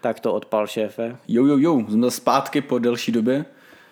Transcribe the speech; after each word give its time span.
Tak 0.00 0.20
to 0.20 0.34
odpal 0.34 0.66
šéfe. 0.66 1.16
Jo, 1.28 1.46
jo, 1.46 1.56
jo, 1.58 1.82
jsme 1.88 2.10
zpátky 2.10 2.60
po 2.60 2.78
delší 2.78 3.12
době. 3.12 3.44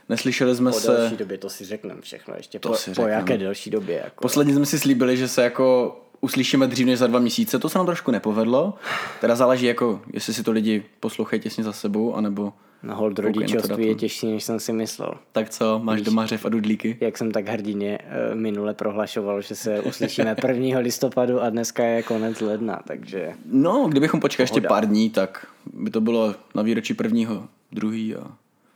Neslyšeli 0.09 0.57
jsme 0.57 0.71
Po 0.71 0.81
se... 0.81 0.93
delší 0.97 1.17
době 1.17 1.39
to 1.39 1.51
si 1.51 1.65
řekneme 1.65 2.01
všechno 2.01 2.35
ještě. 2.37 2.59
To 2.59 2.69
po, 2.69 2.75
si 2.75 2.91
po 2.91 2.95
řekneme. 2.95 3.11
jaké 3.13 3.39
delší 3.39 3.71
době? 3.71 4.01
Jako. 4.05 4.23
Posledně 4.23 4.55
jsme 4.55 4.67
si 4.67 4.79
slíbili, 4.79 5.17
že 5.17 5.29
se 5.29 5.43
jako 5.43 5.97
uslyšíme 6.21 6.67
dřív 6.67 6.87
než 6.87 6.99
za 6.99 7.07
dva 7.07 7.19
měsíce. 7.19 7.59
To 7.59 7.69
se 7.69 7.79
nám 7.79 7.87
trošku 7.87 8.11
nepovedlo. 8.11 8.75
Teda 9.21 9.37
záleží 9.37 9.67
jako, 9.67 10.01
jestli 10.13 10.35
si 10.35 10.43
to 10.43 10.53
lidi 10.53 10.85
poslouchají 11.01 11.43
těsně 11.43 11.65
za 11.65 11.73
sebou, 11.73 12.15
anebo 12.15 12.53
Na 12.83 12.95
hold 12.95 13.19
rodičovství 13.19 13.87
je 13.87 13.95
těžší, 13.95 14.33
než 14.33 14.45
jsem 14.45 14.61
si 14.61 14.73
myslel. 14.73 15.15
tak 15.33 15.51
co, 15.51 15.79
máš 15.79 16.03
doma 16.03 16.27
řev 16.27 16.45
a 16.47 16.49
dudlíky? 16.49 16.97
Jak 17.01 17.19
jsem 17.19 17.31
tak 17.31 17.49
hrdině 17.49 17.99
eh, 18.03 18.35
minule 18.35 18.75
prohlašoval, 18.75 19.41
že 19.41 19.55
se 19.55 19.81
uslyšíme 19.81 20.37
1. 20.49 20.79
listopadu 20.79 21.43
a 21.43 21.51
dneska 21.51 21.85
je 21.85 22.03
konec 22.03 22.41
ledna, 22.41 22.83
takže 22.87 23.33
No, 23.45 23.89
kdybychom 23.89 24.21
počkali 24.21 24.45
ještě 24.45 24.61
pár 24.61 24.87
dní, 24.87 25.11
tak 25.11 25.47
by 25.73 25.91
to 25.91 26.01
bylo 26.01 26.35
na 26.55 26.63
výročí 26.63 26.95
prvního, 26.95 27.49
druhý 27.73 28.17
a 28.17 28.33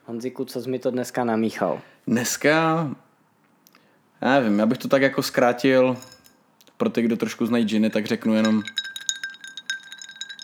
Honziku, 0.07 0.45
co 0.45 0.62
jsi 0.62 0.71
mi 0.71 0.79
to 0.79 0.91
dneska 0.91 1.25
namíchal? 1.25 1.81
Dneska, 2.07 2.51
já 4.21 4.41
nevím, 4.41 4.59
já 4.59 4.67
bych 4.67 4.79
to 4.79 4.89
tak 4.89 5.03
jako 5.03 5.23
zkrátil, 5.23 5.97
pro 6.77 6.91
ty, 6.91 7.03
kdo 7.03 7.17
trošku 7.17 7.47
znají 7.47 7.65
džiny, 7.65 7.91
tak 7.91 8.07
řeknu 8.07 8.34
jenom 8.34 8.62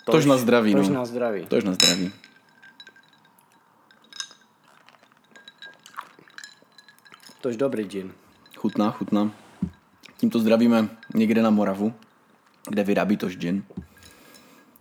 tož 0.05 0.25
na 0.25 0.37
zdraví. 0.37 0.73
Tož 0.73 0.87
no. 0.87 0.93
na 0.93 1.05
zdraví. 1.05 1.45
Tož 1.45 1.63
na 1.63 1.73
zdraví. 1.73 2.11
Tož 7.41 7.57
dobrý 7.57 7.83
gin. 7.83 8.11
Chutná, 8.55 8.91
chutná. 8.91 9.31
Tímto 10.17 10.39
zdravíme 10.39 10.89
někde 11.15 11.41
na 11.41 11.49
Moravu, 11.49 11.93
kde 12.69 12.83
vyrábí 12.83 13.17
tož 13.17 13.37
gin. 13.37 13.63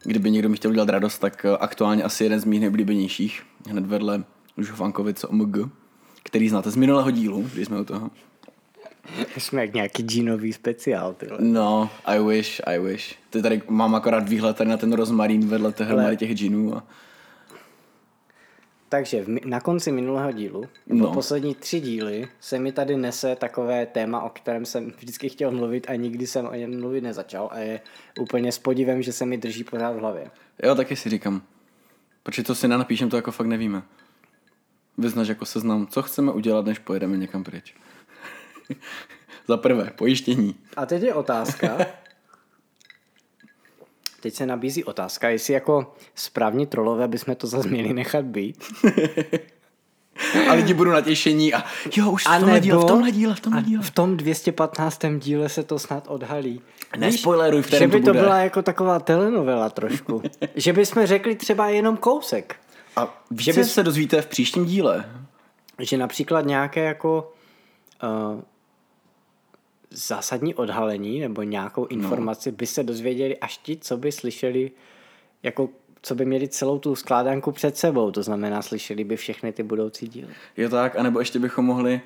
Kdyby 0.03 0.31
někdo 0.31 0.49
mi 0.49 0.57
chtěl 0.57 0.71
udělat 0.71 0.89
radost, 0.89 1.19
tak 1.19 1.45
eh, 1.45 1.57
aktuálně 1.57 2.03
asi 2.03 2.25
jeden 2.25 2.41
z 2.41 2.45
mých 2.45 2.61
nejoblíbenějších, 2.61 3.43
hned 3.69 3.87
vedle 3.87 4.25
Žufankovic 4.57 5.25
OMG, 5.25 5.57
který 6.23 6.49
znáte 6.49 6.71
z 6.71 6.77
minulého 6.77 7.11
dílu, 7.11 7.51
když 7.53 7.67
jsme 7.67 7.81
u 7.81 7.85
toho. 7.85 8.11
Jsme 9.37 9.61
jak 9.61 9.75
nějaký 9.75 10.03
ginový 10.03 10.53
speciál, 10.53 11.15
ty 11.15 11.27
vole. 11.27 11.41
No, 11.43 11.91
I 12.05 12.19
wish, 12.23 12.61
I 12.67 12.79
wish. 12.79 13.17
Ty 13.31 13.43
tady 13.43 13.63
mám 13.69 13.95
akorát 13.95 14.29
výhled 14.29 14.57
tady 14.57 14.71
na 14.71 14.77
ten 14.77 14.93
rozmarín 14.93 15.49
vedle 15.49 15.73
té 15.73 15.85
hromady 15.85 16.17
těch 16.17 16.31
džinů. 16.35 16.77
A... 16.77 16.83
Takže 18.89 19.23
v, 19.23 19.29
na 19.45 19.61
konci 19.61 19.93
minulého 19.93 20.33
dílu, 20.33 20.61
nebo 20.87 21.01
No. 21.01 21.07
no. 21.07 21.15
poslední 21.15 21.55
tři 21.55 21.81
díly, 21.81 22.29
se 22.41 22.59
mi 22.59 22.73
tady 22.73 22.97
nese 22.97 23.37
takové 23.37 23.87
téma, 23.87 24.23
o 24.23 24.29
kterém 24.31 24.65
jsem 24.67 24.91
vždycky 24.99 25.29
chtěl 25.29 25.51
mluvit 25.51 25.87
a 25.91 25.95
nikdy 25.95 26.27
jsem 26.27 26.47
o 26.47 26.55
něm 26.55 26.81
mluvit 26.81 27.01
nezačal 27.01 27.49
a 27.53 27.59
je 27.59 27.81
úplně 28.21 28.53
s 28.53 28.59
podivem, 28.59 29.03
že 29.03 29.13
se 29.13 29.27
mi 29.27 29.39
drží 29.39 29.65
pořád 29.65 29.91
v 29.93 29.99
hlavě. 29.99 30.31
Jo, 30.63 30.75
taky 30.75 30.97
si 30.97 31.09
říkám. 31.11 31.43
Protože 32.23 32.43
to 32.43 32.55
si 32.55 32.69
nenapíšem, 32.69 33.09
to 33.11 33.17
jako 33.17 33.33
fakt 33.33 33.47
nevíme. 33.47 33.83
Vyznač 34.99 35.29
jako 35.29 35.45
seznam, 35.47 35.87
co 35.87 36.03
chceme 36.03 36.33
udělat, 36.33 36.67
než 36.67 36.79
pojedeme 36.79 37.17
někam 37.17 37.45
pryč. 37.45 37.75
Za 39.49 39.57
prvé, 39.57 39.91
pojištění. 39.97 40.55
A 40.77 40.87
teď 40.87 41.03
je 41.03 41.15
otázka, 41.15 41.79
teď 44.21 44.35
se 44.35 44.47
nabízí 44.47 44.85
otázka, 44.85 45.29
jestli 45.29 45.55
jako 45.55 45.95
správní 46.15 46.67
trolové 46.67 47.09
bychom 47.09 47.35
to 47.35 47.47
zase 47.47 47.69
měli 47.69 47.93
nechat 47.93 48.25
být. 48.25 48.65
A 50.51 50.53
lidi 50.53 50.75
budou 50.75 50.91
natěšení 50.91 51.55
a 51.55 51.65
jo, 51.97 52.11
už 52.11 52.25
v 52.25 52.29
A 52.29 52.39
tomhle 52.39 52.61
díle, 52.61 52.77
v 52.77 52.81
nebo- 52.81 52.89
tomhle 52.89 53.11
díle, 53.11 53.35
v 53.35 53.41
tomhle 53.41 53.61
A 53.61 53.65
díle. 53.65 53.83
v 53.83 53.91
tom 53.91 54.17
215. 54.17 55.19
díle 55.19 55.49
se 55.49 55.63
to 55.63 55.79
snad 55.79 56.05
odhalí. 56.09 56.61
Nespoileruj, 56.97 57.63
v 57.63 57.71
že 57.71 57.87
by 57.89 58.01
to 58.01 58.07
to 58.07 58.11
bude. 58.13 58.21
byla 58.21 58.39
jako 58.39 58.63
taková 58.63 58.99
telenovela 59.01 59.71
trošku. 59.71 60.23
že 60.55 60.73
bychom 60.73 61.07
řekli 61.07 61.35
třeba 61.37 61.69
jenom 61.69 61.97
kousek. 61.97 62.57
A 62.97 63.23
více 63.31 63.53
Že 63.53 63.61
bys- 63.61 63.65
se 63.73 63.83
dozvíte 63.83 64.23
v 64.23 64.27
příštím 64.27 64.65
díle. 64.65 65.05
Že 65.81 65.97
například 65.97 66.47
nějaké 66.47 66.85
jako 66.85 67.33
uh, 68.35 68.41
zásadní 69.91 70.55
odhalení 70.55 71.21
nebo 71.21 71.43
nějakou 71.43 71.87
informaci 71.87 72.53
by 72.53 72.67
se 72.67 72.83
dozvěděli 72.83 73.39
až 73.39 73.59
ti, 73.59 73.77
co 73.77 73.97
by 73.97 74.13
slyšeli, 74.13 74.71
jako 75.43 75.69
co 76.03 76.15
by 76.15 76.25
měli 76.25 76.49
celou 76.49 76.79
tu 76.79 76.95
skládanku 76.95 77.53
před 77.53 77.77
sebou. 77.77 78.11
To 78.11 78.23
znamená, 78.23 78.63
slyšeli 78.63 79.05
by 79.05 79.17
všechny 79.17 79.53
ty 79.53 79.63
budoucí 79.63 80.09
díly. 80.09 80.29
Je 80.57 80.69
tak, 80.69 80.97
anebo 80.97 81.19
ještě 81.19 81.39
bychom 81.39 81.65
mohli 81.65 82.01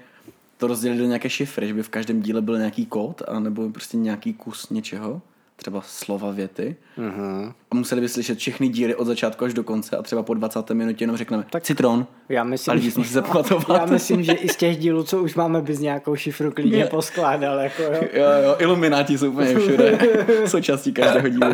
to 0.56 0.66
rozdělit 0.66 0.98
do 0.98 1.04
nějaké 1.04 1.31
šifry, 1.31 1.69
že 1.69 1.75
by 1.75 1.82
v 1.82 1.88
každém 1.88 2.22
díle 2.22 2.42
byl 2.42 2.59
nějaký 2.59 2.87
kód, 2.87 3.22
anebo 3.28 3.71
prostě 3.71 3.97
nějaký 3.97 4.34
kus 4.34 4.71
něčeho, 4.71 5.22
třeba 5.56 5.80
slova 5.80 6.30
věty. 6.30 6.76
Uh-huh. 6.98 7.52
A 7.70 7.74
museli 7.74 8.00
by 8.00 8.08
slyšet 8.08 8.38
všechny 8.38 8.68
díly 8.68 8.94
od 8.94 9.04
začátku 9.04 9.44
až 9.44 9.54
do 9.54 9.64
konce 9.64 9.96
a 9.96 10.02
třeba 10.02 10.22
po 10.22 10.34
20. 10.34 10.70
minutě 10.70 11.02
jenom 11.02 11.16
řekneme 11.16 11.44
tak 11.50 11.62
citron. 11.62 12.06
Já 12.28 12.40
A 12.40 12.44
myslím, 12.44 12.74
lidi 12.74 12.90
jsme 12.90 13.04
si 13.04 13.12
zapamatovat. 13.14 13.68
já 13.80 13.86
myslím, 13.86 14.22
že 14.22 14.32
i 14.32 14.48
z 14.48 14.56
těch 14.56 14.76
dílů, 14.78 15.04
co 15.04 15.22
už 15.22 15.34
máme, 15.34 15.62
bys 15.62 15.78
nějakou 15.78 16.16
šifru 16.16 16.52
klidně 16.52 16.86
poskládal. 16.86 17.58
Jako, 17.58 17.82
jo. 17.82 17.92
Jo, 18.12 18.26
jo, 18.44 18.56
ilumináti 18.58 19.18
jsou 19.18 19.30
úplně 19.30 19.54
všude. 19.58 19.98
Součástí 20.46 20.92
každého 20.92 21.28
dílu. 21.28 21.50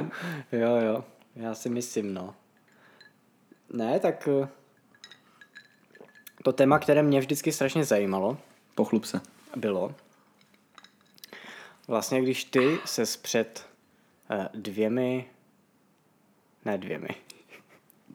jo, 0.52 0.76
jo, 0.86 1.04
já 1.36 1.54
si 1.54 1.68
myslím, 1.68 2.14
no. 2.14 2.34
Ne, 3.72 4.00
tak 4.00 4.28
eh, 4.42 4.48
to 6.42 6.52
téma, 6.52 6.78
které 6.78 7.02
mě 7.02 7.20
vždycky 7.20 7.52
strašně 7.52 7.84
zajímalo, 7.84 8.38
Pochlup 8.74 9.04
se. 9.04 9.20
bylo, 9.56 9.94
vlastně 11.88 12.22
když 12.22 12.44
ty 12.44 12.78
se 12.84 13.02
před 13.22 13.66
dvěmi, 14.54 15.24
ne 16.64 16.78
dvěmi, 16.78 17.08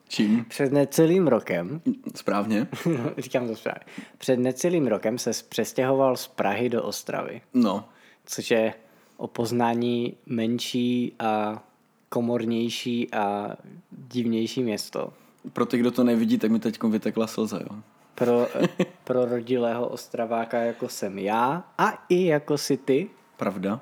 Čím? 0.08 0.44
před 0.44 0.72
necelým 0.72 1.26
rokem, 1.28 1.80
Správně. 2.14 2.66
říkám 3.18 3.46
to 3.48 3.56
správně, 3.56 3.84
před 4.18 4.36
necelým 4.36 4.86
rokem 4.86 5.18
se 5.18 5.30
přestěhoval 5.48 6.16
z 6.16 6.26
Prahy 6.28 6.68
do 6.68 6.82
Ostravy. 6.82 7.40
No. 7.54 7.88
což 8.26 8.50
je 8.50 8.74
o 9.16 9.26
poznání 9.26 10.16
menší 10.26 11.12
a 11.18 11.62
komornější 12.08 13.14
a 13.14 13.56
divnější 13.90 14.62
město. 14.62 15.12
Pro 15.52 15.66
ty, 15.66 15.78
kdo 15.78 15.90
to 15.90 16.04
nevidí, 16.04 16.38
tak 16.38 16.50
mi 16.50 16.58
teď 16.58 16.82
vytekla 16.82 17.26
slza, 17.26 17.58
jo. 17.58 17.76
Pro, 18.14 18.48
pro 19.04 19.24
rodilého 19.24 19.88
ostraváka 19.88 20.58
jako 20.58 20.88
jsem 20.88 21.18
já 21.18 21.64
a 21.78 22.04
i 22.08 22.24
jako 22.24 22.58
si 22.58 22.76
ty, 22.76 23.08
Pravda. 23.36 23.80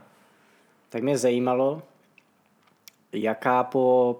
tak 0.89 1.03
mě 1.03 1.19
zajímalo, 1.19 1.83
jaká 3.13 3.65
po 3.65 4.17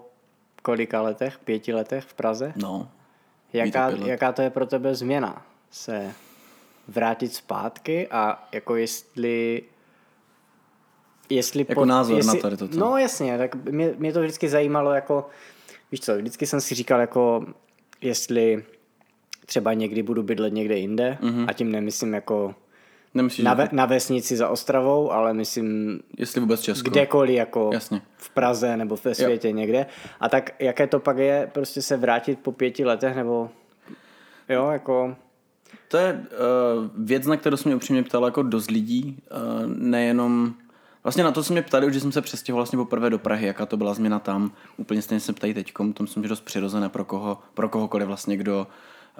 kolika 0.61 1.01
letech, 1.01 1.39
pěti 1.39 1.73
letech 1.73 2.03
v 2.03 2.13
Praze, 2.13 2.53
No. 2.55 2.89
jaká, 3.53 3.89
jaká 3.89 4.31
to 4.31 4.41
je 4.41 4.49
pro 4.49 4.65
tebe 4.65 4.95
změna 4.95 5.45
se 5.71 6.11
vrátit 6.87 7.33
zpátky 7.33 8.07
a 8.07 8.47
jako 8.51 8.75
jestli 8.75 9.63
jestli 11.29 11.65
Jako 11.69 11.85
názor 11.85 12.13
na 12.13 12.17
jestli, 12.17 12.41
tady 12.41 12.57
toto. 12.57 12.77
No 12.77 12.97
jasně, 12.97 13.37
tak 13.37 13.55
mě, 13.55 13.93
mě 13.97 14.13
to 14.13 14.21
vždycky 14.21 14.49
zajímalo 14.49 14.91
jako, 14.91 15.29
víš 15.91 16.01
co, 16.01 16.17
vždycky 16.17 16.45
jsem 16.47 16.61
si 16.61 16.75
říkal 16.75 16.99
jako, 16.99 17.45
jestli 18.01 18.65
třeba 19.45 19.73
někdy 19.73 20.03
budu 20.03 20.23
bydlet 20.23 20.53
někde 20.53 20.77
jinde 20.77 21.17
mm-hmm. 21.21 21.45
a 21.49 21.53
tím 21.53 21.71
nemyslím 21.71 22.13
jako 22.13 22.55
Nemyslíš, 23.13 23.45
na, 23.45 23.53
ve, 23.53 23.69
na 23.71 23.85
vesnici 23.85 24.37
za 24.37 24.49
Ostravou, 24.49 25.11
ale 25.11 25.33
myslím 25.33 25.99
jestli 26.17 26.41
vůbec 26.41 26.61
Česko. 26.61 26.89
kdekoliv 26.89 27.35
jako 27.35 27.69
Jasně. 27.73 28.01
v 28.17 28.29
Praze 28.29 28.77
nebo 28.77 28.97
ve 29.03 29.15
světě 29.15 29.49
jo. 29.49 29.55
někde. 29.55 29.85
A 30.19 30.29
tak 30.29 30.51
jaké 30.59 30.87
to 30.87 30.99
pak 30.99 31.17
je 31.17 31.49
prostě 31.53 31.81
se 31.81 31.97
vrátit 31.97 32.39
po 32.39 32.51
pěti 32.51 32.85
letech 32.85 33.15
nebo 33.15 33.49
jo, 34.49 34.69
jako 34.69 35.15
To 35.87 35.97
je 35.97 36.13
uh, 36.13 36.89
věc, 37.05 37.25
na 37.25 37.37
kterou 37.37 37.57
se 37.57 37.69
mě 37.69 37.75
upřímně 37.75 38.03
ptalo 38.03 38.27
jako 38.27 38.43
dost 38.43 38.71
lidí, 38.71 39.17
uh, 39.31 39.67
nejenom... 39.67 40.53
Vlastně 41.03 41.23
na 41.23 41.31
to 41.31 41.43
se 41.43 41.53
mě 41.53 41.61
ptali, 41.61 41.87
už 41.87 41.95
jsem 41.95 42.11
se 42.11 42.21
přestěhoval 42.21 42.59
vlastně 42.59 42.77
poprvé 42.77 43.09
do 43.09 43.19
Prahy, 43.19 43.47
jaká 43.47 43.65
to 43.65 43.77
byla 43.77 43.93
změna 43.93 44.19
tam. 44.19 44.51
Úplně 44.77 45.01
stejně 45.01 45.19
se 45.19 45.33
ptají 45.33 45.53
teďkom, 45.53 45.93
to 45.93 46.03
myslím, 46.03 46.23
že 46.23 46.29
dost 46.29 46.41
přirozené 46.41 46.89
pro, 46.89 47.05
koho, 47.05 47.37
pro 47.53 47.69
kohokoliv 47.69 48.07
vlastně, 48.07 48.37
kdo, 48.37 48.67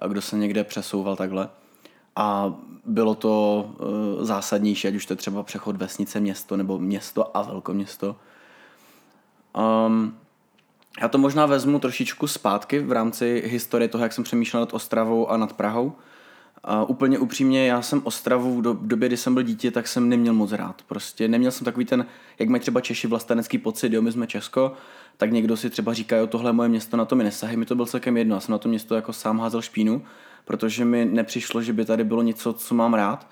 kdo 0.08 0.22
se 0.22 0.38
někde 0.38 0.64
přesouval 0.64 1.16
takhle. 1.16 1.50
A 2.16 2.54
bylo 2.86 3.16
to 3.16 3.66
uh, 3.80 4.24
zásadnější, 4.26 4.88
ať 4.88 4.96
už 4.96 5.06
to 5.06 5.14
je 5.14 5.18
třeba 5.18 5.44
přechod 5.44 5.76
vesnice, 5.78 6.20
město 6.20 6.58
nebo 6.58 6.80
město 6.80 7.38
a 7.38 7.42
velkoměsto. 7.42 8.16
Um, 9.88 10.18
já 11.02 11.08
to 11.08 11.18
možná 11.18 11.46
vezmu 11.46 11.80
trošičku 11.80 12.28
zpátky 12.28 12.80
v 12.80 12.92
rámci 12.92 13.44
historie 13.46 13.88
toho, 13.88 14.04
jak 14.04 14.14
jsem 14.14 14.24
přemýšlel 14.24 14.60
nad 14.62 14.74
Ostravou 14.74 15.30
a 15.30 15.38
nad 15.38 15.54
Prahou. 15.54 15.94
A 16.64 16.84
úplně 16.84 17.20
upřímně, 17.20 17.68
já 17.68 17.82
jsem 17.82 18.02
Ostravu 18.04 18.58
v 18.58 18.62
do- 18.62 18.74
v 18.74 18.88
době, 18.88 19.08
kdy 19.08 19.18
jsem 19.18 19.34
byl 19.34 19.44
dítě, 19.44 19.72
tak 19.72 19.88
jsem 19.88 20.10
neměl 20.10 20.34
moc 20.34 20.52
rád. 20.52 20.82
Prostě 20.88 21.28
neměl 21.28 21.52
jsem 21.52 21.66
takový 21.66 21.86
ten, 21.86 22.06
jak 22.40 22.50
mají 22.50 22.62
třeba 22.62 22.82
Češi 22.82 23.08
vlastenecký 23.08 23.58
pocit, 23.58 23.94
jo, 23.94 24.02
my 24.02 24.12
jsme 24.12 24.28
Česko, 24.28 24.74
tak 25.18 25.32
někdo 25.32 25.58
si 25.58 25.70
třeba 25.70 25.94
říká, 25.94 26.18
jo, 26.18 26.28
tohle 26.28 26.50
je 26.50 26.54
moje 26.54 26.70
město, 26.70 26.98
na 26.98 27.06
to 27.06 27.16
mi 27.16 27.24
nesahy, 27.24 27.58
mi 27.58 27.66
to 27.66 27.76
byl 27.76 27.86
celkem 27.86 28.18
jedno, 28.18 28.36
já 28.36 28.40
jsem 28.40 28.52
na 28.52 28.58
to 28.58 28.70
město 28.70 28.96
jako 28.96 29.14
sám 29.14 29.40
házel 29.40 29.62
špínu, 29.62 30.02
protože 30.46 30.86
mi 30.86 31.06
nepřišlo, 31.06 31.62
že 31.62 31.74
by 31.74 31.86
tady 31.86 32.04
bylo 32.04 32.22
něco, 32.22 32.54
co 32.54 32.76
mám 32.76 32.94
rád. 32.94 33.28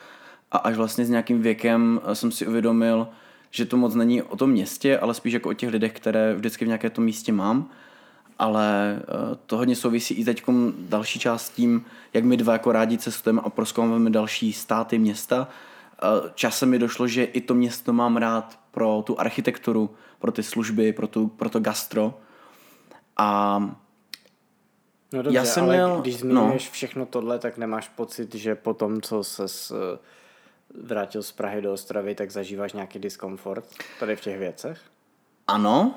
A 0.51 0.57
až 0.57 0.75
vlastně 0.75 1.05
s 1.05 1.09
nějakým 1.09 1.41
věkem 1.41 2.01
eh, 2.03 2.15
jsem 2.15 2.31
si 2.31 2.47
uvědomil, 2.47 3.07
že 3.51 3.65
to 3.65 3.77
moc 3.77 3.95
není 3.95 4.21
o 4.21 4.37
tom 4.37 4.49
městě, 4.49 4.99
ale 4.99 5.13
spíš 5.13 5.33
jako 5.33 5.49
o 5.49 5.53
těch 5.53 5.69
lidech, 5.69 5.91
které 5.93 6.35
vždycky 6.35 6.65
v 6.65 6.67
nějaké 6.67 6.89
tom 6.89 7.03
místě 7.03 7.31
mám. 7.31 7.69
ale 8.39 8.99
uh, 8.99 9.35
to 9.45 9.57
hodně 9.57 9.75
souvisí 9.75 10.13
i 10.13 10.25
teď 10.25 10.43
další 10.79 11.19
část 11.19 11.45
s 11.45 11.49
tím, 11.49 11.85
jak 12.13 12.23
my 12.23 12.37
dva 12.37 12.53
jako 12.53 12.71
rádi 12.71 12.97
cestujeme 12.97 13.41
a 13.41 13.49
proskoumáme 13.49 14.09
další 14.09 14.53
státy, 14.53 14.99
města. 14.99 15.47
Uh, 16.03 16.29
časem 16.35 16.69
mi 16.69 16.79
došlo, 16.79 17.07
že 17.07 17.23
i 17.23 17.41
to 17.41 17.53
město 17.53 17.93
mám 17.93 18.17
rád 18.17 18.59
pro 18.71 19.03
tu 19.05 19.19
architekturu, 19.19 19.89
pro 20.19 20.31
ty 20.31 20.43
služby, 20.43 20.93
pro, 20.93 21.07
tu, 21.07 21.27
pro 21.27 21.49
to 21.49 21.59
gastro. 21.59 22.19
A 23.17 23.59
No 25.13 25.21
dobře, 25.21 25.37
já 25.37 25.45
jsem 25.45 25.63
ale 25.63 25.73
měl, 25.73 26.01
když 26.01 26.17
zmiňuješ 26.17 26.65
no. 26.65 26.71
všechno 26.71 27.05
tohle, 27.05 27.39
tak 27.39 27.57
nemáš 27.57 27.89
pocit, 27.89 28.35
že 28.35 28.55
po 28.55 28.73
tom, 28.73 29.01
co 29.01 29.23
se 29.23 29.45
eh, 29.45 29.97
vrátil 30.83 31.23
z 31.23 31.31
Prahy 31.31 31.61
do 31.61 31.73
Ostravy, 31.73 32.15
tak 32.15 32.31
zažíváš 32.31 32.73
nějaký 32.73 32.99
diskomfort 32.99 33.65
tady 33.99 34.15
v 34.15 34.21
těch 34.21 34.39
věcech? 34.39 34.79
Ano, 35.47 35.95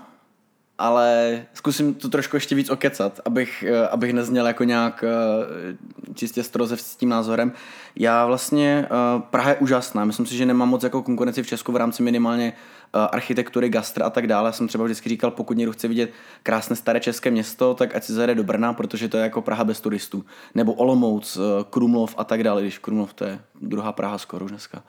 ale 0.79 1.43
zkusím 1.55 1.95
to 1.95 2.09
trošku 2.09 2.37
ještě 2.37 2.55
víc 2.55 2.71
okecat, 2.71 3.21
abych, 3.25 3.63
eh, 3.63 3.89
abych 3.89 4.13
nezněl 4.13 4.47
jako 4.47 4.65
nějak 4.65 5.05
eh, 5.05 6.15
čistě 6.15 6.43
stroze 6.43 6.77
s 6.77 6.97
tím 6.97 7.09
názorem. 7.09 7.53
Já 7.97 8.27
vlastně, 8.27 8.89
Praha 9.31 9.51
je 9.51 9.57
úžasná, 9.57 10.05
myslím 10.05 10.27
si, 10.27 10.37
že 10.37 10.47
nemám 10.47 10.69
moc 10.69 10.83
jako 10.83 11.03
konkurenci 11.03 11.43
v 11.43 11.47
Česku 11.47 11.73
v 11.73 11.77
rámci 11.77 12.03
minimálně 12.03 12.53
architektury, 12.93 13.69
gastra 13.69 14.07
a 14.07 14.11
tak 14.11 14.27
dále. 14.27 14.53
Jsem 14.53 14.69
třeba 14.69 14.85
vždycky 14.85 15.09
říkal, 15.09 15.31
pokud 15.31 15.57
někdo 15.57 15.73
chce 15.73 15.89
vidět 15.89 16.11
krásné 16.43 16.77
staré 16.77 17.01
české 17.01 17.31
město, 17.31 17.75
tak 17.75 17.97
ať 17.97 18.05
si 18.05 18.13
zajede 18.13 18.35
do 18.35 18.45
Brna, 18.45 18.73
protože 18.73 19.09
to 19.09 19.17
je 19.17 19.23
jako 19.23 19.43
Praha 19.43 19.65
bez 19.65 19.81
turistů. 19.81 20.25
Nebo 20.55 20.73
Olomouc, 20.73 21.37
eh, 21.37 21.65
Krumlov 21.71 22.15
a 22.19 22.25
tak 22.25 22.43
dále, 22.43 22.63
když 22.63 22.79
Krumlov 22.79 23.15
to 23.15 23.25
je 23.25 23.41
druhá 23.61 23.93
Praha 23.93 24.19
skoro 24.19 24.45
už 24.45 24.51
dneska. 24.51 24.83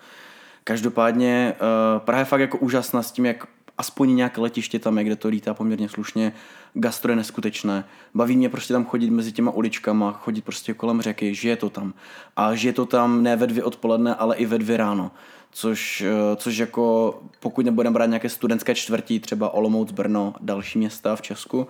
Každopádně 0.63 1.53
eh, 1.55 1.99
Praha 1.99 2.19
je 2.19 2.25
fakt 2.25 2.41
jako 2.41 2.57
úžasná 2.57 3.01
s 3.01 3.11
tím, 3.11 3.25
jak 3.25 3.47
aspoň 3.77 4.15
nějaké 4.15 4.41
letiště 4.41 4.79
tam 4.79 4.97
je, 4.97 5.03
kde 5.03 5.15
to 5.15 5.27
lítá 5.27 5.53
poměrně 5.53 5.89
slušně. 5.89 6.33
Gastro 6.73 7.11
je 7.11 7.15
neskutečné. 7.15 7.85
Baví 8.13 8.37
mě 8.37 8.49
prostě 8.49 8.73
tam 8.73 8.85
chodit 8.85 9.09
mezi 9.09 9.31
těma 9.31 9.51
uličkama, 9.51 10.11
chodit 10.11 10.41
prostě 10.41 10.73
kolem 10.73 11.01
řeky, 11.01 11.35
žije 11.35 11.55
to 11.55 11.69
tam. 11.69 11.93
A 12.35 12.55
žije 12.55 12.73
to 12.73 12.85
tam 12.85 13.23
ne 13.23 13.35
ve 13.35 13.47
dvě 13.47 13.63
odpoledne, 13.63 14.15
ale 14.15 14.35
i 14.35 14.45
ve 14.45 14.57
dvě 14.57 14.77
ráno 14.77 15.11
což, 15.55 16.01
eh, 16.01 16.35
což 16.35 16.57
jako 16.57 17.15
pokud 17.39 17.65
nebudeme 17.65 17.93
brát 17.93 18.05
nějaké 18.05 18.29
studentské 18.29 18.75
čtvrtí, 18.75 19.19
třeba 19.19 19.49
Olomouc, 19.53 19.91
Brno, 19.91 20.33
další 20.41 20.79
města 20.79 21.15
v 21.15 21.21
Česku, 21.21 21.67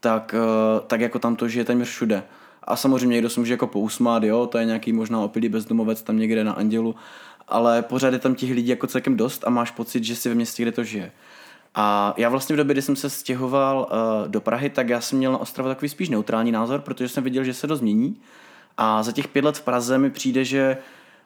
tak, 0.00 0.34
eh, 0.34 0.80
tak 0.86 1.00
jako 1.00 1.18
tam 1.18 1.36
to 1.36 1.48
žije 1.48 1.64
téměř 1.64 1.88
všude. 1.88 2.22
A 2.64 2.76
samozřejmě 2.76 3.14
někdo 3.14 3.30
se 3.30 3.40
může 3.40 3.52
jako 3.52 3.66
pousmát, 3.66 4.22
jo, 4.22 4.46
to 4.46 4.58
je 4.58 4.64
nějaký 4.64 4.92
možná 4.92 5.20
opilý 5.20 5.48
bezdomovec 5.48 6.02
tam 6.02 6.18
někde 6.18 6.44
na 6.44 6.52
Andělu, 6.52 6.94
ale 7.48 7.82
pořád 7.82 8.12
je 8.12 8.18
tam 8.18 8.34
těch 8.34 8.50
lidí 8.50 8.68
jako 8.68 8.86
celkem 8.86 9.16
dost 9.16 9.46
a 9.46 9.50
máš 9.50 9.70
pocit, 9.70 10.04
že 10.04 10.16
si 10.16 10.28
ve 10.28 10.34
městě, 10.34 10.62
kde 10.62 10.72
to 10.72 10.84
žije. 10.84 11.12
A 11.74 12.14
já 12.16 12.28
vlastně 12.28 12.54
v 12.54 12.56
době, 12.56 12.74
kdy 12.74 12.82
jsem 12.82 12.96
se 12.96 13.10
stěhoval 13.10 13.88
uh, 13.90 14.28
do 14.28 14.40
Prahy, 14.40 14.70
tak 14.70 14.88
já 14.88 15.00
jsem 15.00 15.18
měl 15.18 15.32
na 15.32 15.38
Ostravu 15.38 15.68
takový 15.68 15.88
spíš 15.88 16.08
neutrální 16.08 16.52
názor, 16.52 16.80
protože 16.80 17.08
jsem 17.08 17.24
viděl, 17.24 17.44
že 17.44 17.54
se 17.54 17.66
to 17.66 17.76
změní. 17.76 18.20
A 18.76 19.02
za 19.02 19.12
těch 19.12 19.28
pět 19.28 19.44
let 19.44 19.56
v 19.56 19.62
Praze 19.62 19.98
mi 19.98 20.10
přijde, 20.10 20.44
že 20.44 20.76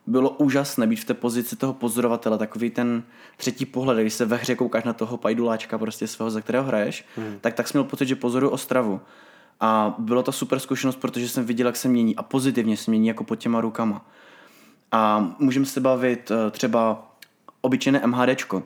bylo 0.06 0.30
úžasné 0.30 0.86
být 0.86 0.96
v 0.96 1.04
té 1.04 1.14
pozici 1.14 1.56
toho 1.56 1.72
pozorovatele, 1.72 2.38
takový 2.38 2.70
ten 2.70 3.02
třetí 3.36 3.66
pohled, 3.66 3.98
když 3.98 4.14
se 4.14 4.24
ve 4.24 4.36
hře 4.36 4.54
koukáš 4.54 4.84
na 4.84 4.92
toho 4.92 5.16
pajduláčka 5.16 5.78
prostě 5.78 6.06
svého, 6.06 6.30
za 6.30 6.40
kterého 6.40 6.64
hraješ, 6.64 7.04
hmm. 7.16 7.38
tak 7.40 7.54
tak 7.54 7.68
jsem 7.68 7.78
měl 7.78 7.90
pocit, 7.90 8.06
že 8.06 8.16
pozoruju 8.16 8.52
Ostravu. 8.52 9.00
A 9.60 9.94
bylo 9.98 10.22
to 10.22 10.32
super 10.32 10.58
zkušenost, 10.58 10.96
protože 10.96 11.28
jsem 11.28 11.44
viděl, 11.44 11.66
jak 11.66 11.76
se 11.76 11.88
mění 11.88 12.16
a 12.16 12.22
pozitivně 12.22 12.76
se 12.76 12.90
mění 12.90 13.08
jako 13.08 13.24
pod 13.24 13.36
těma 13.36 13.60
rukama. 13.60 14.06
A 14.92 15.34
můžeme 15.38 15.66
se 15.66 15.80
bavit 15.80 16.30
eh, 16.30 16.50
třeba 16.50 17.10
obyčejné 17.60 18.02
MHDčko. 18.06 18.62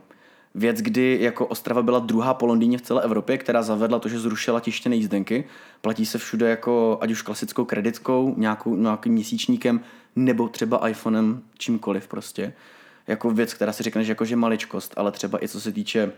Věc, 0.55 0.79
kdy 0.79 1.19
jako 1.21 1.47
Ostrava 1.47 1.83
byla 1.83 1.99
druhá 1.99 2.35
po 2.35 2.47
Londýně 2.47 2.79
v 2.79 2.83
celé 2.83 3.03
Evropě, 3.03 3.39
která 3.39 3.63
zavedla 3.63 3.99
to, 3.99 4.09
že 4.09 4.21
zrušila 4.21 4.61
tištěné 4.61 4.97
jízdenky. 4.97 5.45
Platí 5.81 6.07
se 6.07 6.19
všude 6.19 6.49
jako 6.49 6.99
ať 7.01 7.11
už 7.11 7.23
klasickou 7.23 7.65
kreditkou, 7.65 8.35
nějakou, 8.37 8.77
nějakým 8.77 9.13
měsíčníkem, 9.13 9.81
nebo 10.17 10.49
třeba 10.49 10.89
iPhonem, 10.89 11.43
čímkoliv 11.59 12.09
prostě. 12.09 12.53
Jako 13.07 13.31
věc, 13.31 13.55
která 13.55 13.73
si 13.73 13.83
řekne, 13.83 14.05
že 14.05 14.13
jakože 14.13 14.37
maličkost, 14.37 14.95
ale 14.97 15.13
třeba 15.13 15.45
i 15.45 15.49
co 15.49 15.61
se 15.61 15.73
týče 15.73 16.05
uh, 16.07 16.13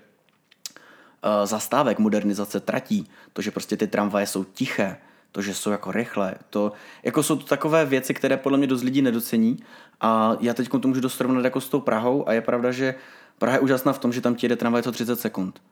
zastávek, 1.44 1.98
modernizace 1.98 2.60
tratí, 2.60 3.08
to, 3.32 3.42
že 3.42 3.50
prostě 3.50 3.76
ty 3.76 3.86
tramvaje 3.86 4.26
jsou 4.26 4.44
tiché, 4.44 4.96
to, 5.36 5.42
že 5.42 5.54
jsou 5.54 5.70
jako 5.70 5.92
rychlé, 5.92 6.34
to, 6.50 6.72
jako 7.02 7.22
jsou 7.22 7.36
to 7.36 7.46
takové 7.46 7.84
věci, 7.84 8.14
které 8.14 8.36
podle 8.36 8.58
mě 8.58 8.66
dost 8.66 8.82
lidí 8.82 9.02
nedocení 9.02 9.58
a 10.00 10.36
já 10.40 10.54
teď 10.54 10.68
to 10.68 10.88
můžu 10.88 11.00
dost 11.00 11.22
jako 11.42 11.60
s 11.60 11.68
tou 11.68 11.80
Prahou 11.80 12.28
a 12.28 12.32
je 12.32 12.40
pravda, 12.40 12.72
že 12.72 12.94
Praha 13.38 13.56
je 13.56 13.60
úžasná 13.60 13.92
v 13.92 13.98
tom, 13.98 14.12
že 14.12 14.20
tam 14.20 14.34
ti 14.34 14.44
jede 14.44 14.56
tramvaj 14.56 14.82
co 14.82 14.92
30 14.92 15.20
sekund. 15.20 15.62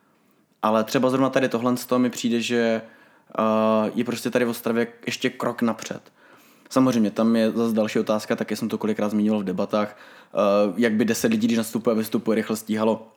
Ale 0.62 0.84
třeba 0.84 1.10
zrovna 1.10 1.30
tady 1.30 1.48
tohle 1.48 1.76
z 1.76 1.86
toho 1.86 1.98
mi 1.98 2.10
přijde, 2.10 2.40
že 2.40 2.82
uh, 3.38 3.90
je 3.94 4.04
prostě 4.04 4.30
tady 4.30 4.44
v 4.44 4.48
Ostravě 4.48 4.86
ještě 5.06 5.30
krok 5.30 5.62
napřed. 5.62 6.12
Samozřejmě, 6.70 7.10
tam 7.10 7.36
je 7.36 7.50
zase 7.50 7.74
další 7.74 7.98
otázka, 7.98 8.36
taky 8.36 8.56
jsem 8.56 8.68
to 8.68 8.78
kolikrát 8.78 9.08
zmínil 9.08 9.40
v 9.40 9.44
debatách, 9.44 9.96
uh, 10.66 10.74
jak 10.76 10.92
by 10.92 11.04
10 11.04 11.28
lidí, 11.28 11.46
když 11.46 11.58
nastupuje 11.58 11.96
vystupuje, 11.96 12.34
rychle 12.34 12.56
stíhalo 12.56 13.08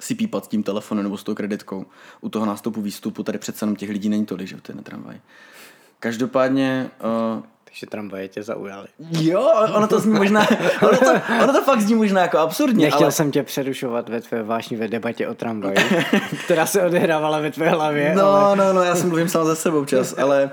si 0.00 0.14
pípat 0.14 0.44
s 0.44 0.48
tím 0.48 0.62
telefonem 0.62 1.04
nebo 1.04 1.16
s 1.16 1.24
tou 1.24 1.34
kreditkou. 1.34 1.86
U 2.20 2.28
toho 2.28 2.46
nástupu 2.46 2.82
výstupu 2.82 3.22
tady 3.22 3.38
přece 3.38 3.64
jenom 3.64 3.76
těch 3.76 3.90
lidí 3.90 4.08
není 4.08 4.26
tolik, 4.26 4.48
že 4.48 4.56
je 4.68 4.74
na 4.74 4.82
tramvaj. 4.82 5.20
Každopádně 6.00 6.90
uh, 7.04 7.42
takže 7.78 7.86
tramvaje 7.86 8.28
tě 8.28 8.42
zaujaly. 8.42 8.86
Jo, 9.10 9.52
ono 9.74 9.86
to 9.86 10.00
zní 10.00 10.14
možná, 10.14 10.46
ono 10.82 10.98
to, 10.98 11.12
ono 11.42 11.52
to 11.52 11.62
fakt 11.62 11.80
zní 11.80 11.94
možná 11.94 12.20
jako 12.20 12.38
absurdně. 12.38 12.84
Nechtěl 12.84 13.02
ale... 13.02 13.12
jsem 13.12 13.30
tě 13.30 13.42
přerušovat 13.42 14.08
ve 14.08 14.20
tvé 14.20 14.42
vášnivé 14.42 14.88
debatě 14.88 15.28
o 15.28 15.34
tramvaji, 15.34 15.76
která 16.44 16.66
se 16.66 16.82
odehrávala 16.82 17.38
ve 17.38 17.50
tvé 17.50 17.70
hlavě. 17.70 18.14
No, 18.14 18.28
ale... 18.28 18.56
no, 18.56 18.72
no, 18.72 18.82
já 18.82 18.94
jsem 18.94 19.08
mluvím 19.08 19.28
sám 19.28 19.46
za 19.46 19.54
sebou 19.54 19.84
čas, 19.84 20.14
ale 20.18 20.50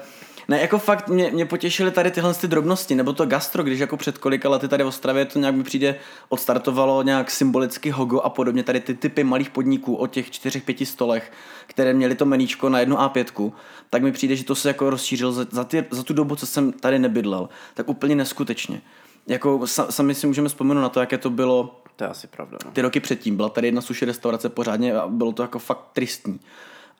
ne, 0.47 0.61
jako 0.61 0.79
fakt 0.79 1.07
mě, 1.07 1.31
mě 1.31 1.45
potěšily 1.45 1.91
tady 1.91 2.11
tyhle 2.11 2.33
ty 2.33 2.47
drobnosti, 2.47 2.95
nebo 2.95 3.13
to 3.13 3.25
gastro, 3.25 3.63
když 3.63 3.79
jako 3.79 3.97
před 3.97 4.17
kolika 4.17 4.49
lety 4.49 4.67
tady 4.67 4.83
v 4.83 4.87
Ostravě 4.87 5.25
to 5.25 5.39
nějak 5.39 5.55
mi 5.55 5.63
přijde 5.63 5.95
odstartovalo 6.29 7.03
nějak 7.03 7.31
symbolicky 7.31 7.89
hogo 7.89 8.19
a 8.19 8.29
podobně, 8.29 8.63
tady 8.63 8.79
ty 8.79 8.93
typy 8.93 9.23
malých 9.23 9.49
podniků 9.49 9.95
o 9.95 10.07
těch 10.07 10.31
čtyřech, 10.31 10.63
pěti 10.63 10.85
stolech, 10.85 11.31
které 11.67 11.93
měly 11.93 12.15
to 12.15 12.25
meníčko 12.25 12.69
na 12.69 12.79
jednu 12.79 12.95
A5, 12.95 13.51
tak 13.89 14.03
mi 14.03 14.11
přijde, 14.11 14.35
že 14.35 14.43
to 14.43 14.55
se 14.55 14.67
jako 14.67 14.89
rozšířil 14.89 15.31
za, 15.31 15.45
za, 15.51 15.63
ty, 15.63 15.85
za 15.91 16.03
tu 16.03 16.13
dobu, 16.13 16.35
co 16.35 16.45
jsem 16.45 16.71
tady 16.71 16.99
nebydlel, 16.99 17.49
tak 17.73 17.89
úplně 17.89 18.15
neskutečně. 18.15 18.81
Jako 19.27 19.67
sami 19.67 20.15
si 20.15 20.27
můžeme 20.27 20.49
vzpomenout 20.49 20.81
na 20.81 20.89
to, 20.89 20.99
jaké 20.99 21.17
to 21.17 21.29
bylo 21.29 21.81
to 21.95 22.03
je 22.03 22.09
asi 22.09 22.27
pravda. 22.27 22.57
No. 22.65 22.71
Ty 22.71 22.81
roky 22.81 22.99
předtím 22.99 23.35
byla 23.35 23.49
tady 23.49 23.67
jedna 23.67 23.81
suši 23.81 24.05
restaurace 24.05 24.49
pořádně 24.49 24.93
a 24.93 25.07
bylo 25.07 25.31
to 25.31 25.41
jako 25.41 25.59
fakt 25.59 25.87
tristní. 25.93 26.39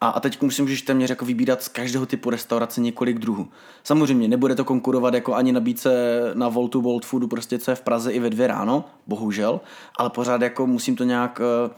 A, 0.02 0.10
a 0.10 0.20
teď 0.20 0.40
si 0.50 0.62
můžeš 0.62 0.82
téměř 0.82 1.10
jako 1.10 1.26
vybírat 1.26 1.64
z 1.64 1.68
každého 1.68 2.06
typu 2.06 2.30
restaurace 2.30 2.82
několik 2.82 3.20
druhů. 3.20 3.48
Samozřejmě 3.84 4.28
nebude 4.28 4.56
to 4.56 4.66
konkurovat 4.66 5.14
jako 5.14 5.34
ani 5.34 5.52
nabídce 5.52 6.22
na 6.34 6.50
Voltu 6.50 6.82
Bolt 6.82 7.06
Foodu, 7.06 7.28
prostě 7.28 7.60
co 7.60 7.72
je 7.72 7.76
v 7.76 7.82
Praze 7.82 8.12
i 8.12 8.20
ve 8.20 8.30
dvě 8.30 8.48
ráno, 8.48 8.86
bohužel, 9.08 9.62
ale 9.98 10.10
pořád 10.10 10.42
jako 10.42 10.68
musím 10.68 10.96
to 10.96 11.04
nějak 11.04 11.42
uh, 11.66 11.72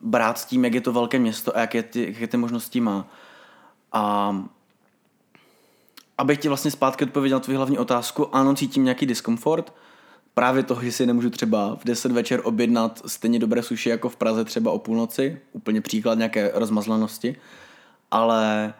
brát 0.00 0.38
s 0.38 0.44
tím, 0.44 0.64
jak 0.64 0.74
je 0.74 0.80
to 0.80 0.92
velké 0.92 1.18
město 1.18 1.56
a 1.56 1.60
jaké 1.60 1.82
ty, 1.82 2.04
jaké 2.12 2.26
ty 2.26 2.36
možnosti 2.36 2.80
má. 2.80 3.08
A 3.92 4.36
abych 6.18 6.38
ti 6.38 6.48
vlastně 6.48 6.70
zpátky 6.70 7.04
odpověděl 7.04 7.36
na 7.36 7.40
tvou 7.40 7.54
hlavní 7.54 7.78
otázku, 7.78 8.36
ano, 8.36 8.54
cítím 8.54 8.84
nějaký 8.84 9.06
diskomfort, 9.06 9.72
právě 10.38 10.62
toho, 10.62 10.82
že 10.82 10.92
si 10.92 11.06
nemůžu 11.06 11.30
třeba 11.30 11.76
v 11.76 11.84
10 11.84 12.12
večer 12.12 12.40
objednat 12.44 13.02
stejně 13.06 13.38
dobré 13.38 13.62
suši 13.62 13.88
jako 13.88 14.08
v 14.08 14.16
Praze 14.16 14.44
třeba 14.44 14.70
o 14.70 14.78
půlnoci, 14.78 15.40
úplně 15.52 15.80
příklad 15.80 16.18
nějaké 16.18 16.50
rozmazlanosti, 16.54 17.36
ale 18.10 18.74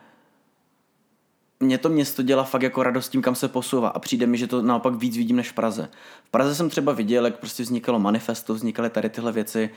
mě 1.61 1.79
to 1.79 1.89
město 1.89 2.23
dělá 2.23 2.45
fakt 2.45 2.63
jako 2.63 2.83
radost 2.83 3.09
tím, 3.09 3.23
kam 3.23 3.35
se 3.35 3.49
posouvá 3.49 3.89
a 3.89 3.99
přijde 3.99 4.27
mi, 4.27 4.39
že 4.39 4.47
to 4.47 4.63
naopak 4.63 4.95
víc 4.95 5.17
vidím 5.17 5.37
než 5.37 5.51
v 5.51 5.53
Praze. 5.53 5.89
V 6.25 6.31
Praze 6.31 6.55
jsem 6.55 6.71
třeba 6.71 6.93
viděl, 6.93 7.25
jak 7.25 7.39
prostě 7.39 7.63
vznikalo 7.63 7.99
manifesto, 7.99 8.55
vznikaly 8.55 8.91
tady 8.91 9.09
tyhle 9.09 9.33
věci, 9.33 9.71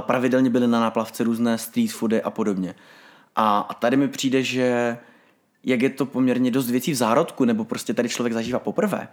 pravidelně 0.00 0.50
byly 0.50 0.66
na 0.66 0.80
náplavce 0.80 1.24
různé 1.24 1.58
street 1.58 1.92
foody 1.92 2.22
a 2.22 2.30
podobně. 2.30 2.74
A 3.36 3.76
tady 3.80 3.96
mi 3.96 4.08
přijde, 4.08 4.42
že 4.42 4.98
jak 5.64 5.82
je 5.82 5.90
to 5.90 6.06
poměrně 6.06 6.50
dost 6.50 6.70
věcí 6.70 6.92
v 6.92 6.96
zárodku, 6.96 7.44
nebo 7.44 7.64
prostě 7.64 7.94
tady 7.94 8.08
člověk 8.08 8.32
zažívá 8.32 8.58
poprvé, 8.58 9.08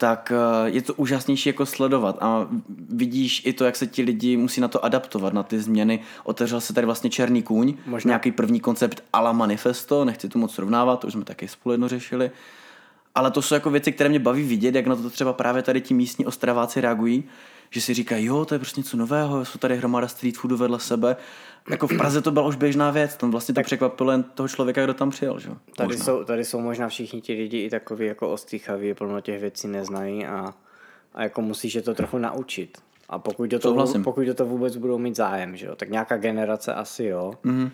tak 0.00 0.32
eh, 0.32 0.70
je 0.70 0.82
to 0.82 0.94
úžasnější 0.94 1.48
jako 1.48 1.66
sledovat 1.66 2.16
a 2.20 2.48
vidíš 2.88 3.42
i 3.46 3.52
to, 3.52 3.64
jak 3.64 3.76
se 3.76 3.86
ti 3.86 4.02
lidi 4.02 4.36
musí 4.36 4.60
na 4.60 4.68
to 4.68 4.84
adaptovat, 4.84 5.32
na 5.32 5.42
ty 5.42 5.60
změny. 5.60 6.00
Otevřel 6.24 6.60
se 6.60 6.72
tady 6.72 6.84
vlastně 6.84 7.10
Černý 7.10 7.42
kůň, 7.42 7.74
Možná. 7.86 8.08
nějaký 8.08 8.32
první 8.32 8.60
koncept 8.60 9.02
ala 9.12 9.32
manifesto, 9.32 10.04
nechci 10.04 10.28
to 10.28 10.38
moc 10.38 10.54
srovnávat, 10.54 11.00
to 11.00 11.06
už 11.06 11.12
jsme 11.12 11.24
taky 11.24 11.48
spolu 11.48 11.72
jedno 11.72 11.88
řešili. 11.88 12.30
Ale 13.14 13.30
to 13.30 13.42
jsou 13.42 13.54
jako 13.54 13.70
věci, 13.70 13.92
které 13.92 14.10
mě 14.10 14.18
baví 14.18 14.42
vidět, 14.42 14.74
jak 14.74 14.86
na 14.86 14.96
to 14.96 15.10
třeba 15.10 15.32
právě 15.32 15.62
tady 15.62 15.80
ti 15.80 15.94
místní 15.94 16.26
ostraváci 16.26 16.80
reagují, 16.80 17.24
že 17.70 17.80
si 17.80 17.94
říkají, 17.94 18.24
jo, 18.24 18.44
to 18.44 18.54
je 18.54 18.58
prostě 18.58 18.80
něco 18.80 18.96
nového, 18.96 19.44
jsou 19.44 19.58
tady 19.58 19.76
hromada 19.76 20.08
street 20.08 20.36
foodu 20.36 20.56
vedle 20.56 20.80
sebe 20.80 21.16
jako 21.70 21.86
v 21.86 21.96
Praze 21.96 22.22
to 22.22 22.30
byla 22.30 22.46
už 22.46 22.56
běžná 22.56 22.90
věc, 22.90 23.16
tam 23.16 23.30
vlastně 23.30 23.54
tak, 23.54 23.64
to 23.64 23.66
překvapilo 23.66 24.12
jen 24.12 24.22
toho 24.22 24.48
člověka, 24.48 24.84
kdo 24.84 24.94
tam 24.94 25.10
přijel. 25.10 25.38
Že? 25.38 25.50
Tady, 25.76 25.96
jsou, 25.96 26.24
tady 26.24 26.44
jsou 26.44 26.60
možná 26.60 26.88
všichni 26.88 27.20
ti 27.20 27.32
lidi 27.32 27.58
i 27.58 27.70
takový 27.70 28.06
jako 28.06 28.32
ostýchaví, 28.32 28.94
plno 28.94 29.20
těch 29.20 29.40
věcí 29.40 29.68
neznají 29.68 30.26
a, 30.26 30.54
a 31.14 31.22
jako 31.22 31.42
musíš 31.42 31.74
je 31.74 31.82
to 31.82 31.94
trochu 31.94 32.18
naučit. 32.18 32.78
A 33.08 33.18
pokud 33.18 33.50
do, 33.50 33.58
toho, 33.58 34.02
pokud 34.04 34.22
do 34.22 34.34
toho 34.34 34.50
vůbec 34.50 34.76
budou 34.76 34.98
mít 34.98 35.16
zájem, 35.16 35.56
že 35.56 35.66
jo? 35.66 35.76
tak 35.76 35.90
nějaká 35.90 36.16
generace 36.16 36.74
asi 36.74 37.04
jo. 37.04 37.32
Mm-hmm. 37.44 37.70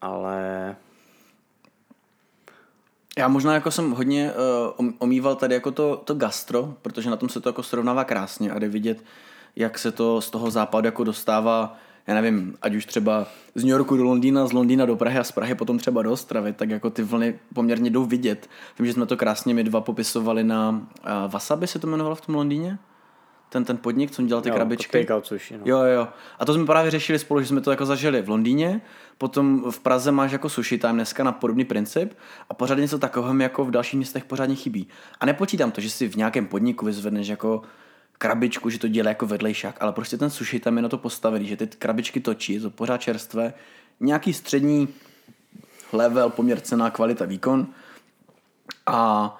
Ale 0.00 0.76
Já 3.18 3.28
možná 3.28 3.54
jako 3.54 3.70
jsem 3.70 3.90
hodně 3.90 4.32
uh, 4.78 4.90
omýval 4.98 5.36
tady 5.36 5.54
jako 5.54 5.70
to, 5.70 5.96
to 5.96 6.14
gastro, 6.14 6.74
protože 6.82 7.10
na 7.10 7.16
tom 7.16 7.28
se 7.28 7.40
to 7.40 7.48
jako 7.48 7.62
srovnává 7.62 8.04
krásně 8.04 8.50
a 8.50 8.58
jde 8.58 8.68
vidět, 8.68 9.04
jak 9.56 9.78
se 9.78 9.92
to 9.92 10.20
z 10.20 10.30
toho 10.30 10.50
západu 10.50 10.86
jako 10.86 11.04
dostává, 11.04 11.76
já 12.06 12.14
nevím, 12.14 12.56
ať 12.62 12.74
už 12.74 12.86
třeba 12.86 13.26
z 13.54 13.64
New 13.64 13.70
Yorku 13.70 13.96
do 13.96 14.04
Londýna, 14.04 14.46
z 14.46 14.52
Londýna 14.52 14.86
do 14.86 14.96
Prahy 14.96 15.18
a 15.18 15.24
z 15.24 15.32
Prahy 15.32 15.54
potom 15.54 15.78
třeba 15.78 16.02
do 16.02 16.12
Ostravy, 16.12 16.52
tak 16.52 16.70
jako 16.70 16.90
ty 16.90 17.02
vlny 17.02 17.38
poměrně 17.54 17.90
jdou 17.90 18.04
vidět. 18.04 18.50
Vím, 18.78 18.86
že 18.86 18.92
jsme 18.92 19.06
to 19.06 19.16
krásně 19.16 19.54
my 19.54 19.64
dva 19.64 19.80
popisovali 19.80 20.44
na 20.44 20.70
uh, 20.70 21.30
Wasabi, 21.30 21.66
se 21.66 21.78
to 21.78 21.86
jmenovalo 21.86 22.14
v 22.14 22.20
tom 22.20 22.34
Londýně? 22.34 22.78
ten, 23.48 23.64
ten 23.64 23.76
podnik, 23.76 24.10
co 24.10 24.22
dělal 24.22 24.42
ty 24.42 24.48
jo, 24.48 24.54
krabičky. 24.54 25.06
Sushi, 25.22 25.54
no. 25.58 25.62
Jo, 25.64 25.78
jo. 25.78 26.08
A 26.38 26.44
to 26.44 26.54
jsme 26.54 26.66
právě 26.66 26.90
řešili 26.90 27.18
spolu, 27.18 27.40
že 27.40 27.46
jsme 27.46 27.60
to 27.60 27.70
jako 27.70 27.86
zažili 27.86 28.22
v 28.22 28.28
Londýně, 28.28 28.80
potom 29.18 29.70
v 29.70 29.80
Praze 29.80 30.12
máš 30.12 30.32
jako 30.32 30.48
sushi 30.48 30.78
tam 30.78 30.94
dneska 30.94 31.24
na 31.24 31.32
podobný 31.32 31.64
princip 31.64 32.12
a 32.48 32.54
pořád 32.54 32.78
něco 32.78 32.98
takového 32.98 33.38
jako 33.38 33.64
v 33.64 33.70
dalších 33.70 33.96
městech 33.96 34.24
pořádně 34.24 34.54
chybí. 34.54 34.88
A 35.20 35.26
nepočítám 35.26 35.70
to, 35.70 35.80
že 35.80 35.90
si 35.90 36.08
v 36.08 36.16
nějakém 36.16 36.46
podniku 36.46 36.86
vyzvedneš 36.86 37.28
jako 37.28 37.62
krabičku, 38.18 38.70
že 38.70 38.78
to 38.78 38.88
dělá 38.88 39.08
jako 39.08 39.26
vedlejšák, 39.26 39.76
ale 39.80 39.92
prostě 39.92 40.16
ten 40.16 40.30
sushi 40.30 40.60
tam 40.60 40.76
je 40.76 40.82
na 40.82 40.88
to 40.88 40.98
postavený, 40.98 41.46
že 41.46 41.56
ty 41.56 41.66
krabičky 41.66 42.20
točí, 42.20 42.52
je 42.52 42.60
to 42.60 42.70
pořád 42.70 42.98
čerstvé, 42.98 43.54
nějaký 44.00 44.32
střední 44.32 44.88
level, 45.92 46.30
poměr 46.30 46.60
cena, 46.60 46.90
kvalita, 46.90 47.24
výkon 47.24 47.66
a 48.86 49.38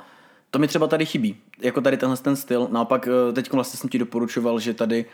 to 0.50 0.59
mi 0.59 0.68
třeba 0.68 0.87
tady 0.87 1.06
chybí. 1.06 1.37
Jako 1.61 1.80
tady 1.80 1.97
tenhle 1.97 2.16
ten 2.16 2.37
styl. 2.37 2.68
Naopak 2.71 3.09
eh, 3.09 3.33
teď 3.33 3.52
vlastně 3.52 3.78
jsem 3.78 3.90
ti 3.90 3.99
doporučoval, 3.99 4.61
že 4.61 4.75
tady, 4.75 5.04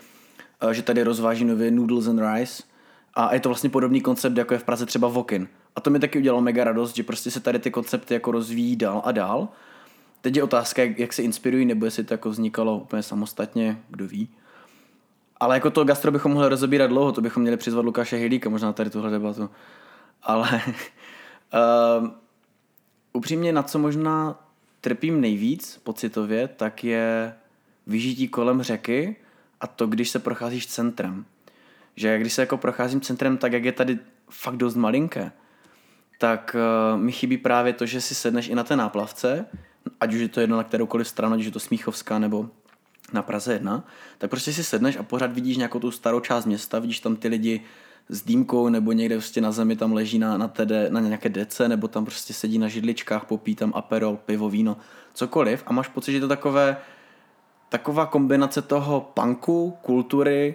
eh, 0.70 0.74
že 0.74 0.82
tady 0.82 1.02
rozváží 1.02 1.44
nově 1.44 1.70
Noodles 1.70 2.06
and 2.06 2.34
Rice 2.34 2.62
a 3.14 3.34
je 3.34 3.40
to 3.40 3.48
vlastně 3.48 3.70
podobný 3.70 4.00
koncept, 4.00 4.36
jako 4.36 4.54
je 4.54 4.58
v 4.58 4.64
Praze 4.64 4.86
třeba 4.86 5.08
Vokin. 5.08 5.48
A 5.76 5.80
to 5.80 5.90
mi 5.90 5.98
taky 5.98 6.18
udělalo 6.18 6.42
mega 6.42 6.64
radost, 6.64 6.96
že 6.96 7.02
prostě 7.02 7.30
se 7.30 7.40
tady 7.40 7.58
ty 7.58 7.70
koncepty 7.70 8.14
jako 8.14 8.30
rozvíjí 8.30 8.76
dál 8.76 9.02
a 9.04 9.12
dál. 9.12 9.48
Teď 10.22 10.36
je 10.36 10.42
otázka, 10.42 10.82
jak, 10.82 10.98
jak 10.98 11.12
se 11.12 11.22
inspirují, 11.22 11.64
nebo 11.64 11.84
jestli 11.84 12.04
to 12.04 12.14
jako 12.14 12.30
vznikalo 12.30 12.76
úplně 12.76 13.02
samostatně, 13.02 13.78
kdo 13.88 14.08
ví. 14.08 14.28
Ale 15.40 15.56
jako 15.56 15.70
to 15.70 15.84
gastro 15.84 16.12
bychom 16.12 16.32
mohli 16.32 16.48
rozebírat 16.48 16.90
dlouho, 16.90 17.12
to 17.12 17.20
bychom 17.20 17.42
měli 17.42 17.56
přizvat 17.56 17.84
Lukáše 17.84 18.16
Hejlíka, 18.16 18.50
možná 18.50 18.72
tady 18.72 18.90
tuhle 18.90 19.10
debatu. 19.10 19.50
Ale 20.22 20.62
uh, 22.00 22.08
upřímně 23.12 23.52
na 23.52 23.62
co 23.62 23.78
možná 23.78 24.40
trpím 24.80 25.20
nejvíc 25.20 25.80
pocitově, 25.84 26.48
tak 26.48 26.84
je 26.84 27.34
vyžití 27.86 28.28
kolem 28.28 28.62
řeky 28.62 29.16
a 29.60 29.66
to, 29.66 29.86
když 29.86 30.10
se 30.10 30.18
procházíš 30.18 30.66
centrem. 30.66 31.24
Že 31.96 32.18
když 32.18 32.32
se 32.32 32.42
jako 32.42 32.56
procházím 32.56 33.00
centrem, 33.00 33.38
tak 33.38 33.52
jak 33.52 33.64
je 33.64 33.72
tady 33.72 33.98
fakt 34.30 34.56
dost 34.56 34.74
malinké, 34.74 35.32
tak 36.18 36.56
uh, 36.94 37.00
mi 37.00 37.12
chybí 37.12 37.36
právě 37.36 37.72
to, 37.72 37.86
že 37.86 38.00
si 38.00 38.14
sedneš 38.14 38.48
i 38.48 38.54
na 38.54 38.64
té 38.64 38.76
náplavce, 38.76 39.46
ať 40.00 40.14
už 40.14 40.20
je 40.20 40.28
to 40.28 40.40
jedno 40.40 40.56
na 40.56 40.64
kteroukoliv 40.64 41.08
stranu, 41.08 41.34
ať 41.34 41.40
už 41.40 41.46
je 41.46 41.52
to 41.52 41.60
Smíchovská 41.60 42.18
nebo 42.18 42.48
na 43.12 43.22
Praze 43.22 43.52
1, 43.52 43.84
tak 44.18 44.30
prostě 44.30 44.52
si 44.52 44.64
sedneš 44.64 44.96
a 44.96 45.02
pořád 45.02 45.32
vidíš 45.32 45.56
nějakou 45.56 45.78
tu 45.78 45.90
starou 45.90 46.20
část 46.20 46.46
města, 46.46 46.78
vidíš 46.78 47.00
tam 47.00 47.16
ty 47.16 47.28
lidi 47.28 47.60
s 48.08 48.22
dýmkou 48.22 48.68
nebo 48.68 48.92
někde 48.92 49.16
prostě 49.16 49.40
na 49.40 49.52
zemi 49.52 49.76
tam 49.76 49.92
leží 49.92 50.18
na, 50.18 50.38
na, 50.38 50.48
tede, 50.48 50.90
na 50.90 51.00
nějaké 51.00 51.28
dece 51.28 51.68
nebo 51.68 51.88
tam 51.88 52.04
prostě 52.04 52.34
sedí 52.34 52.58
na 52.58 52.68
židličkách, 52.68 53.24
popí 53.24 53.54
tam 53.54 53.72
aperol, 53.74 54.16
pivo, 54.16 54.50
víno, 54.50 54.76
cokoliv 55.14 55.62
a 55.66 55.72
máš 55.72 55.88
pocit, 55.88 56.12
že 56.12 56.20
to 56.20 56.28
takové 56.28 56.76
taková 57.68 58.06
kombinace 58.06 58.62
toho 58.62 59.00
punku, 59.14 59.78
kultury, 59.82 60.54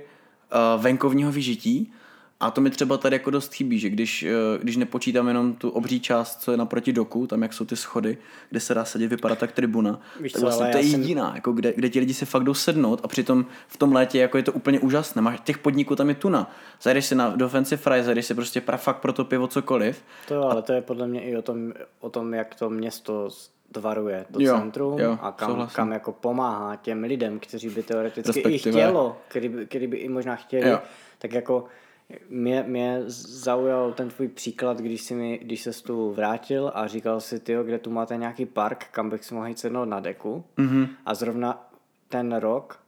uh, 0.53 0.81
venkovního 0.83 1.31
vyžití 1.31 1.93
a 2.39 2.51
to 2.51 2.61
mi 2.61 2.69
třeba 2.69 2.97
tady 2.97 3.15
jako 3.15 3.29
dost 3.29 3.53
chybí, 3.53 3.79
že 3.79 3.89
když, 3.89 4.23
eh, 4.23 4.29
když 4.61 4.77
nepočítám 4.77 5.27
jenom 5.27 5.53
tu 5.53 5.69
obří 5.69 5.99
část, 5.99 6.41
co 6.41 6.51
je 6.51 6.57
naproti 6.57 6.93
doku, 6.93 7.27
tam 7.27 7.41
jak 7.41 7.53
jsou 7.53 7.65
ty 7.65 7.75
schody, 7.75 8.17
kde 8.49 8.59
se 8.59 8.73
dá 8.73 8.85
sedět, 8.85 9.07
vypadá 9.07 9.35
tak 9.35 9.51
tribuna, 9.51 9.99
Víš 10.19 10.31
tak 10.31 10.39
co, 10.39 10.45
vlastně 10.45 10.71
to 10.71 10.77
je 10.77 10.83
jediná, 10.83 11.27
jsem... 11.27 11.35
jako 11.35 11.51
kde, 11.51 11.73
kde 11.73 11.89
ti 11.89 11.99
lidi 11.99 12.13
si 12.13 12.25
fakt 12.25 12.43
jdou 12.43 12.53
sednout 12.53 13.01
a 13.03 13.07
přitom 13.07 13.45
v 13.67 13.77
tom 13.77 13.93
létě 13.93 14.19
jako 14.19 14.37
je 14.37 14.43
to 14.43 14.51
úplně 14.51 14.79
úžasné. 14.79 15.21
Máš 15.21 15.39
těch 15.43 15.57
podniků 15.57 15.95
tam 15.95 16.09
je 16.09 16.15
tuna. 16.15 16.51
Zajdeš 16.81 17.05
si 17.05 17.15
na 17.15 17.29
do 17.29 17.49
fancy 17.49 17.77
fry, 17.77 18.03
zajdeš 18.03 18.25
si 18.25 18.33
prostě 18.33 18.61
pra, 18.61 18.77
fakt 18.77 18.97
pro 18.97 19.13
to 19.13 19.25
pivo 19.25 19.47
cokoliv. 19.47 20.03
To 20.27 20.43
ale 20.43 20.59
a... 20.59 20.61
to 20.61 20.73
je 20.73 20.81
podle 20.81 21.07
mě 21.07 21.21
i 21.21 21.37
o 21.37 21.41
tom, 21.41 21.73
o 21.99 22.09
tom 22.09 22.33
jak 22.33 22.55
to 22.55 22.69
město 22.69 23.29
tvaruje 23.71 24.25
to 24.33 24.41
jo, 24.41 24.57
centrum 24.57 24.99
jo, 24.99 25.17
a 25.21 25.31
kam, 25.31 25.69
kam 25.73 25.91
jako 25.91 26.11
pomáhá 26.11 26.75
těm 26.75 27.03
lidem, 27.03 27.39
kteří 27.39 27.69
by 27.69 27.83
teoreticky 27.83 28.27
Respektive. 28.27 28.55
i 28.55 28.59
chtělo, 28.59 29.17
který 29.27 29.49
by, 29.49 29.65
který 29.65 29.87
by 29.87 29.97
i 29.97 30.09
možná 30.09 30.35
chtěli, 30.35 30.69
jo. 30.69 30.79
tak 31.17 31.33
jako 31.33 31.65
mě, 32.29 32.63
mě 32.67 33.01
zaujal 33.07 33.93
ten 33.93 34.09
tvůj 34.09 34.27
příklad, 34.27 34.77
když, 34.77 35.01
jsi 35.01 35.15
mi, 35.15 35.37
když 35.37 35.61
se 35.61 35.83
tu 35.83 36.11
vrátil 36.11 36.71
a 36.73 36.87
říkal 36.87 37.21
si, 37.21 37.39
ty, 37.39 37.55
kde 37.63 37.79
tu 37.79 37.91
máte 37.91 38.17
nějaký 38.17 38.45
park, 38.45 38.87
kam 38.91 39.09
bych 39.09 39.25
si 39.25 39.33
mohl 39.33 39.47
jít 39.47 39.59
sednout 39.59 39.85
na 39.85 39.99
deku. 39.99 40.43
Mm-hmm. 40.57 40.87
A 41.05 41.15
zrovna 41.15 41.69
ten 42.09 42.35
rok 42.35 42.79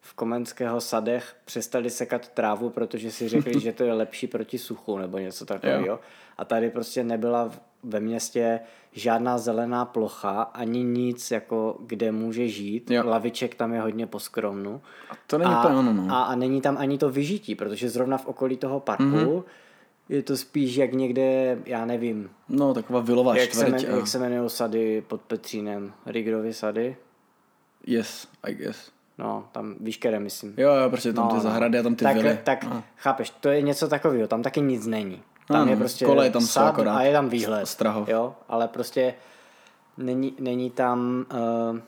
v 0.00 0.14
Komenského 0.14 0.80
sadech 0.80 1.36
přestali 1.44 1.90
sekat 1.90 2.28
trávu, 2.28 2.70
protože 2.70 3.10
si 3.10 3.28
řekli, 3.28 3.60
že 3.60 3.72
to 3.72 3.84
je 3.84 3.92
lepší 3.92 4.26
proti 4.26 4.58
suchu 4.58 4.98
nebo 4.98 5.18
něco 5.18 5.46
takového. 5.46 6.00
A 6.38 6.44
tady 6.44 6.70
prostě 6.70 7.04
nebyla 7.04 7.50
ve 7.82 8.00
městě 8.00 8.60
žádná 8.92 9.38
zelená 9.38 9.84
plocha, 9.84 10.42
ani 10.42 10.84
nic, 10.84 11.30
jako 11.30 11.76
kde 11.80 12.12
může 12.12 12.48
žít. 12.48 12.90
Jo. 12.90 13.02
Laviček 13.06 13.54
tam 13.54 13.72
je 13.72 13.80
hodně 13.80 14.06
poskromnu. 14.06 14.80
A 15.10 15.14
to 15.26 15.38
není 15.38 15.54
a, 15.54 15.68
ono, 15.68 15.92
no. 15.92 16.14
a, 16.14 16.22
a 16.22 16.34
není 16.34 16.60
tam 16.60 16.76
ani 16.78 16.98
to 16.98 17.10
vyžití, 17.10 17.54
protože 17.54 17.90
zrovna 17.90 18.18
v 18.18 18.26
okolí 18.26 18.56
toho 18.56 18.80
parku 18.80 19.04
mm-hmm. 19.04 19.42
je 20.08 20.22
to 20.22 20.36
spíš 20.36 20.76
jak 20.76 20.92
někde, 20.92 21.58
já 21.66 21.84
nevím. 21.84 22.30
No, 22.48 22.74
taková 22.74 23.00
vilová 23.00 23.36
jak 23.36 23.50
čtvrť. 23.50 23.80
Se, 23.80 23.86
jak 23.86 24.06
se 24.06 24.18
jmenují 24.18 24.50
sady 24.50 25.02
pod 25.08 25.20
Petřínem? 25.20 25.92
Rigrovy 26.06 26.54
sady? 26.54 26.96
Yes, 27.86 28.28
I 28.42 28.54
guess. 28.54 28.90
No, 29.18 29.48
tam 29.52 29.74
víš, 29.80 29.96
které 29.96 30.20
myslím. 30.20 30.54
Jo, 30.56 30.74
jo, 30.74 30.90
prostě 30.90 31.12
tam 31.12 31.24
no, 31.24 31.30
ty 31.30 31.36
no. 31.36 31.42
zahrady 31.42 31.78
a 31.78 31.82
tam 31.82 31.94
ty 31.94 32.04
tak, 32.04 32.16
vily. 32.16 32.38
Tak, 32.44 32.64
no. 32.64 32.84
chápeš, 32.96 33.30
to 33.30 33.48
je 33.48 33.62
něco 33.62 33.88
takového, 33.88 34.28
tam 34.28 34.42
taky 34.42 34.60
nic 34.60 34.86
není. 34.86 35.22
Tam 35.52 35.62
ano, 35.62 35.70
je 35.70 35.76
prostě 35.76 36.04
kole 36.04 36.30
tam 36.30 36.46
sad 36.46 36.78
a 36.78 37.02
je 37.02 37.12
tam 37.12 37.28
výhled. 37.28 37.66
Strahov. 37.66 38.08
Jo, 38.08 38.34
ale 38.48 38.68
prostě 38.68 39.14
není, 39.96 40.34
není 40.38 40.70
tam... 40.70 41.26
Uh, 41.72 41.78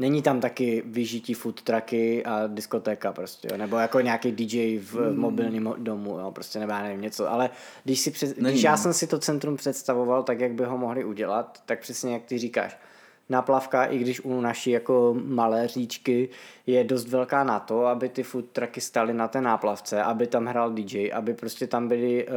Není 0.00 0.22
tam 0.22 0.40
taky 0.40 0.82
vyžití 0.86 1.34
food 1.34 1.62
trucky 1.62 2.24
a 2.24 2.46
diskotéka 2.46 3.12
prostě, 3.12 3.48
jo? 3.50 3.56
nebo 3.56 3.76
jako 3.76 4.00
nějaký 4.00 4.32
DJ 4.32 4.78
v 4.78 4.94
mm. 4.94 5.18
mobilním 5.18 5.74
domu, 5.78 6.18
jo? 6.18 6.30
prostě 6.30 6.58
nebo 6.58 6.72
já 6.72 6.82
nevím 6.82 7.00
něco, 7.00 7.30
ale 7.30 7.50
když, 7.84 8.00
si 8.00 8.10
před, 8.10 8.36
když 8.36 8.62
já 8.62 8.70
no. 8.70 8.78
jsem 8.78 8.92
si 8.92 9.06
to 9.06 9.18
centrum 9.18 9.56
představoval 9.56 10.22
tak, 10.22 10.40
jak 10.40 10.52
by 10.52 10.64
ho 10.64 10.78
mohli 10.78 11.04
udělat, 11.04 11.62
tak 11.66 11.80
přesně 11.80 12.12
jak 12.12 12.24
ty 12.24 12.38
říkáš, 12.38 12.76
náplavka, 13.30 13.84
i 13.84 13.98
když 13.98 14.20
u 14.20 14.40
naší 14.40 14.70
jako 14.70 15.16
malé 15.24 15.68
říčky 15.68 16.28
je 16.66 16.84
dost 16.84 17.08
velká 17.08 17.44
na 17.44 17.60
to, 17.60 17.86
aby 17.86 18.08
ty 18.08 18.22
food 18.22 18.44
trucky 18.52 18.80
staly 18.80 19.14
na 19.14 19.28
té 19.28 19.40
náplavce, 19.40 20.02
aby 20.02 20.26
tam 20.26 20.46
hrál 20.46 20.70
DJ, 20.70 21.12
aby 21.12 21.34
prostě 21.34 21.66
tam 21.66 21.88
byly 21.88 22.26
uh, 22.26 22.32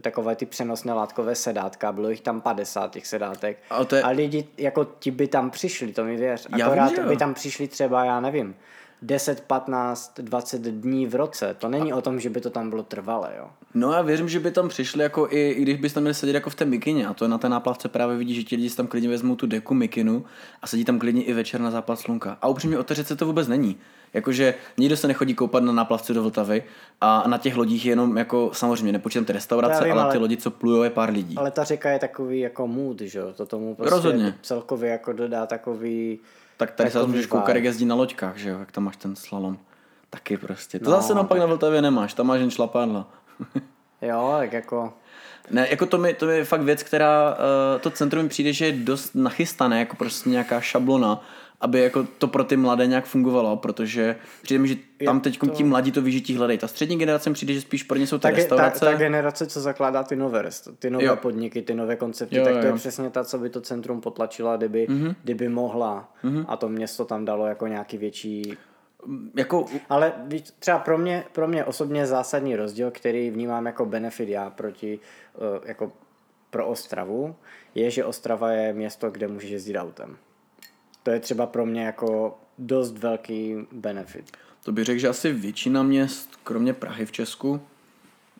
takové 0.00 0.36
ty 0.36 0.46
přenosné 0.46 0.92
látkové 0.92 1.34
sedátka, 1.34 1.92
bylo 1.92 2.10
jich 2.10 2.20
tam 2.20 2.40
50 2.40 2.92
těch 2.92 3.06
sedátek. 3.06 3.58
A, 3.70 3.86
je... 3.92 4.02
a 4.02 4.08
lidi 4.08 4.48
jako 4.58 4.84
ti 4.98 5.10
by 5.10 5.26
tam 5.26 5.50
přišli, 5.50 5.92
to 5.92 6.04
mi 6.04 6.16
věř. 6.16 6.46
Akorát 6.52 6.92
vím, 6.92 7.08
by 7.08 7.16
tam 7.16 7.34
přišli 7.34 7.68
třeba, 7.68 8.04
já 8.04 8.20
nevím, 8.20 8.54
10, 9.02 9.40
15, 9.40 10.20
20 10.20 10.62
dní 10.62 11.06
v 11.06 11.14
roce. 11.14 11.56
To 11.58 11.68
není 11.68 11.92
a... 11.92 11.96
o 11.96 12.00
tom, 12.00 12.20
že 12.20 12.30
by 12.30 12.40
to 12.40 12.50
tam 12.50 12.70
bylo 12.70 12.82
trvalé, 12.82 13.34
jo. 13.38 13.46
No 13.74 13.92
já 13.92 14.02
věřím, 14.02 14.28
že 14.28 14.40
by 14.40 14.50
tam 14.50 14.68
přišli 14.68 15.02
jako 15.02 15.28
i, 15.30 15.50
i 15.50 15.62
když 15.62 15.76
bys 15.76 15.92
tam 15.92 16.02
měli 16.02 16.14
sedět 16.14 16.32
jako 16.32 16.50
v 16.50 16.54
té 16.54 16.64
mikině 16.64 17.06
a 17.06 17.14
to 17.14 17.28
na 17.28 17.38
té 17.38 17.48
náplavce 17.48 17.88
právě 17.88 18.16
vidí, 18.16 18.34
že 18.34 18.42
ti 18.42 18.56
lidi 18.56 18.70
tam 18.70 18.86
klidně 18.86 19.08
vezmou 19.08 19.36
tu 19.36 19.46
deku 19.46 19.74
mikinu 19.74 20.24
a 20.62 20.66
sedí 20.66 20.84
tam 20.84 20.98
klidně 20.98 21.22
i 21.22 21.32
večer 21.32 21.60
na 21.60 21.70
západ 21.70 21.98
slunka. 21.98 22.38
A 22.42 22.48
upřímně 22.48 22.78
o 22.78 22.84
se 22.94 23.16
to 23.16 23.26
vůbec 23.26 23.48
není. 23.48 23.76
Jakože 24.14 24.54
nikdo 24.78 24.96
se 24.96 25.08
nechodí 25.08 25.34
koupat 25.34 25.62
na 25.62 25.72
náplavce 25.72 26.14
do 26.14 26.22
Vltavy 26.22 26.64
a 27.00 27.28
na 27.28 27.38
těch 27.38 27.56
lodích 27.56 27.86
jenom 27.86 28.16
jako 28.16 28.50
samozřejmě 28.52 28.92
nepočítám 28.92 29.24
ty 29.24 29.32
restaurace, 29.32 29.84
vím, 29.84 29.92
ale 29.92 30.12
ty 30.12 30.18
lodi, 30.18 30.36
co 30.36 30.50
plujou, 30.50 30.82
je 30.82 30.90
pár 30.90 31.10
lidí. 31.10 31.36
Ale 31.36 31.50
ta 31.50 31.64
řeka 31.64 31.90
je 31.90 31.98
takový 31.98 32.40
jako 32.40 32.66
mood, 32.66 33.00
že 33.00 33.18
jo? 33.18 33.32
To 33.36 33.46
tomu 33.46 33.74
prostě 33.74 33.94
Rozhodně. 33.94 34.34
celkově 34.42 34.90
jako 34.90 35.12
dodá 35.12 35.46
takový 35.46 36.18
tak 36.60 36.70
tady 36.70 36.90
se 36.90 37.06
můžeš 37.06 37.26
koukat, 37.26 37.54
jak 37.54 37.64
jezdí 37.64 37.84
na 37.84 37.94
loďkách, 37.94 38.36
že 38.36 38.50
jo, 38.50 38.58
jak 38.58 38.72
tam 38.72 38.84
máš 38.84 38.96
ten 38.96 39.16
slalom. 39.16 39.58
Taky 40.10 40.36
prostě. 40.36 40.78
To 40.78 40.90
no, 40.90 40.96
zase 40.96 41.14
naopak 41.14 41.38
tak... 41.38 41.40
na 41.40 41.46
Vltavě 41.46 41.82
nemáš, 41.82 42.14
tam 42.14 42.26
máš 42.26 42.40
jen 42.40 42.50
šlapádla. 42.50 43.06
jo, 44.02 44.34
tak 44.38 44.52
jako... 44.52 44.92
Ne, 45.50 45.66
jako 45.70 45.86
to, 45.86 45.98
mi, 45.98 46.14
to 46.14 46.28
je 46.28 46.44
fakt 46.44 46.60
věc, 46.60 46.82
která, 46.82 47.30
uh, 47.30 47.80
to 47.80 47.90
centrum 47.90 48.22
mi 48.22 48.28
přijde, 48.28 48.52
že 48.52 48.66
je 48.66 48.72
dost 48.72 49.14
nachystané, 49.14 49.78
jako 49.78 49.96
prostě 49.96 50.30
nějaká 50.30 50.60
šablona 50.60 51.24
aby 51.60 51.80
jako 51.80 52.06
to 52.18 52.28
pro 52.28 52.44
ty 52.44 52.56
mladé 52.56 52.86
nějak 52.86 53.04
fungovalo, 53.04 53.56
protože 53.56 54.16
přijde 54.42 54.62
mi, 54.62 54.68
že 54.68 54.76
tam 55.04 55.20
teď 55.20 55.38
to... 55.38 55.46
ti 55.46 55.64
mladí 55.64 55.92
to 55.92 56.02
vyžití 56.02 56.36
hledají. 56.36 56.58
Ta 56.58 56.68
střední 56.68 56.98
generace 56.98 57.30
mi 57.30 57.34
přijde, 57.34 57.54
že 57.54 57.60
spíš 57.60 57.82
pro 57.82 57.98
ně 57.98 58.06
jsou 58.06 58.18
ty 58.18 58.22
ta, 58.22 58.30
restaurace. 58.30 58.80
Ta, 58.80 58.92
ta, 58.92 58.98
generace, 58.98 59.46
co 59.46 59.60
zakládá 59.60 60.02
ty 60.02 60.16
nové, 60.16 60.50
ty 60.78 60.90
nové 60.90 61.04
jo. 61.04 61.16
podniky, 61.16 61.62
ty 61.62 61.74
nové 61.74 61.96
koncepty, 61.96 62.36
jo, 62.36 62.44
tak 62.44 62.52
to 62.52 62.58
jo. 62.58 62.66
je 62.66 62.72
přesně 62.72 63.10
ta, 63.10 63.24
co 63.24 63.38
by 63.38 63.50
to 63.50 63.60
centrum 63.60 64.00
potlačila, 64.00 64.56
kdyby, 64.56 64.86
mm-hmm. 64.88 65.14
kdyby 65.22 65.48
mohla 65.48 66.12
mm-hmm. 66.24 66.44
a 66.48 66.56
to 66.56 66.68
město 66.68 67.04
tam 67.04 67.24
dalo 67.24 67.46
jako 67.46 67.66
nějaký 67.66 67.98
větší 67.98 68.56
jako... 69.36 69.66
Ale 69.88 70.12
třeba 70.58 70.78
pro 70.78 70.98
mě, 70.98 71.24
pro 71.32 71.48
mě 71.48 71.64
osobně 71.64 72.06
zásadní 72.06 72.56
rozdíl, 72.56 72.90
který 72.90 73.30
vnímám 73.30 73.66
jako 73.66 73.86
benefit 73.86 74.28
já 74.28 74.50
proti 74.50 74.98
uh, 75.34 75.68
jako 75.68 75.92
pro 76.50 76.66
Ostravu, 76.66 77.36
je, 77.74 77.90
že 77.90 78.04
Ostrava 78.04 78.52
je 78.52 78.72
město, 78.72 79.10
kde 79.10 79.28
můžeš 79.28 79.50
jezdit 79.50 79.76
autem. 79.76 80.16
To 81.02 81.10
je 81.10 81.20
třeba 81.20 81.46
pro 81.46 81.66
mě 81.66 81.84
jako 81.84 82.38
dost 82.58 82.98
velký 82.98 83.56
benefit. 83.72 84.36
To 84.64 84.72
bych 84.72 84.84
řekl, 84.84 85.00
že 85.00 85.08
asi 85.08 85.32
většina 85.32 85.82
měst, 85.82 86.30
kromě 86.44 86.72
Prahy 86.72 87.06
v 87.06 87.12
Česku, 87.12 87.60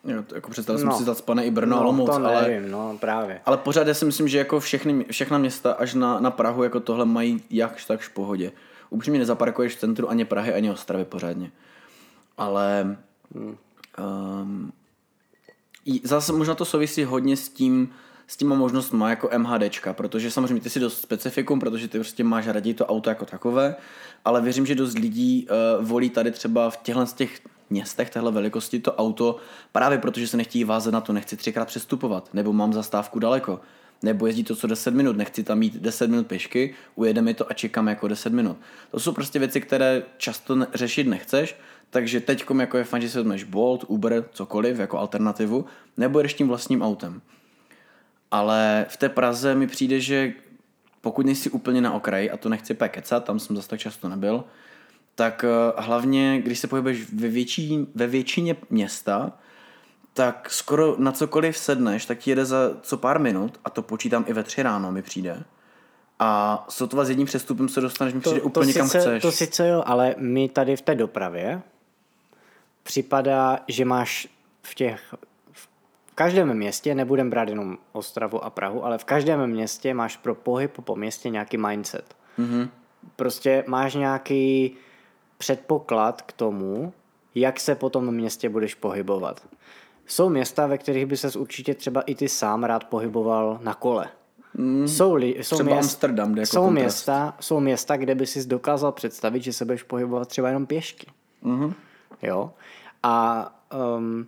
Jo, 0.04 0.24
jako 0.34 0.50
představil 0.50 0.84
no. 0.84 0.92
jsem 0.92 0.98
si 0.98 1.04
zacpané 1.04 1.46
i 1.46 1.50
Brno, 1.50 1.76
no, 1.76 1.82
Olomouc, 1.82 2.10
to 2.10 2.14
ale, 2.14 2.42
nevím, 2.42 2.70
no, 2.70 2.98
právě. 3.00 3.40
ale 3.46 3.56
pořád 3.56 3.86
já 3.86 3.94
si 3.94 4.04
myslím, 4.04 4.28
že 4.28 4.38
jako 4.38 4.60
všechny, 4.60 5.04
všechna 5.10 5.38
města 5.38 5.72
až 5.72 5.94
na, 5.94 6.20
na 6.20 6.30
Prahu 6.30 6.62
jako 6.62 6.80
tohle 6.80 7.04
mají 7.04 7.42
jakž 7.50 7.84
takž 7.84 8.08
v 8.08 8.12
pohodě. 8.12 8.52
Upřímně 8.90 9.18
nezaparkuješ 9.18 9.76
v 9.76 9.78
centru 9.78 10.10
ani 10.10 10.24
Prahy, 10.24 10.54
ani 10.54 10.70
Ostravy 10.70 11.04
pořádně. 11.04 11.50
Ale 12.36 12.96
hmm. 13.34 13.56
um, 14.42 14.72
zase 16.04 16.32
možná 16.32 16.54
to 16.54 16.64
souvisí 16.64 17.04
hodně 17.04 17.36
s 17.36 17.48
tím, 17.48 17.92
s 18.30 18.36
těma 18.36 18.56
možnostma 18.56 19.10
jako 19.10 19.30
MHDčka, 19.38 19.92
protože 19.92 20.30
samozřejmě 20.30 20.60
ty 20.60 20.70
si 20.70 20.80
dost 20.80 21.00
specifikum, 21.00 21.60
protože 21.60 21.88
ty 21.88 21.98
prostě 21.98 22.24
máš 22.24 22.46
raději 22.46 22.74
to 22.74 22.86
auto 22.86 23.10
jako 23.10 23.24
takové, 23.24 23.76
ale 24.24 24.40
věřím, 24.40 24.66
že 24.66 24.74
dost 24.74 24.98
lidí 24.98 25.48
uh, 25.78 25.84
volí 25.84 26.10
tady 26.10 26.30
třeba 26.30 26.70
v 26.70 26.76
těchto 26.76 27.06
z 27.06 27.12
těch 27.12 27.40
městech 27.70 28.10
téhle 28.10 28.32
velikosti 28.32 28.80
to 28.80 28.94
auto 28.94 29.36
právě 29.72 29.98
protože 29.98 30.28
se 30.28 30.36
nechtějí 30.36 30.64
vázet 30.64 30.90
na 30.90 31.00
to, 31.00 31.12
nechci 31.12 31.36
třikrát 31.36 31.64
přestupovat, 31.64 32.28
nebo 32.34 32.52
mám 32.52 32.72
zastávku 32.72 33.18
daleko, 33.18 33.60
nebo 34.02 34.26
jezdí 34.26 34.44
to 34.44 34.56
co 34.56 34.66
10 34.66 34.94
minut, 34.94 35.16
nechci 35.16 35.42
tam 35.42 35.58
mít 35.58 35.76
10 35.76 36.10
minut 36.10 36.26
pěšky, 36.26 36.74
ujede 36.94 37.22
mi 37.22 37.34
to 37.34 37.50
a 37.50 37.54
čekám 37.54 37.88
jako 37.88 38.08
10 38.08 38.32
minut. 38.32 38.56
To 38.90 39.00
jsou 39.00 39.12
prostě 39.12 39.38
věci, 39.38 39.60
které 39.60 40.02
často 40.16 40.66
řešit 40.74 41.06
nechceš, 41.06 41.56
takže 41.90 42.20
teď 42.20 42.44
jako 42.58 42.78
je 42.78 42.84
fajn, 42.84 43.02
že 43.02 43.10
si 43.10 43.18
vezmeš 43.18 43.44
Bolt, 43.44 43.84
Uber, 43.88 44.24
cokoliv 44.32 44.78
jako 44.78 44.98
alternativu, 44.98 45.64
nebo 45.96 46.18
jedeš 46.18 46.34
tím 46.34 46.48
vlastním 46.48 46.82
autem. 46.82 47.20
Ale 48.30 48.86
v 48.88 48.96
té 48.96 49.08
Praze 49.08 49.54
mi 49.54 49.66
přijde, 49.66 50.00
že 50.00 50.32
pokud 51.00 51.26
nejsi 51.26 51.50
úplně 51.50 51.80
na 51.80 51.92
okraji, 51.92 52.30
a 52.30 52.36
to 52.36 52.48
nechci 52.48 52.74
pekecat, 52.74 53.24
tam 53.24 53.38
jsem 53.38 53.56
zase 53.56 53.68
tak 53.68 53.80
často 53.80 54.08
nebyl, 54.08 54.44
tak 55.14 55.44
eh, 55.44 55.82
hlavně, 55.82 56.40
když 56.40 56.58
se 56.58 56.66
pohybuješ 56.66 57.12
ve, 57.12 57.28
větší, 57.28 57.86
ve 57.94 58.06
většině 58.06 58.56
města, 58.70 59.32
tak 60.14 60.50
skoro 60.50 60.96
na 60.98 61.12
cokoliv 61.12 61.58
sedneš, 61.58 62.06
tak 62.06 62.18
ti 62.18 62.30
jede 62.30 62.44
za 62.44 62.70
co 62.82 62.96
pár 62.96 63.20
minut, 63.20 63.60
a 63.64 63.70
to 63.70 63.82
počítám 63.82 64.24
i 64.28 64.32
ve 64.32 64.42
tři 64.42 64.62
ráno 64.62 64.92
mi 64.92 65.02
přijde. 65.02 65.42
A 66.18 66.64
sotva 66.68 67.04
s 67.04 67.08
jedním 67.08 67.26
přestupem 67.26 67.68
se 67.68 67.80
dostaneš, 67.80 68.14
mi 68.14 68.20
přijde 68.20 68.40
to, 68.40 68.46
úplně 68.46 68.72
to 68.72 68.78
kam 68.78 68.88
sice, 68.88 69.00
chceš. 69.00 69.22
To 69.22 69.32
sice 69.32 69.68
jo, 69.68 69.82
ale 69.86 70.14
my 70.18 70.48
tady 70.48 70.76
v 70.76 70.82
té 70.82 70.94
dopravě 70.94 71.62
připadá, 72.82 73.58
že 73.68 73.84
máš 73.84 74.28
v 74.62 74.74
těch 74.74 75.14
každém 76.20 76.54
městě, 76.54 76.94
nebudem 76.94 77.30
brát 77.30 77.48
jenom 77.48 77.78
Ostravu 77.92 78.44
a 78.44 78.50
Prahu, 78.50 78.84
ale 78.84 78.98
v 78.98 79.04
každém 79.04 79.46
městě 79.46 79.94
máš 79.94 80.16
pro 80.16 80.34
pohyb 80.34 80.72
po 80.84 80.96
městě 80.96 81.30
nějaký 81.30 81.56
mindset. 81.56 82.16
Mm-hmm. 82.38 82.68
Prostě 83.16 83.64
máš 83.66 83.94
nějaký 83.94 84.76
předpoklad 85.38 86.22
k 86.22 86.32
tomu, 86.32 86.92
jak 87.34 87.60
se 87.60 87.74
po 87.74 87.90
tom 87.90 88.14
městě 88.14 88.48
budeš 88.48 88.74
pohybovat. 88.74 89.48
Jsou 90.06 90.28
města, 90.28 90.66
ve 90.66 90.78
kterých 90.78 91.06
by 91.06 91.16
ses 91.16 91.36
určitě 91.36 91.74
třeba 91.74 92.00
i 92.00 92.14
ty 92.14 92.28
sám 92.28 92.64
rád 92.64 92.84
pohyboval 92.84 93.58
na 93.62 93.74
kole. 93.74 94.06
Mm, 94.54 94.88
jsou, 94.88 95.14
li, 95.14 95.28
jsou, 95.28 95.56
třeba 95.56 95.74
měst, 95.74 95.84
Amsterdam, 95.84 96.36
jako 96.36 96.46
jsou, 96.46 96.70
města, 96.70 97.36
jsou 97.40 97.60
města, 97.60 97.96
kde 97.96 98.14
by 98.14 98.26
si 98.26 98.46
dokázal 98.46 98.92
představit, 98.92 99.42
že 99.42 99.52
se 99.52 99.64
budeš 99.64 99.82
pohybovat 99.82 100.28
třeba 100.28 100.48
jenom 100.48 100.66
pěšky. 100.66 101.06
Mm-hmm. 101.44 101.74
Jo? 102.22 102.52
A 103.02 103.46
um, 103.96 104.26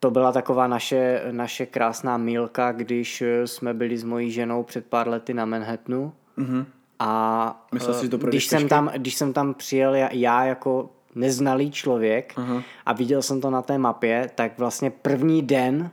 to 0.00 0.10
byla 0.10 0.32
taková 0.32 0.66
naše, 0.66 1.22
naše 1.30 1.66
krásná 1.66 2.16
mílka, 2.16 2.72
když 2.72 3.22
jsme 3.44 3.74
byli 3.74 3.98
s 3.98 4.04
mojí 4.04 4.30
ženou 4.30 4.62
před 4.62 4.86
pár 4.86 5.08
lety 5.08 5.34
na 5.34 5.44
Manhattanu. 5.44 6.12
Mm-hmm. 6.38 6.64
A 6.98 7.66
Myslel 7.72 7.94
si, 7.94 8.02
že 8.04 8.10
to 8.10 8.18
když, 8.18 8.46
jsem 8.46 8.68
tam, 8.68 8.90
když 8.96 9.14
jsem 9.14 9.32
tam 9.32 9.54
přijel 9.54 9.94
já, 9.94 10.08
já 10.12 10.44
jako 10.44 10.90
neznalý 11.14 11.70
člověk 11.70 12.34
uh-huh. 12.36 12.62
a 12.86 12.92
viděl 12.92 13.22
jsem 13.22 13.40
to 13.40 13.50
na 13.50 13.62
té 13.62 13.78
mapě, 13.78 14.30
tak 14.34 14.58
vlastně 14.58 14.90
první 14.90 15.42
den 15.42 15.90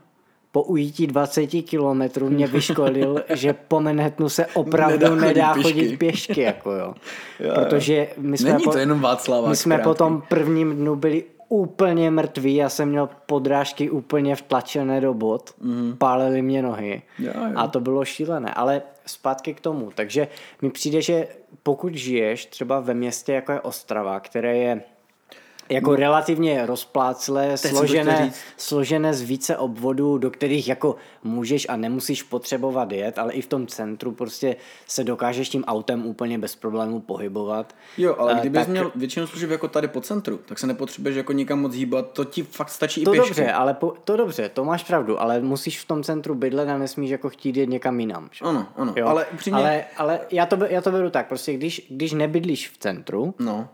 po 0.52 0.64
ujítí 0.64 1.08
20 1.08 1.48
kilometrů 1.48 2.30
mě 2.30 2.48
vyškolil, 2.58 3.24
že 3.30 3.54
po 3.54 3.82
Manhattanu 3.82 4.30
se 4.30 4.46
opravdu 4.46 5.16
nedá, 5.16 5.16
nedá 5.16 5.54
chodit, 5.54 5.64
chodit 5.64 5.98
pěšky. 5.98 5.98
pěšky. 5.98 6.42
Jako 6.42 6.72
jo. 6.72 6.94
jo 7.40 7.54
Protože 7.56 8.08
my 8.18 8.38
jsme, 8.38 8.52
Není 8.52 8.64
po, 8.64 8.72
to 8.72 8.78
jenom 8.78 9.06
my 9.48 9.56
jsme 9.56 9.78
po 9.78 9.94
tom 9.94 10.24
prvním 10.30 10.76
dnu 10.76 10.96
byli 10.96 11.24
úplně 11.50 12.12
mrtví, 12.12 12.56
já 12.56 12.70
jsem 12.70 12.90
měl 12.90 13.10
podrážky 13.26 13.90
úplně 13.90 14.36
vtlačené 14.36 15.02
do 15.02 15.14
bod, 15.14 15.54
mm. 15.62 15.96
pálily 15.98 16.42
mě 16.42 16.62
nohy. 16.62 17.02
Jo, 17.20 17.32
jo. 17.36 17.52
a 17.56 17.68
to 17.68 17.80
bylo 17.80 18.06
šílené, 18.06 18.54
ale 18.54 18.82
zpátky 19.06 19.54
k 19.54 19.62
tomu, 19.62 19.92
takže 19.96 20.28
mi 20.62 20.70
přijde, 20.70 21.02
že 21.02 21.28
pokud 21.64 21.96
žiješ 21.96 22.46
třeba 22.46 22.80
ve 22.80 22.94
městě 22.94 23.34
jako 23.34 23.52
je 23.52 23.62
Ostrava, 23.62 24.20
které 24.20 24.58
je 24.58 24.82
jako 25.70 25.90
hmm. 25.90 26.00
relativně 26.00 26.66
rozpláclé, 26.66 27.58
složené, 27.58 28.34
složené 28.58 29.14
z 29.14 29.22
více 29.22 29.58
obvodů, 29.58 30.18
do 30.18 30.32
kterých 30.32 30.68
jako 30.68 30.96
můžeš 31.24 31.70
a 31.70 31.76
nemusíš 31.76 32.24
potřebovat 32.24 32.92
jet, 32.92 33.20
ale 33.20 33.34
i 33.34 33.42
v 33.42 33.48
tom 33.48 33.68
centru 33.68 34.12
prostě 34.12 34.56
se 34.88 35.04
dokážeš 35.04 35.50
tím 35.50 35.64
autem 35.64 36.06
úplně 36.06 36.40
bez 36.40 36.56
problémů 36.56 37.00
pohybovat. 37.00 37.76
Jo, 37.98 38.16
ale 38.20 38.34
uh, 38.34 38.40
kdybys 38.40 38.60
tak... 38.60 38.68
měl 38.68 38.92
většinu 38.96 39.28
služeb 39.28 39.50
jako 39.50 39.68
tady 39.68 39.88
po 39.88 40.02
centru, 40.02 40.40
tak 40.46 40.60
se 40.60 40.68
nepotřebuješ 40.68 41.18
jako 41.18 41.34
nikam 41.34 41.62
moc 41.62 41.74
hýbat, 41.74 42.12
to 42.12 42.26
ti 42.26 42.44
fakt 42.44 42.70
stačí 42.70 43.04
to 43.04 43.14
i 43.14 43.18
pěšky. 43.18 43.30
dobře, 43.30 43.52
ale 43.52 43.74
po, 43.74 43.94
to 44.04 44.18
dobře, 44.18 44.50
to 44.50 44.66
máš 44.66 44.84
pravdu, 44.84 45.22
ale 45.22 45.40
musíš 45.40 45.80
v 45.80 45.86
tom 45.86 46.04
centru 46.04 46.36
bydlet 46.36 46.70
a 46.70 46.78
nesmíš 46.78 47.10
jako 47.10 47.30
chtít 47.30 47.58
jít 47.58 47.70
někam 47.70 48.00
jinam. 48.00 48.30
Že? 48.32 48.46
Ano, 48.46 48.68
ano, 48.76 48.94
jo? 48.96 49.08
ale 49.08 49.26
upřímně... 49.26 49.60
Ale, 49.60 49.84
ale 49.98 50.20
já, 50.32 50.46
to, 50.46 50.58
já 50.70 50.82
to 50.82 50.92
beru 50.92 51.10
tak, 51.10 51.28
prostě 51.28 51.54
když, 51.54 51.88
když 51.90 52.14
nebydlíš 52.14 52.70
v 52.70 52.78
centru, 52.78 53.34
no. 53.40 53.70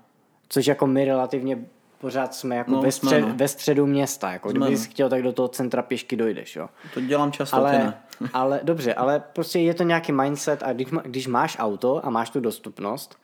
což 0.50 0.68
jako 0.68 0.88
my 0.88 1.06
relativně 1.06 1.66
pořád 2.04 2.36
jsme 2.36 2.56
jako 2.56 2.72
no, 2.72 2.82
ve, 2.82 2.92
střed, 2.92 3.10
jsme, 3.10 3.22
no. 3.22 3.36
ve 3.36 3.48
středu 3.48 3.86
města. 3.86 4.32
Jako 4.32 4.50
jsme, 4.50 4.60
kdybys 4.60 4.86
no. 4.86 4.92
chtěl, 4.92 5.10
tak 5.10 5.24
do 5.24 5.34
toho 5.34 5.48
centra 5.48 5.82
pěšky 5.82 6.16
dojdeš. 6.16 6.56
Jo. 6.56 6.70
To 6.94 7.02
dělám 7.02 7.32
často, 7.32 7.56
ale, 7.56 7.72
ne. 7.72 7.98
ale 8.34 8.60
dobře, 8.64 8.94
ale 8.94 9.24
prostě 9.34 9.60
je 9.60 9.74
to 9.74 9.84
nějaký 9.84 10.12
mindset 10.12 10.64
a 10.64 10.74
když, 10.74 10.88
když 11.04 11.28
máš 11.28 11.58
auto 11.60 12.06
a 12.06 12.10
máš 12.10 12.30
tu 12.30 12.40
dostupnost, 12.40 13.18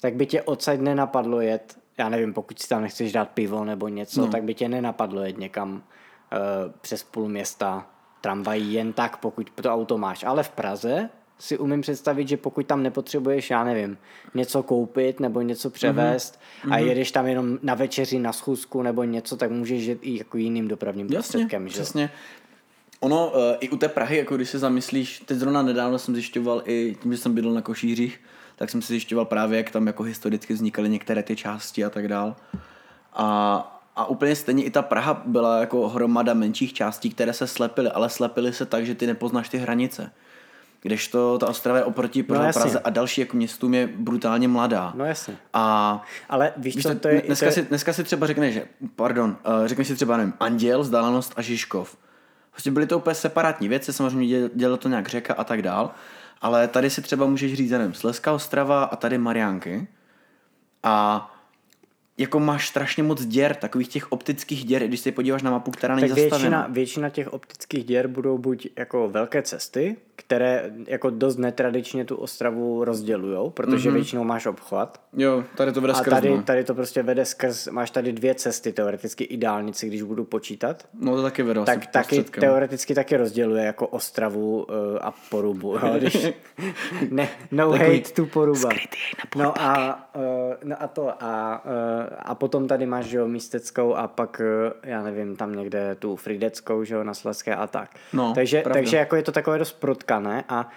tak 0.00 0.14
by 0.14 0.26
tě 0.26 0.42
odsaď 0.42 0.80
nenapadlo 0.80 1.40
jet, 1.40 1.78
já 1.98 2.08
nevím, 2.08 2.34
pokud 2.34 2.58
si 2.58 2.68
tam 2.68 2.82
nechceš 2.82 3.12
dát 3.12 3.28
pivo 3.28 3.64
nebo 3.64 3.88
něco, 3.88 4.20
no. 4.20 4.26
tak 4.26 4.42
by 4.42 4.54
tě 4.54 4.68
nenapadlo 4.68 5.22
jet 5.22 5.38
někam 5.38 5.72
uh, 5.72 5.80
přes 6.80 7.02
půl 7.02 7.28
města 7.28 7.86
tramvají 8.20 8.72
jen 8.72 8.92
tak, 8.92 9.16
pokud 9.16 9.50
to 9.50 9.72
auto 9.72 9.98
máš. 9.98 10.24
Ale 10.24 10.42
v 10.42 10.50
Praze 10.50 11.08
si 11.42 11.58
umím 11.58 11.80
představit, 11.80 12.28
že 12.28 12.36
pokud 12.36 12.66
tam 12.66 12.82
nepotřebuješ, 12.82 13.50
já 13.50 13.64
nevím, 13.64 13.98
něco 14.34 14.62
koupit 14.62 15.20
nebo 15.20 15.40
něco 15.40 15.70
převést 15.70 16.34
mm-hmm. 16.34 16.74
a 16.74 16.78
mhm. 16.78 16.88
jedeš 16.88 17.12
tam 17.12 17.26
jenom 17.26 17.58
na 17.62 17.74
večeři, 17.74 18.18
na 18.18 18.32
schůzku 18.32 18.82
nebo 18.82 19.04
něco, 19.04 19.36
tak 19.36 19.50
můžeš 19.50 19.82
jít 19.82 19.98
i 20.02 20.18
jako 20.18 20.36
jiným 20.36 20.68
dopravním 20.68 21.06
Jasně, 21.06 21.16
prostředkem. 21.16 21.68
Že? 21.68 21.72
Přesně. 21.72 22.10
Ono 23.00 23.30
uh, 23.30 23.40
i 23.60 23.70
u 23.70 23.76
té 23.76 23.88
Prahy, 23.88 24.16
jako 24.16 24.36
když 24.36 24.50
se 24.50 24.58
zamyslíš, 24.58 25.22
teď 25.26 25.38
zrovna 25.38 25.62
nedávno 25.62 25.98
jsem 25.98 26.14
zjišťoval 26.14 26.62
i 26.64 26.96
tím, 27.02 27.12
že 27.12 27.18
jsem 27.18 27.34
bydlel 27.34 27.54
na 27.54 27.62
Košířích, 27.62 28.20
tak 28.56 28.70
jsem 28.70 28.82
si 28.82 28.92
zjišťoval 28.92 29.24
právě, 29.24 29.56
jak 29.56 29.70
tam 29.70 29.86
jako 29.86 30.02
historicky 30.02 30.54
vznikaly 30.54 30.88
některé 30.88 31.22
ty 31.22 31.36
části 31.36 31.84
a 31.84 31.90
tak 31.90 32.08
dál. 32.08 32.36
A, 33.12 33.82
a 33.96 34.06
úplně 34.06 34.36
stejně 34.36 34.64
i 34.64 34.70
ta 34.70 34.82
Praha 34.82 35.22
byla 35.26 35.60
jako 35.60 35.88
hromada 35.88 36.34
menších 36.34 36.72
částí, 36.72 37.10
které 37.10 37.32
se 37.32 37.46
slepily, 37.46 37.90
ale 37.90 38.10
slepily 38.10 38.52
se 38.52 38.66
tak, 38.66 38.86
že 38.86 38.94
ty 38.94 39.06
nepoznáš 39.06 39.48
ty 39.48 39.58
hranice. 39.58 40.10
Kdežto 40.82 41.38
ta 41.38 41.48
Ostrava 41.48 41.78
je 41.78 41.84
oproti 41.84 42.24
no, 42.28 42.52
Praze 42.52 42.80
a 42.80 42.90
další 42.90 43.20
jako 43.20 43.36
městům 43.36 43.74
je 43.74 43.86
brutálně 43.96 44.48
mladá. 44.48 44.92
No 44.96 45.04
jasně. 45.04 45.36
A 45.52 46.02
Ale 46.28 46.52
víš, 46.56 46.76
víš 46.76 46.82
co, 46.82 46.94
to 46.94 47.08
je... 47.08 47.22
Dneska, 47.26 47.46
to 47.46 47.48
je... 47.48 47.52
Si, 47.52 47.62
dneska 47.62 47.92
si 47.92 48.04
třeba 48.04 48.26
řekne, 48.26 48.52
že, 48.52 48.64
pardon, 48.96 49.36
uh, 49.60 49.66
řekne 49.66 49.84
si 49.84 49.94
třeba, 49.94 50.16
nevím, 50.16 50.34
Anděl, 50.40 50.82
Vzdálenost 50.82 51.32
a 51.36 51.42
Žižkov. 51.42 51.96
Prostě 52.50 52.70
byly 52.70 52.86
to 52.86 52.98
úplně 52.98 53.14
separátní 53.14 53.68
věci, 53.68 53.92
samozřejmě 53.92 54.48
dělalo 54.54 54.76
to 54.76 54.88
nějak 54.88 55.08
řeka 55.08 55.34
a 55.34 55.44
tak 55.44 55.62
dál, 55.62 55.90
ale 56.40 56.68
tady 56.68 56.90
si 56.90 57.02
třeba 57.02 57.26
můžeš 57.26 57.54
říct, 57.54 57.70
nevím, 57.70 57.94
Slezská 57.94 58.32
Ostrava 58.32 58.84
a 58.84 58.96
tady 58.96 59.18
Mariánky. 59.18 59.88
A 60.82 61.28
jako 62.18 62.40
máš 62.40 62.68
strašně 62.68 63.02
moc 63.02 63.24
děr, 63.24 63.54
takových 63.54 63.88
těch 63.88 64.12
optických 64.12 64.64
děr, 64.64 64.86
když 64.86 65.00
se 65.00 65.12
podíváš 65.12 65.42
na 65.42 65.50
mapu, 65.50 65.70
která 65.70 65.94
není 65.94 66.08
tak 66.08 66.16
většina, 66.16 66.66
většina 66.70 67.10
těch 67.10 67.32
optických 67.32 67.84
děr 67.84 68.08
budou 68.08 68.38
buď 68.38 68.68
jako 68.78 69.08
velké 69.08 69.42
cesty, 69.42 69.96
které 70.16 70.70
jako 70.86 71.10
dost 71.10 71.36
netradičně 71.36 72.04
tu 72.04 72.16
Ostravu 72.16 72.84
rozdělujou, 72.84 73.50
protože 73.50 73.90
mm-hmm. 73.90 73.94
většinou 73.94 74.24
máš 74.24 74.46
obchod. 74.46 75.00
Jo, 75.16 75.44
tady 75.56 75.72
to 75.72 75.80
vede 75.80 75.94
skrz. 75.94 76.12
A 76.12 76.16
tady, 76.16 76.30
no. 76.30 76.42
tady 76.42 76.64
to 76.64 76.74
prostě 76.74 77.02
vede 77.02 77.24
skrz, 77.24 77.66
máš 77.66 77.90
tady 77.90 78.12
dvě 78.12 78.34
cesty 78.34 78.72
teoreticky 78.72 79.24
i 79.24 79.36
dálnici, 79.36 79.86
když 79.86 80.02
budu 80.02 80.24
počítat. 80.24 80.88
No 81.00 81.16
to 81.16 81.22
taky 81.22 81.42
vede 81.42 81.60
tak 81.64 81.86
taky 81.86 82.24
teoreticky 82.24 82.94
taky 82.94 83.16
rozděluje 83.16 83.64
jako 83.64 83.86
Ostravu 83.86 84.62
uh, 84.62 84.74
a 85.00 85.14
Porubu. 85.30 85.72
Jo, 85.72 85.94
když, 85.98 86.26
ne, 87.10 87.28
no 87.50 87.72
Takový 87.72 87.96
hate 87.96 88.12
tu 88.12 88.26
Poruba. 88.26 88.68
No 89.36 89.62
a 89.62 90.00
uh, 90.14 90.22
no 90.64 90.76
a 90.82 90.86
to 90.86 91.12
a, 91.20 91.62
uh, 91.64 92.01
a 92.18 92.34
potom 92.34 92.68
tady 92.68 92.86
máš, 92.86 93.04
že 93.04 93.18
jo, 93.18 93.28
místeckou 93.28 93.94
a 93.94 94.08
pak, 94.08 94.40
uh, 94.40 94.72
já 94.82 95.02
nevím, 95.02 95.36
tam 95.36 95.56
někde 95.56 95.94
tu 95.94 96.16
frideckou, 96.16 96.84
že 96.84 96.94
jo, 96.94 97.04
na 97.04 97.14
Sleské 97.14 97.54
a 97.54 97.66
tak. 97.66 97.90
No, 98.12 98.32
takže, 98.34 98.62
takže 98.72 98.96
jako 98.96 99.16
je 99.16 99.22
to 99.22 99.32
takové 99.32 99.58
dost 99.58 99.72
protkané 99.72 100.44
a 100.48 100.70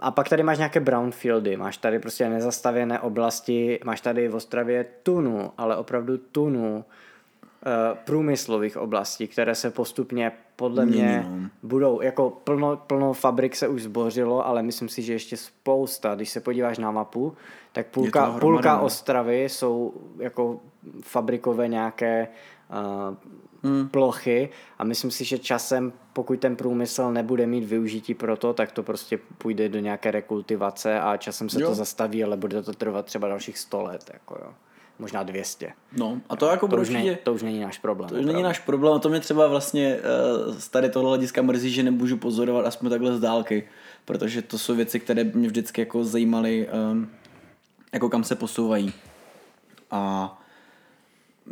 a 0.00 0.10
pak 0.10 0.28
tady 0.28 0.42
máš 0.42 0.58
nějaké 0.58 0.80
brownfieldy, 0.80 1.56
máš 1.56 1.76
tady 1.76 1.98
prostě 1.98 2.28
nezastavěné 2.28 3.00
oblasti, 3.00 3.80
máš 3.84 4.00
tady 4.00 4.28
v 4.28 4.34
Ostravě 4.34 4.86
tunu, 5.02 5.52
ale 5.58 5.76
opravdu 5.76 6.18
tunu 6.18 6.84
průmyslových 8.04 8.76
oblastí, 8.76 9.28
které 9.28 9.54
se 9.54 9.70
postupně 9.70 10.32
podle 10.56 10.86
mě 10.86 11.26
no. 11.28 11.48
budou, 11.62 12.00
jako 12.00 12.30
plno, 12.30 12.76
plno 12.76 13.12
fabrik 13.12 13.56
se 13.56 13.68
už 13.68 13.82
zbořilo, 13.82 14.46
ale 14.46 14.62
myslím 14.62 14.88
si, 14.88 15.02
že 15.02 15.12
ještě 15.12 15.36
spousta, 15.36 16.14
když 16.14 16.30
se 16.30 16.40
podíváš 16.40 16.78
na 16.78 16.90
mapu, 16.90 17.36
tak 17.72 17.86
půlka, 17.86 18.38
půlka 18.40 18.76
no. 18.76 18.82
Ostravy 18.82 19.44
jsou 19.44 19.94
jako 20.18 20.60
fabrikové 21.02 21.68
nějaké 21.68 22.28
uh, 22.70 23.16
hmm. 23.70 23.88
plochy 23.88 24.48
a 24.78 24.84
myslím 24.84 25.10
si, 25.10 25.24
že 25.24 25.38
časem, 25.38 25.92
pokud 26.12 26.40
ten 26.40 26.56
průmysl 26.56 27.12
nebude 27.12 27.46
mít 27.46 27.64
využití 27.64 28.14
pro 28.14 28.36
to, 28.36 28.52
tak 28.52 28.72
to 28.72 28.82
prostě 28.82 29.18
půjde 29.38 29.68
do 29.68 29.78
nějaké 29.78 30.10
rekultivace 30.10 31.00
a 31.00 31.16
časem 31.16 31.48
se 31.48 31.60
jo. 31.60 31.68
to 31.68 31.74
zastaví, 31.74 32.24
ale 32.24 32.36
bude 32.36 32.62
to 32.62 32.72
trvat 32.72 33.06
třeba 33.06 33.28
dalších 33.28 33.58
100 33.58 33.82
let. 33.82 34.10
Jako 34.12 34.34
jo 34.40 34.52
možná 35.02 35.22
200. 35.22 35.72
No 35.96 36.20
a 36.28 36.36
to 36.36 36.46
jako 36.46 36.68
to 36.68 36.76
už, 36.76 36.88
ne, 36.88 37.14
to 37.14 37.34
už 37.34 37.42
není 37.42 37.60
náš 37.60 37.78
problém. 37.78 38.10
To 38.10 38.14
už 38.14 38.26
není 38.26 38.42
náš 38.42 38.58
problém 38.58 38.94
a 38.94 38.98
to 38.98 39.08
mě 39.08 39.20
třeba 39.20 39.48
vlastně 39.48 39.96
uh, 40.46 40.54
z 40.58 40.68
tady 40.68 40.88
tohle 40.88 41.08
hlediska 41.08 41.42
mrzí, 41.42 41.70
že 41.70 41.82
nemůžu 41.82 42.16
pozorovat 42.16 42.66
aspoň 42.66 42.90
takhle 42.90 43.16
z 43.16 43.20
dálky, 43.20 43.68
protože 44.04 44.42
to 44.42 44.58
jsou 44.58 44.74
věci, 44.74 45.00
které 45.00 45.24
mě 45.24 45.48
vždycky 45.48 45.80
jako 45.80 46.04
zajímaly, 46.04 46.68
um, 46.92 47.10
jako 47.92 48.08
kam 48.08 48.24
se 48.24 48.34
posouvají. 48.34 48.92
A 49.90 50.42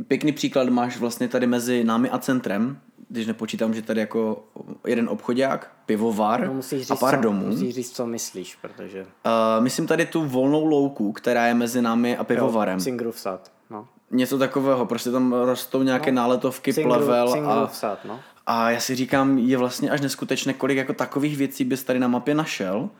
pěkný 0.08 0.32
příklad 0.32 0.68
máš 0.68 0.96
vlastně 0.96 1.28
tady 1.28 1.46
mezi 1.46 1.84
námi 1.84 2.10
a 2.10 2.18
centrem, 2.18 2.80
když 3.10 3.26
nepočítám, 3.26 3.74
že 3.74 3.82
tady 3.82 4.00
jako 4.00 4.44
jeden 4.86 5.08
obchodák, 5.08 5.72
pivovar 5.86 6.46
no, 6.46 6.60
a 6.90 6.96
pár 6.96 7.16
co, 7.16 7.22
domů. 7.22 7.46
Musíš 7.46 7.74
říct, 7.74 7.92
co 7.92 8.06
myslíš, 8.06 8.56
protože... 8.56 9.02
Uh, 9.02 9.64
myslím 9.64 9.86
tady 9.86 10.06
tu 10.06 10.24
volnou 10.24 10.64
louku, 10.64 11.12
která 11.12 11.46
je 11.46 11.54
mezi 11.54 11.82
námi 11.82 12.16
a 12.16 12.24
pivovarem. 12.24 12.78
Jo, 12.86 13.12
sad, 13.12 13.52
no. 13.70 13.88
Něco 14.10 14.38
takového, 14.38 14.86
prostě 14.86 15.10
tam 15.10 15.32
rostou 15.32 15.82
nějaké 15.82 16.12
no, 16.12 16.16
náletovky, 16.16 16.74
Cingru, 16.74 16.94
plevel 16.94 17.50
a, 17.50 17.68
sad, 17.68 18.04
no. 18.04 18.20
a 18.46 18.70
já 18.70 18.80
si 18.80 18.94
říkám, 18.94 19.38
je 19.38 19.56
vlastně 19.56 19.90
až 19.90 20.00
neskutečné, 20.00 20.52
kolik 20.52 20.78
jako 20.78 20.92
takových 20.92 21.36
věcí 21.36 21.64
bys 21.64 21.84
tady 21.84 21.98
na 21.98 22.08
mapě 22.08 22.34
našel, 22.34 22.90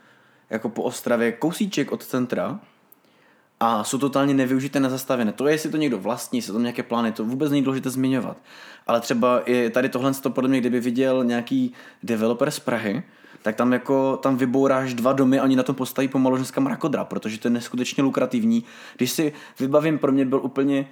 jako 0.49 0.69
po 0.69 0.83
Ostravě, 0.83 1.31
kousíček 1.31 1.91
od 1.91 2.05
centra, 2.05 2.59
a 3.63 3.83
jsou 3.83 3.97
totálně 3.97 4.33
nevyužité, 4.33 4.79
nezastavené. 4.79 5.33
To 5.33 5.47
je, 5.47 5.53
jestli 5.53 5.69
to 5.69 5.77
někdo 5.77 5.99
vlastní, 5.99 6.39
jestli 6.39 6.53
to 6.53 6.59
nějaké 6.59 6.83
plány, 6.83 7.11
to 7.11 7.25
vůbec 7.25 7.51
není 7.51 7.63
důležité 7.63 7.89
zmiňovat. 7.89 8.37
Ale 8.87 9.01
třeba 9.01 9.39
i 9.39 9.69
tady 9.69 9.89
tohle, 9.89 10.13
to 10.13 10.29
podle 10.29 10.49
mě, 10.49 10.59
kdyby 10.59 10.79
viděl 10.79 11.23
nějaký 11.23 11.73
developer 12.03 12.51
z 12.51 12.59
Prahy, 12.59 13.03
tak 13.41 13.55
tam 13.55 13.73
jako 13.73 14.17
tam 14.17 14.37
vybouráš 14.37 14.93
dva 14.93 15.13
domy 15.13 15.39
a 15.39 15.43
oni 15.43 15.55
na 15.55 15.63
tom 15.63 15.75
postaví 15.75 16.07
pomalu 16.07 16.37
ženská 16.37 16.61
mrakodra, 16.61 17.05
protože 17.05 17.39
to 17.39 17.47
je 17.47 17.51
neskutečně 17.51 18.03
lukrativní. 18.03 18.63
Když 18.97 19.11
si 19.11 19.33
vybavím, 19.59 19.99
pro 19.99 20.11
mě 20.11 20.25
byl 20.25 20.39
úplně 20.43 20.87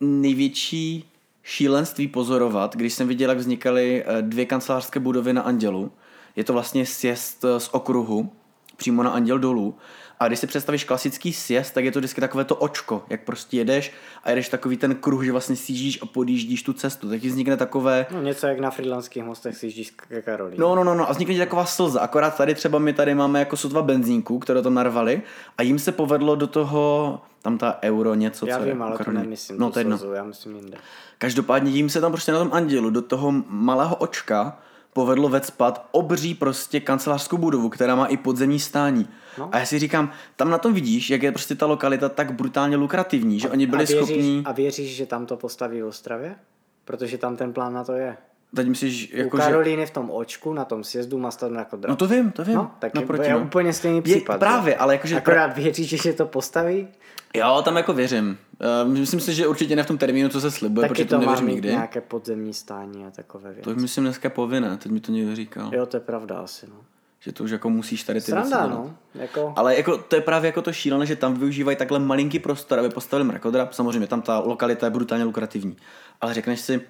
největší 0.00 1.10
šílenství 1.42 2.08
pozorovat, 2.08 2.76
když 2.76 2.92
jsem 2.92 3.08
viděl, 3.08 3.30
jak 3.30 3.38
vznikaly 3.38 4.04
eh, 4.06 4.22
dvě 4.22 4.44
kancelářské 4.46 5.00
budovy 5.00 5.32
na 5.32 5.42
Andělu. 5.42 5.92
Je 6.36 6.44
to 6.44 6.52
vlastně 6.52 6.86
sjezd 6.86 7.44
eh, 7.44 7.60
z 7.60 7.68
okruhu, 7.72 8.32
přímo 8.76 9.02
na 9.02 9.10
Anděl 9.10 9.38
dolů 9.38 9.74
a 10.20 10.28
když 10.28 10.38
si 10.38 10.46
představíš 10.46 10.84
klasický 10.84 11.32
sjezd, 11.32 11.74
tak 11.74 11.84
je 11.84 11.92
to 11.92 11.98
vždycky 11.98 12.20
takové 12.20 12.44
to 12.44 12.56
očko, 12.56 13.02
jak 13.10 13.24
prostě 13.24 13.56
jedeš 13.56 13.92
a 14.24 14.30
jedeš 14.30 14.48
takový 14.48 14.76
ten 14.76 14.94
kruh, 14.94 15.24
že 15.24 15.32
vlastně 15.32 15.56
sjíždíš 15.56 15.98
a 16.02 16.06
podjíždíš 16.06 16.62
tu 16.62 16.72
cestu. 16.72 17.08
Tak 17.08 17.20
ti 17.20 17.28
vznikne 17.28 17.56
takové... 17.56 18.06
No 18.10 18.22
něco 18.22 18.46
jak 18.46 18.58
na 18.58 18.70
frilanských 18.70 19.24
mostech 19.24 19.56
sjíždíš 19.56 19.90
ke 19.90 20.22
Karolí. 20.22 20.56
No, 20.58 20.74
no, 20.74 20.84
no, 20.84 20.94
no, 20.94 21.08
a 21.08 21.12
vznikne 21.12 21.34
ti 21.34 21.38
taková 21.38 21.64
slza. 21.64 22.00
Akorát 22.00 22.36
tady 22.36 22.54
třeba 22.54 22.78
my 22.78 22.92
tady 22.92 23.14
máme 23.14 23.38
jako 23.38 23.56
sotva 23.56 23.82
benzínku, 23.82 24.38
které 24.38 24.62
tam 24.62 24.74
narvali 24.74 25.22
a 25.58 25.62
jim 25.62 25.78
se 25.78 25.92
povedlo 25.92 26.36
do 26.36 26.46
toho 26.46 27.20
tam 27.42 27.58
ta 27.58 27.78
euro 27.82 28.14
něco, 28.14 28.46
já 28.46 28.58
co 28.58 28.64
vím, 28.64 28.76
je, 28.76 28.84
ale 28.84 28.98
to 28.98 29.12
nemyslím, 29.12 29.58
no, 29.58 29.70
to 29.70 29.80
slzu, 29.80 30.12
já 30.12 30.24
myslím 30.24 30.56
jinde. 30.56 30.78
Každopádně 31.18 31.70
jim 31.70 31.90
se 31.90 32.00
tam 32.00 32.12
prostě 32.12 32.32
na 32.32 32.38
tom 32.38 32.50
andělu 32.52 32.90
do 32.90 33.02
toho 33.02 33.34
malého 33.46 33.96
očka 33.96 34.58
povedlo 34.98 35.28
vecpat 35.28 35.88
obří 35.90 36.34
prostě 36.34 36.80
kancelářskou 36.80 37.36
budovu, 37.36 37.68
která 37.68 37.94
má 37.94 38.06
i 38.06 38.16
podzemní 38.16 38.60
stání. 38.60 39.08
No. 39.38 39.48
A 39.52 39.58
já 39.58 39.66
si 39.66 39.78
říkám, 39.78 40.12
tam 40.36 40.50
na 40.50 40.58
tom 40.58 40.74
vidíš, 40.74 41.10
jak 41.10 41.22
je 41.22 41.32
prostě 41.32 41.54
ta 41.54 41.66
lokalita 41.66 42.08
tak 42.08 42.32
brutálně 42.32 42.76
lukrativní, 42.76 43.40
že 43.40 43.48
a, 43.48 43.52
oni 43.52 43.66
byli 43.66 43.84
a 43.84 43.86
věříš, 43.86 44.06
schopní... 44.06 44.42
A 44.46 44.52
věříš, 44.52 44.96
že 44.96 45.06
tam 45.06 45.26
to 45.26 45.36
postaví 45.36 45.82
v 45.82 45.86
Ostravě? 45.86 46.36
Protože 46.84 47.18
tam 47.18 47.36
ten 47.36 47.52
plán 47.52 47.74
na 47.74 47.84
to 47.84 47.92
je. 47.92 48.16
Teď 48.56 48.68
myslíš, 48.68 49.12
jako, 49.12 49.36
U 49.36 49.40
Karolíny 49.40 49.82
že... 49.82 49.86
v 49.86 49.90
tom 49.90 50.10
očku, 50.10 50.52
na 50.52 50.64
tom 50.64 50.84
sjezdu 50.84 51.18
má 51.18 51.30
stavit 51.30 51.56
jako 51.56 51.78
No 51.88 51.96
to 51.96 52.06
vím, 52.06 52.30
to 52.30 52.44
vím. 52.44 52.54
No, 52.54 52.70
tak 52.78 52.94
naproti, 52.94 53.24
je, 53.24 53.32
no. 53.32 53.40
úplně 53.40 53.72
stejný 53.72 54.02
případ. 54.02 54.32
Je, 54.32 54.38
právě, 54.38 54.76
ale 54.76 54.94
jakože... 54.94 55.16
Akorát 55.16 55.46
věříš, 55.46 56.02
že 56.02 56.12
to 56.12 56.26
postaví? 56.26 56.88
Jo, 57.34 57.62
tam 57.64 57.76
jako 57.76 57.92
věřím. 57.92 58.38
Uh, 58.84 58.92
myslím 58.92 59.20
si, 59.20 59.34
že 59.34 59.46
určitě 59.46 59.76
ne 59.76 59.82
v 59.82 59.86
tom 59.86 59.98
termínu, 59.98 60.28
co 60.28 60.40
se 60.40 60.50
slibuje, 60.50 60.88
Taky 60.88 61.04
protože 61.04 61.08
to 61.08 61.18
nevěřím 61.18 61.48
nikdy. 61.48 61.68
nějaké 61.68 62.00
podzemní 62.00 62.54
stání 62.54 63.06
a 63.06 63.10
takové 63.10 63.52
věci. 63.52 63.62
To 63.62 63.74
myslím 63.74 64.04
dneska 64.04 64.30
povinné, 64.30 64.76
teď 64.76 64.92
mi 64.92 65.00
to 65.00 65.12
někdo 65.12 65.36
říkal. 65.36 65.70
Jo, 65.74 65.86
to 65.86 65.96
je 65.96 66.00
pravda 66.00 66.38
asi, 66.38 66.66
no. 66.66 66.76
Že 67.20 67.32
to 67.32 67.44
už 67.44 67.50
jako 67.50 67.70
musíš 67.70 68.02
tady 68.02 68.20
ty 68.20 68.30
Sranda, 68.30 68.58
věci 68.58 68.74
no. 68.74 68.94
Jako... 69.14 69.52
Ale 69.56 69.76
jako, 69.76 69.98
to 69.98 70.16
je 70.16 70.22
právě 70.22 70.48
jako 70.48 70.62
to 70.62 70.72
šílené, 70.72 71.06
že 71.06 71.16
tam 71.16 71.34
využívají 71.34 71.76
takhle 71.76 71.98
malinký 71.98 72.38
prostor, 72.38 72.78
aby 72.78 72.88
postavili 72.88 73.28
mrakodrap. 73.28 73.72
Samozřejmě 73.72 74.06
tam 74.06 74.22
ta 74.22 74.38
lokalita 74.38 74.86
je 74.86 74.90
brutálně 74.90 75.24
lukrativní. 75.24 75.76
Ale 76.20 76.34
řekneš 76.34 76.60
si, 76.60 76.80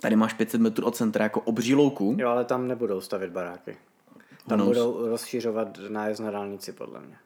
tady 0.00 0.16
máš 0.16 0.32
500 0.32 0.60
metrů 0.60 0.86
od 0.86 0.96
centra 0.96 1.24
jako 1.24 1.40
obří 1.40 1.74
louku. 1.74 2.16
Jo, 2.18 2.28
ale 2.28 2.44
tam 2.44 2.68
nebudou 2.68 3.00
stavit 3.00 3.30
baráky. 3.30 3.76
Tam 4.48 4.58
Knows. 4.58 4.68
budou 4.68 5.08
rozšířovat 5.08 5.78
nájezd 5.88 6.20
na 6.20 6.30
dálnici, 6.30 6.72
podle 6.72 7.00
mě. 7.00 7.16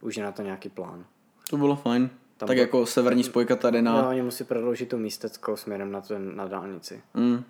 Už 0.00 0.16
je 0.16 0.24
na 0.24 0.32
to 0.32 0.42
nějaký 0.42 0.68
plán. 0.68 1.04
To 1.50 1.56
bylo 1.56 1.76
fajn. 1.76 2.10
Tam 2.36 2.46
tak 2.46 2.56
byl... 2.56 2.62
jako 2.62 2.86
severní 2.86 3.24
spojka 3.24 3.56
tady 3.56 3.82
na... 3.82 4.02
No, 4.02 4.08
oni 4.08 4.22
musí 4.22 4.44
prodloužit 4.44 4.88
tu 4.88 4.98
místeckou 4.98 5.56
směrem 5.56 5.92
na, 5.92 6.00
ten, 6.00 6.36
na 6.36 6.46
dálnici. 6.46 7.02
Mm. 7.14 7.44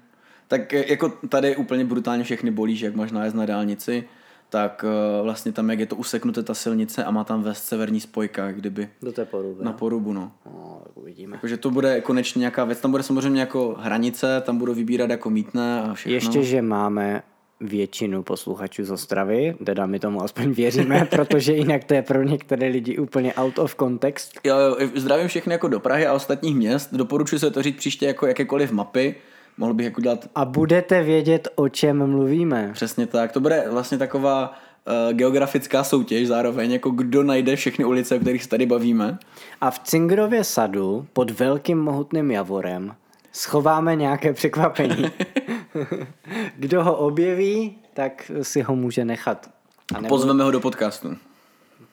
Tak 0.48 0.72
jako 0.72 1.08
tady 1.08 1.56
úplně 1.56 1.84
brutálně 1.84 2.24
všechny 2.24 2.50
bolí, 2.50 2.76
že 2.76 2.86
jak 2.86 2.94
máš 2.94 3.12
nájezd 3.12 3.36
na 3.36 3.46
dálnici, 3.46 4.08
tak 4.54 4.84
uh, 4.84 5.24
vlastně 5.24 5.52
tam, 5.52 5.70
jak 5.70 5.78
je 5.78 5.86
to 5.86 5.96
useknuté 5.96 6.42
ta 6.42 6.54
silnice 6.54 7.04
a 7.04 7.10
má 7.10 7.24
tam 7.24 7.42
vést 7.42 7.64
severní 7.64 8.00
spojka, 8.00 8.52
kdyby. 8.52 8.88
Do 9.02 9.12
té 9.12 9.24
poruby. 9.24 9.64
Na 9.64 9.72
porubu, 9.72 10.12
no. 10.12 10.32
no 10.46 10.82
uvidíme. 10.94 11.38
Takže 11.40 11.56
to 11.56 11.70
bude 11.70 12.00
konečně 12.00 12.38
nějaká 12.38 12.64
věc. 12.64 12.80
Tam 12.80 12.90
bude 12.90 13.02
samozřejmě 13.02 13.40
jako 13.40 13.76
hranice, 13.78 14.42
tam 14.46 14.58
budou 14.58 14.74
vybírat 14.74 15.10
jako 15.10 15.30
mítné 15.30 15.82
a 15.82 15.94
všechno. 15.94 16.14
Ještě, 16.14 16.42
že 16.42 16.62
máme 16.62 17.22
většinu 17.60 18.22
posluchačů 18.22 18.84
z 18.84 18.90
Ostravy, 18.90 19.56
teda 19.64 19.86
my 19.86 19.98
tomu 19.98 20.22
aspoň 20.22 20.52
věříme, 20.52 21.04
protože 21.10 21.52
jinak 21.52 21.84
to 21.84 21.94
je 21.94 22.02
pro 22.02 22.22
některé 22.22 22.68
lidi 22.68 22.98
úplně 22.98 23.34
out 23.34 23.58
of 23.58 23.76
context. 23.76 24.40
Jo, 24.44 24.56
jo, 24.58 24.76
zdravím 24.94 25.28
všechny 25.28 25.52
jako 25.52 25.68
do 25.68 25.80
Prahy 25.80 26.06
a 26.06 26.12
ostatních 26.12 26.56
měst, 26.56 26.94
doporučuji 26.94 27.38
se 27.38 27.50
to 27.50 27.62
říct 27.62 27.76
příště 27.76 28.06
jako 28.06 28.26
jakékoliv 28.26 28.72
mapy, 28.72 29.14
mohl 29.58 29.74
bych 29.74 29.84
jako 29.84 30.00
dělat... 30.00 30.28
A 30.34 30.44
budete 30.44 31.02
vědět, 31.02 31.48
o 31.54 31.68
čem 31.68 32.06
mluvíme. 32.06 32.70
Přesně 32.72 33.06
tak, 33.06 33.32
to 33.32 33.40
bude 33.40 33.64
vlastně 33.70 33.98
taková 33.98 34.48
uh, 34.48 35.12
geografická 35.12 35.84
soutěž 35.84 36.28
zároveň, 36.28 36.72
jako 36.72 36.90
kdo 36.90 37.22
najde 37.22 37.56
všechny 37.56 37.84
ulice, 37.84 38.16
o 38.16 38.18
kterých 38.18 38.42
se 38.42 38.48
tady 38.48 38.66
bavíme. 38.66 39.18
A 39.60 39.70
v 39.70 39.78
Cingrově 39.78 40.44
sadu 40.44 41.06
pod 41.12 41.30
velkým 41.30 41.78
mohutným 41.78 42.30
javorem 42.30 42.94
schováme 43.32 43.96
nějaké 43.96 44.32
překvapení. 44.32 45.04
Kdo 46.56 46.84
ho 46.84 46.96
objeví, 46.96 47.78
tak 47.94 48.30
si 48.42 48.62
ho 48.62 48.76
může 48.76 49.04
nechat. 49.04 49.50
A 49.94 50.00
nebo... 50.00 50.08
Pozveme 50.08 50.44
ho 50.44 50.50
do 50.50 50.60
podcastu. 50.60 51.16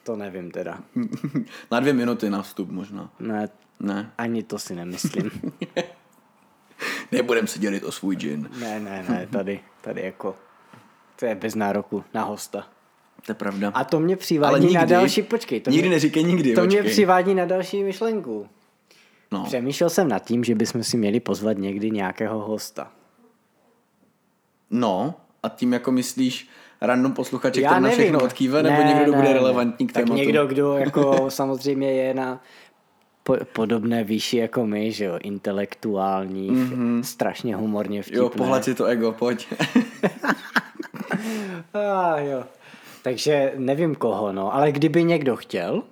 To 0.02 0.16
nevím 0.16 0.50
teda. 0.50 0.78
na 1.70 1.80
dvě 1.80 1.92
minuty 1.92 2.30
na 2.30 2.42
vstup 2.42 2.70
možná. 2.70 3.10
Ne, 3.20 3.48
ne. 3.80 4.12
ani 4.18 4.42
to 4.42 4.58
si 4.58 4.74
nemyslím. 4.74 5.30
Nebudem 7.12 7.46
se 7.46 7.58
dělit 7.58 7.84
o 7.84 7.92
svůj 7.92 8.16
džin. 8.16 8.50
Ne, 8.60 8.80
ne, 8.80 9.04
ne, 9.08 9.28
tady, 9.32 9.60
tady 9.80 10.02
jako, 10.02 10.36
to 11.18 11.26
je 11.26 11.34
bez 11.34 11.54
nároku 11.54 12.04
na 12.14 12.24
hosta. 12.24 12.66
To 13.26 13.32
je 13.32 13.34
pravda. 13.34 13.70
A 13.74 13.84
to 13.84 14.00
mě 14.00 14.16
přivádí 14.16 14.60
nikdy, 14.60 14.74
na 14.74 14.84
další, 14.84 15.22
počkej. 15.22 15.60
To 15.60 15.70
nikdy 15.70 15.88
mě, 15.88 15.96
neříkej 15.96 16.24
nikdy, 16.24 16.54
To 16.54 16.60
počkej. 16.60 16.82
mě 16.82 16.90
přivádí 16.90 17.34
na 17.34 17.44
další 17.44 17.84
myšlenku. 17.84 18.48
No. 19.32 19.44
Přemýšlel 19.44 19.90
jsem 19.90 20.08
nad 20.08 20.18
tím, 20.18 20.44
že 20.44 20.54
bychom 20.54 20.84
si 20.84 20.96
měli 20.96 21.20
pozvat 21.20 21.58
někdy 21.58 21.90
nějakého 21.90 22.38
hosta. 22.38 22.90
No, 24.70 25.14
a 25.42 25.48
tím 25.48 25.72
jako 25.72 25.92
myslíš 25.92 26.48
random 26.80 27.12
posluchače, 27.12 27.62
který 27.62 27.80
na 27.80 27.90
všechno 27.90 28.22
odkýve, 28.22 28.62
nebo 28.62 28.82
ne, 28.82 28.84
někdo, 28.84 29.02
kdo 29.02 29.12
ne, 29.12 29.18
bude 29.18 29.32
relevantní 29.32 29.86
k 29.86 29.92
tématu? 29.92 30.12
Tak 30.12 30.18
někdo, 30.18 30.46
kdo 30.46 30.76
jako 30.76 31.24
samozřejmě 31.30 31.92
je 31.92 32.14
na 32.14 32.42
po, 33.22 33.36
podobné 33.52 34.04
výši 34.04 34.36
jako 34.36 34.66
my, 34.66 34.92
že 34.92 35.04
jo, 35.04 35.18
intelektuální, 35.22 36.50
mm-hmm. 36.50 37.00
strašně 37.00 37.56
humorně 37.56 38.02
vtipné. 38.02 38.18
Jo, 38.18 38.28
pohled 38.28 38.64
si 38.64 38.74
to 38.74 38.84
ego, 38.84 39.12
pojď. 39.12 39.46
ah, 41.74 42.18
jo. 42.18 42.44
Takže 43.02 43.52
nevím 43.56 43.94
koho, 43.94 44.32
no, 44.32 44.54
ale 44.54 44.72
kdyby 44.72 45.04
někdo 45.04 45.36
chtěl, 45.36 45.82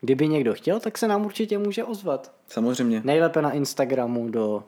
kdyby 0.00 0.28
někdo 0.28 0.54
chtěl, 0.54 0.80
tak 0.80 0.98
se 0.98 1.08
nám 1.08 1.26
určitě 1.26 1.58
může 1.58 1.84
ozvat. 1.84 2.32
Samozřejmě. 2.48 3.00
Nejlépe 3.04 3.42
na 3.42 3.50
Instagramu 3.50 4.28
do 4.28 4.64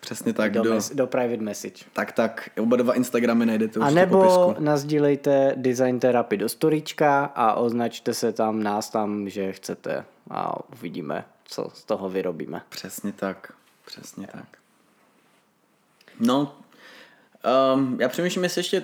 Přesně 0.00 0.32
tak. 0.32 0.52
Do, 0.52 0.62
do, 0.62 0.74
mes, 0.74 0.90
do 0.90 1.06
private 1.06 1.42
message. 1.42 1.84
Tak, 1.92 2.12
tak. 2.12 2.50
Oba 2.60 2.76
dva 2.76 2.94
Instagramy 2.94 3.46
najdete 3.46 3.80
A 3.80 3.90
nebo 3.90 4.56
nazdílejte 4.58 5.52
design 5.56 6.00
therapy 6.00 6.36
do 6.36 6.48
storíčka 6.48 7.24
a 7.24 7.54
označte 7.54 8.14
se 8.14 8.32
tam, 8.32 8.62
nás 8.62 8.90
tam, 8.90 9.28
že 9.28 9.52
chcete 9.52 10.04
a 10.30 10.70
uvidíme, 10.72 11.24
co 11.44 11.70
z 11.74 11.84
toho 11.84 12.08
vyrobíme. 12.10 12.62
Přesně 12.68 13.12
tak. 13.12 13.52
Přesně 13.86 14.26
tak. 14.32 14.46
No, 16.20 16.54
um, 17.74 18.00
já 18.00 18.08
přemýšlím, 18.08 18.44
jestli 18.44 18.58
ještě 18.58 18.82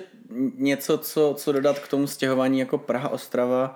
něco, 0.57 0.97
co, 0.97 1.33
co 1.37 1.51
dodat 1.51 1.79
k 1.79 1.87
tomu 1.87 2.07
stěhování 2.07 2.59
jako 2.59 2.77
Praha-Ostrava. 2.77 3.75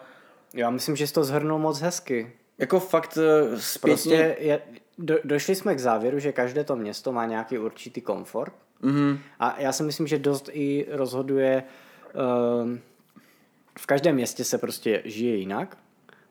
Já 0.54 0.69
myslím, 0.69 0.95
že 0.95 1.08
jsi 1.08 1.13
to 1.13 1.23
zhrnul 1.23 1.60
moc 1.60 1.80
hezky. 1.80 2.32
Jako 2.58 2.80
fakt 2.80 3.17
uh, 3.17 3.60
zpětně... 3.60 3.93
Prostě 3.93 4.36
je, 4.39 4.62
do, 5.00 5.18
došli 5.24 5.56
jsme 5.56 5.76
k 5.76 5.80
závěru, 5.80 6.20
že 6.20 6.32
každé 6.32 6.64
to 6.64 6.76
město 6.76 7.12
má 7.12 7.26
nějaký 7.26 7.58
určitý 7.58 8.02
komfort. 8.02 8.54
Mm-hmm. 8.84 9.18
A 9.40 9.56
já 9.60 9.72
si 9.72 9.84
myslím, 9.84 10.08
že 10.08 10.20
dost 10.20 10.50
i 10.54 10.86
rozhoduje, 10.90 11.64
uh, 12.14 12.78
v 13.80 13.86
každém 13.86 14.16
městě 14.16 14.44
se 14.44 14.58
prostě 14.58 15.02
žije 15.06 15.36
jinak. 15.36 15.78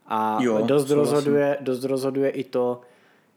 A 0.06 0.38
jo, 0.40 0.62
dost, 0.66 0.90
rozhoduje, 0.90 1.58
dost 1.60 1.84
rozhoduje 1.84 2.30
i 2.30 2.44
to, 2.44 2.80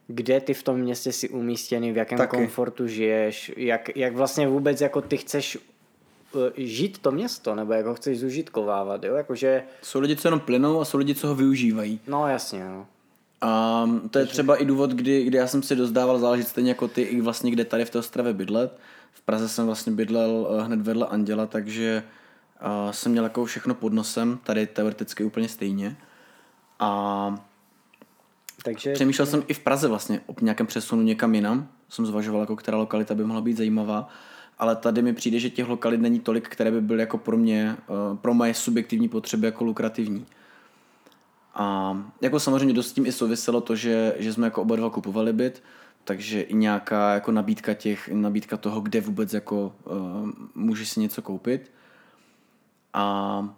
kde 0.08 0.42
ty 0.42 0.54
v 0.54 0.64
tom 0.64 0.78
městě 0.78 1.12
si 1.12 1.30
umístěný, 1.30 1.92
v 1.92 1.98
jakém 1.98 2.18
Taky. 2.18 2.38
komfortu 2.38 2.88
žiješ, 2.88 3.52
jak, 3.58 3.98
jak 3.98 4.16
vlastně 4.16 4.48
vůbec 4.48 4.82
jako 4.82 5.02
ty 5.02 5.18
chceš 5.18 5.58
uh, 6.34 6.42
žít 6.58 6.98
to 6.98 7.12
město, 7.12 7.56
nebo 7.56 7.74
jak 7.74 7.86
ho 7.86 7.96
chceš 7.96 8.20
zužitkovávat, 8.20 9.04
jo, 9.04 9.16
jakože... 9.16 9.64
Jsou 9.82 10.00
lidi, 10.00 10.16
co 10.16 10.28
jenom 10.28 10.40
plynou 10.40 10.82
a 10.82 10.86
jsou 10.86 10.98
lidi, 10.98 11.16
co 11.16 11.28
ho 11.28 11.36
využívají. 11.36 12.00
No 12.08 12.28
jasně, 12.28 12.64
no. 12.64 12.88
A 13.42 13.86
to 14.10 14.20
je 14.20 14.26
třeba 14.26 14.56
i 14.56 14.66
důvod, 14.66 14.92
kdy, 14.92 15.24
kdy 15.24 15.38
já 15.38 15.48
jsem 15.48 15.64
si 15.64 15.76
dozdával 15.76 16.20
záležit 16.20 16.48
stejně 16.48 16.72
jako 16.72 16.88
ty, 16.88 17.02
i 17.02 17.22
vlastně 17.22 17.52
kde 17.52 17.66
tady 17.66 17.86
v 17.86 17.90
té 17.90 18.00
ostravě 18.00 18.34
bydlet. 18.34 18.80
V 19.12 19.22
Praze 19.22 19.50
jsem 19.50 19.66
vlastně 19.66 19.92
bydlel 19.92 20.48
eh, 20.50 20.64
hned 20.64 20.82
vedle 20.82 21.08
Anděla, 21.08 21.46
takže 21.46 22.04
uh, 22.62 22.92
jsem 22.92 23.12
měl 23.12 23.24
jako 23.24 23.46
všechno 23.46 23.76
pod 23.76 23.94
nosem, 23.94 24.40
tady 24.44 24.68
teoreticky 24.68 25.24
úplně 25.24 25.50
stejně. 25.50 25.98
A 26.80 27.36
takže... 28.64 28.94
Přemýšlel 28.94 29.26
jsem 29.26 29.44
i 29.48 29.54
v 29.54 29.60
Praze 29.60 29.88
vlastně 29.88 30.22
o 30.26 30.36
nějakém 30.42 30.68
přesunu 30.68 31.02
někam 31.02 31.36
jinam. 31.36 31.70
Jsem 31.90 32.06
zvažoval, 32.06 32.42
jako 32.42 32.56
která 32.56 32.78
lokalita 32.78 33.16
by 33.16 33.24
mohla 33.24 33.42
být 33.42 33.58
zajímavá. 33.58 34.10
Ale 34.58 34.76
tady 34.76 35.02
mi 35.02 35.14
přijde, 35.14 35.40
že 35.40 35.50
těch 35.50 35.68
lokalit 35.68 36.02
není 36.02 36.20
tolik, 36.20 36.50
které 36.50 36.72
by 36.72 36.82
byly 36.82 37.00
jako 37.00 37.18
pro 37.18 37.38
mě, 37.38 37.78
eh, 37.80 38.18
pro 38.22 38.34
moje 38.34 38.54
subjektivní 38.54 39.10
potřeby 39.10 39.46
jako 39.46 39.64
lukrativní. 39.64 40.26
A 41.54 41.98
jako 42.22 42.40
samozřejmě 42.40 42.74
dost 42.74 42.90
s 42.90 42.94
tím 42.94 43.06
i 43.06 43.12
souviselo 43.12 43.62
to, 43.62 43.76
že, 43.76 44.16
že 44.20 44.34
jsme 44.34 44.48
jako 44.48 44.62
oba 44.62 44.76
dva 44.76 44.90
kupovali 44.90 45.34
byt, 45.34 45.64
takže 46.04 46.42
i 46.42 46.54
nějaká 46.54 47.14
jako 47.14 47.32
nabídka 47.32 47.74
těch, 47.74 48.10
nabídka 48.14 48.58
toho, 48.58 48.82
kde 48.82 49.02
vůbec 49.02 49.34
jako 49.34 49.74
uh, 49.86 50.30
můžeš 50.56 50.90
si 50.90 51.00
něco 51.00 51.22
koupit. 51.22 51.72
A 52.94 53.56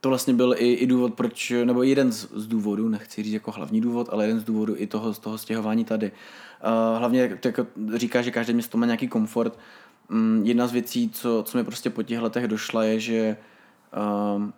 to 0.00 0.08
vlastně 0.08 0.34
byl 0.34 0.54
i, 0.58 0.72
i 0.72 0.86
důvod, 0.86 1.14
proč, 1.14 1.52
nebo 1.64 1.82
jeden 1.82 2.12
z, 2.12 2.32
z 2.34 2.46
důvodů, 2.46 2.88
nechci 2.88 3.22
říct 3.22 3.32
jako 3.32 3.50
hlavní 3.50 3.80
důvod, 3.80 4.08
ale 4.12 4.24
jeden 4.24 4.40
z 4.40 4.44
důvodů 4.44 4.74
i 4.76 4.86
toho, 4.86 5.14
z 5.14 5.18
toho 5.18 5.38
stěhování 5.38 5.84
tady. 5.84 6.12
Uh, 6.12 6.98
hlavně 6.98 7.36
to 7.36 7.48
jako 7.48 7.66
říká, 7.94 8.22
že 8.22 8.30
každé 8.30 8.52
město 8.52 8.78
má 8.78 8.86
nějaký 8.86 9.08
komfort. 9.08 9.58
Um, 10.10 10.40
jedna 10.44 10.66
z 10.66 10.72
věcí, 10.72 11.10
co, 11.10 11.42
co 11.46 11.58
mi 11.58 11.64
prostě 11.64 11.90
po 11.90 12.02
těch 12.02 12.20
letech 12.20 12.48
došla, 12.48 12.84
je, 12.84 13.00
že 13.00 13.36
uh, 14.36 14.50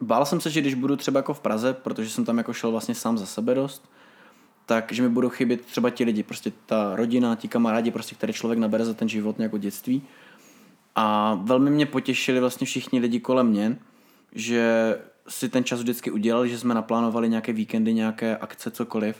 bál 0.00 0.26
jsem 0.26 0.40
se, 0.40 0.50
že 0.50 0.60
když 0.60 0.74
budu 0.74 0.96
třeba 0.96 1.18
jako 1.18 1.34
v 1.34 1.40
Praze, 1.40 1.72
protože 1.72 2.10
jsem 2.10 2.24
tam 2.24 2.38
jako 2.38 2.52
šel 2.52 2.70
vlastně 2.70 2.94
sám 2.94 3.18
za 3.18 3.26
sebe 3.26 3.54
dost, 3.54 3.90
tak 4.66 4.92
že 4.92 5.02
mi 5.02 5.08
budou 5.08 5.28
chybět 5.28 5.60
třeba 5.60 5.90
ti 5.90 6.04
lidi, 6.04 6.22
prostě 6.22 6.52
ta 6.66 6.96
rodina, 6.96 7.36
ti 7.36 7.48
kamarádi, 7.48 7.90
prostě, 7.90 8.14
které 8.14 8.32
člověk 8.32 8.58
nabere 8.58 8.84
za 8.84 8.94
ten 8.94 9.08
život 9.08 9.40
jako 9.40 9.58
dětství. 9.58 10.02
A 10.94 11.34
velmi 11.42 11.70
mě 11.70 11.86
potěšili 11.86 12.40
vlastně 12.40 12.66
všichni 12.66 13.00
lidi 13.00 13.20
kolem 13.20 13.46
mě, 13.46 13.78
že 14.32 14.96
si 15.28 15.48
ten 15.48 15.64
čas 15.64 15.80
vždycky 15.80 16.10
udělali, 16.10 16.48
že 16.48 16.58
jsme 16.58 16.74
naplánovali 16.74 17.28
nějaké 17.28 17.52
víkendy, 17.52 17.94
nějaké 17.94 18.36
akce, 18.36 18.70
cokoliv 18.70 19.16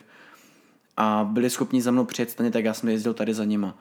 a 0.96 1.28
byli 1.32 1.50
schopni 1.50 1.82
za 1.82 1.90
mnou 1.90 2.04
přijet 2.04 2.30
stejně, 2.30 2.50
tak 2.50 2.64
já 2.64 2.74
jsem 2.74 2.88
jezdil 2.88 3.14
tady 3.14 3.34
za 3.34 3.44
nima. 3.44 3.78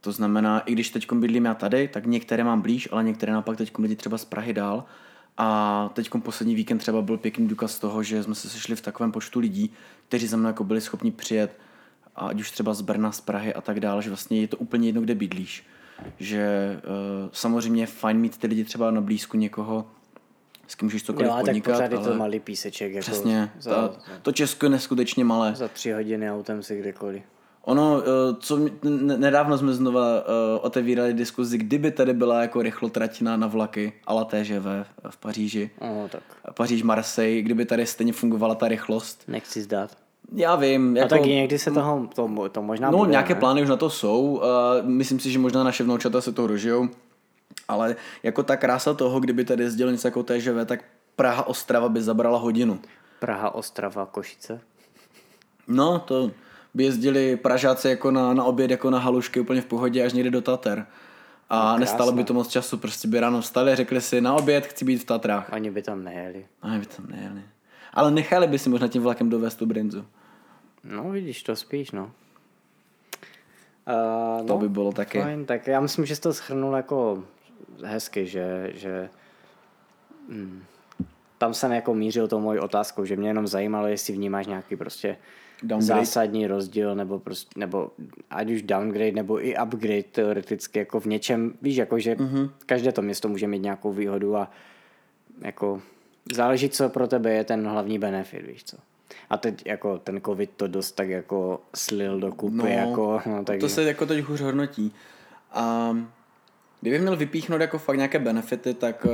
To 0.00 0.12
znamená, 0.12 0.60
i 0.60 0.72
když 0.72 0.90
teď 0.90 1.12
bydlím 1.12 1.44
já 1.44 1.54
tady, 1.54 1.88
tak 1.88 2.06
některé 2.06 2.44
mám 2.44 2.60
blíž, 2.60 2.88
ale 2.92 3.04
některé 3.04 3.32
naopak 3.32 3.56
teď 3.56 3.78
lidi 3.78 3.96
třeba 3.96 4.18
z 4.18 4.24
Prahy 4.24 4.52
dál 4.52 4.84
a 5.38 5.90
teď 5.94 6.10
poslední 6.22 6.54
víkend 6.54 6.78
třeba 6.78 7.02
byl 7.02 7.18
pěkný 7.18 7.48
důkaz 7.48 7.78
toho, 7.78 8.02
že 8.02 8.22
jsme 8.22 8.34
se 8.34 8.48
sešli 8.48 8.76
v 8.76 8.80
takovém 8.80 9.12
počtu 9.12 9.40
lidí, 9.40 9.72
kteří 10.08 10.26
za 10.26 10.36
mnou 10.36 10.46
jako 10.46 10.64
byli 10.64 10.80
schopni 10.80 11.10
přijet, 11.10 11.58
ať 12.16 12.40
už 12.40 12.50
třeba 12.50 12.74
z 12.74 12.80
Brna, 12.80 13.12
z 13.12 13.20
Prahy 13.20 13.54
a 13.54 13.60
tak 13.60 13.80
dále, 13.80 14.02
že 14.02 14.10
vlastně 14.10 14.40
je 14.40 14.48
to 14.48 14.56
úplně 14.56 14.88
jedno, 14.88 15.00
kde 15.02 15.14
bydlíš. 15.14 15.66
Že 16.18 16.76
uh, 16.76 17.28
samozřejmě 17.32 17.82
je 17.82 17.86
fajn 17.86 18.16
mít 18.16 18.38
ty 18.38 18.46
lidi 18.46 18.64
třeba 18.64 18.90
na 18.90 19.00
blízku 19.00 19.36
někoho, 19.36 19.86
s 20.66 20.74
kým 20.74 20.86
můžeš 20.86 21.02
cokoliv 21.02 21.30
jo, 21.30 21.36
podnikat. 21.40 21.78
tak 21.78 21.90
pořád 21.90 22.02
je 22.02 22.12
to 22.12 22.18
malý 22.18 22.40
píseček. 22.40 22.92
Jako 22.92 23.02
Přesně, 23.02 23.52
za, 23.60 23.70
ta, 23.70 23.96
to 24.22 24.32
Česko 24.32 24.66
je 24.66 24.70
neskutečně 24.70 25.24
malé. 25.24 25.54
Za 25.54 25.68
tři 25.68 25.92
hodiny 25.92 26.30
autem 26.30 26.62
si 26.62 26.78
kdekoliv. 26.80 27.22
Ono, 27.64 28.02
eh, 28.02 28.36
co 28.40 28.58
nedávno 29.16 29.58
jsme 29.58 29.72
znova 29.72 30.06
uh, 30.20 30.24
otevírali 30.60 31.14
diskuzi, 31.14 31.58
kdyby 31.58 31.90
tady 31.90 32.14
byla 32.14 32.40
jako 32.40 32.62
rychlotrať 32.62 33.20
na, 33.20 33.46
vlaky, 33.46 33.92
ale 34.06 34.24
TGV 34.24 34.66
v 35.10 35.16
Paříži. 35.16 35.70
Oh, 35.78 36.08
tak. 36.08 36.22
Paříž, 36.54 36.82
Marseille, 36.82 37.42
kdyby 37.42 37.64
tady 37.64 37.86
stejně 37.86 38.12
fungovala 38.12 38.54
ta 38.54 38.68
rychlost. 38.68 39.22
Nechci 39.28 39.62
zdát. 39.62 39.90
Já 40.34 40.56
vím. 40.56 40.96
Jako, 40.96 41.06
a 41.06 41.18
taky 41.18 41.28
někdy 41.30 41.58
se 41.58 41.70
toho, 41.70 42.08
to, 42.14 42.48
to 42.52 42.62
možná 42.62 42.90
No, 42.90 42.98
bude, 42.98 43.10
nějaké 43.10 43.34
ne? 43.34 43.40
plány 43.40 43.62
už 43.62 43.68
na 43.68 43.76
to 43.76 43.90
jsou. 43.90 44.22
Uh, 44.22 44.42
myslím 44.88 45.20
si, 45.20 45.30
že 45.30 45.38
možná 45.38 45.64
naše 45.64 45.84
vnoučata 45.84 46.20
se 46.20 46.32
toho 46.32 46.48
dožijou. 46.48 46.88
Ale 47.68 47.96
jako 48.22 48.42
ta 48.42 48.56
krása 48.56 48.94
toho, 48.94 49.20
kdyby 49.20 49.44
tady 49.44 49.62
jezdil 49.62 49.92
něco 49.92 50.08
jako 50.08 50.22
TGV, 50.22 50.66
tak 50.66 50.84
Praha 51.16 51.46
Ostrava 51.46 51.88
by 51.88 52.02
zabrala 52.02 52.38
hodinu. 52.38 52.80
Praha 53.18 53.54
Ostrava 53.54 54.06
Košice? 54.06 54.60
No, 55.68 55.98
to 55.98 56.30
by 56.74 56.84
jezdili 56.84 57.36
Pražáci 57.36 57.88
jako 57.88 58.10
na, 58.10 58.34
na 58.34 58.44
oběd, 58.44 58.70
jako 58.70 58.90
na 58.90 58.98
halušky 58.98 59.40
úplně 59.40 59.60
v 59.60 59.66
pohodě 59.66 60.04
až 60.04 60.12
někde 60.12 60.30
do 60.30 60.40
Tater. 60.40 60.86
A 61.48 61.72
no, 61.72 61.78
nestalo 61.78 62.12
by 62.12 62.24
to 62.24 62.34
moc 62.34 62.48
času, 62.48 62.78
prostě 62.78 63.08
by 63.08 63.20
ráno 63.20 63.40
vstali 63.40 63.72
a 63.72 63.74
řekli 63.74 64.00
si 64.00 64.20
na 64.20 64.34
oběd 64.34 64.66
chci 64.66 64.84
být 64.84 64.98
v 64.98 65.04
Tatrách. 65.04 65.50
Oni 65.52 65.70
by 65.70 65.82
tam 65.82 66.04
nejeli. 66.04 66.46
Oni 66.62 66.78
by 66.78 66.86
tam 66.86 67.06
nejeli. 67.08 67.42
Ale 67.92 68.10
nechali 68.10 68.46
by 68.46 68.58
si 68.58 68.68
možná 68.68 68.88
tím 68.88 69.02
vlakem 69.02 69.30
dovést 69.30 69.58
tu 69.58 69.66
brinzu. 69.66 70.04
No 70.84 71.10
vidíš, 71.10 71.42
to 71.42 71.56
spíš, 71.56 71.90
no. 71.90 72.04
Uh, 73.88 74.46
to 74.46 74.52
no, 74.54 74.58
by 74.58 74.68
bylo 74.68 74.92
taky. 74.92 75.22
Fajn, 75.22 75.44
tak 75.44 75.66
já 75.66 75.80
myslím, 75.80 76.06
že 76.06 76.16
jsi 76.16 76.20
to 76.20 76.32
schrnul 76.32 76.76
jako 76.76 77.24
hezky, 77.84 78.26
že, 78.26 78.70
že 78.74 79.08
hm, 80.28 80.62
tam 81.42 81.54
jsem 81.54 81.72
jako 81.72 81.94
mířil 81.94 82.28
tou 82.28 82.40
mojí 82.40 82.58
otázkou, 82.58 83.04
že 83.04 83.16
mě 83.16 83.28
jenom 83.28 83.46
zajímalo, 83.46 83.86
jestli 83.86 84.12
vnímáš 84.12 84.46
nějaký 84.46 84.76
prostě 84.76 85.16
downgrade. 85.62 86.00
zásadní 86.00 86.46
rozdíl, 86.46 86.94
nebo, 86.94 87.18
prostě, 87.18 87.60
nebo 87.60 87.90
ať 88.30 88.50
už 88.50 88.62
downgrade, 88.62 89.12
nebo 89.12 89.46
i 89.46 89.54
upgrade 89.64 90.02
teoreticky 90.02 90.78
jako 90.78 91.00
v 91.00 91.06
něčem, 91.06 91.54
víš, 91.62 91.76
jako 91.76 91.98
že 91.98 92.14
mm-hmm. 92.14 92.50
každé 92.66 92.92
to 92.92 93.02
město 93.02 93.28
může 93.28 93.46
mít 93.46 93.62
nějakou 93.62 93.92
výhodu 93.92 94.36
a 94.36 94.50
jako 95.44 95.82
záleží, 96.32 96.68
co 96.68 96.88
pro 96.88 97.08
tebe 97.08 97.32
je 97.32 97.44
ten 97.44 97.66
hlavní 97.66 97.98
benefit, 97.98 98.46
víš 98.46 98.64
co. 98.64 98.76
A 99.30 99.36
teď 99.36 99.66
jako 99.66 99.98
ten 99.98 100.20
covid 100.20 100.50
to 100.56 100.66
dost 100.66 100.92
tak 100.92 101.08
jako 101.08 101.60
slil 101.74 102.20
do 102.20 102.32
kupy, 102.32 102.56
no, 102.56 102.66
jako, 102.66 103.20
no, 103.26 103.44
takže... 103.44 103.66
to 103.66 103.68
se 103.68 103.82
jako 103.82 104.06
teď 104.06 104.24
hůř 104.24 104.40
hodnotí. 104.40 104.92
A 105.52 105.96
kdybych 106.82 107.00
měl 107.00 107.16
vypíchnout 107.16 107.60
jako 107.60 107.78
fakt 107.78 107.96
nějaké 107.96 108.18
benefity, 108.18 108.74
tak 108.74 109.04
uh, 109.04 109.12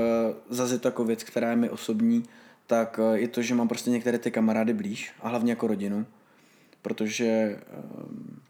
zase 0.49 0.81
jako 0.85 1.05
věc, 1.05 1.25
která 1.25 1.51
je 1.51 1.57
mi 1.57 1.71
osobní, 1.71 2.23
tak 2.67 3.01
uh, 3.03 3.15
je 3.15 3.29
to, 3.29 3.43
že 3.43 3.55
mám 3.55 3.69
prostě 3.69 3.91
některé 3.91 4.19
ty 4.19 4.31
kamarády 4.31 4.75
blíž 4.75 5.13
a 5.21 5.29
hlavně 5.29 5.53
jako 5.53 5.67
rodinu 5.67 6.07
protože 6.83 7.61
um, 8.03 8.41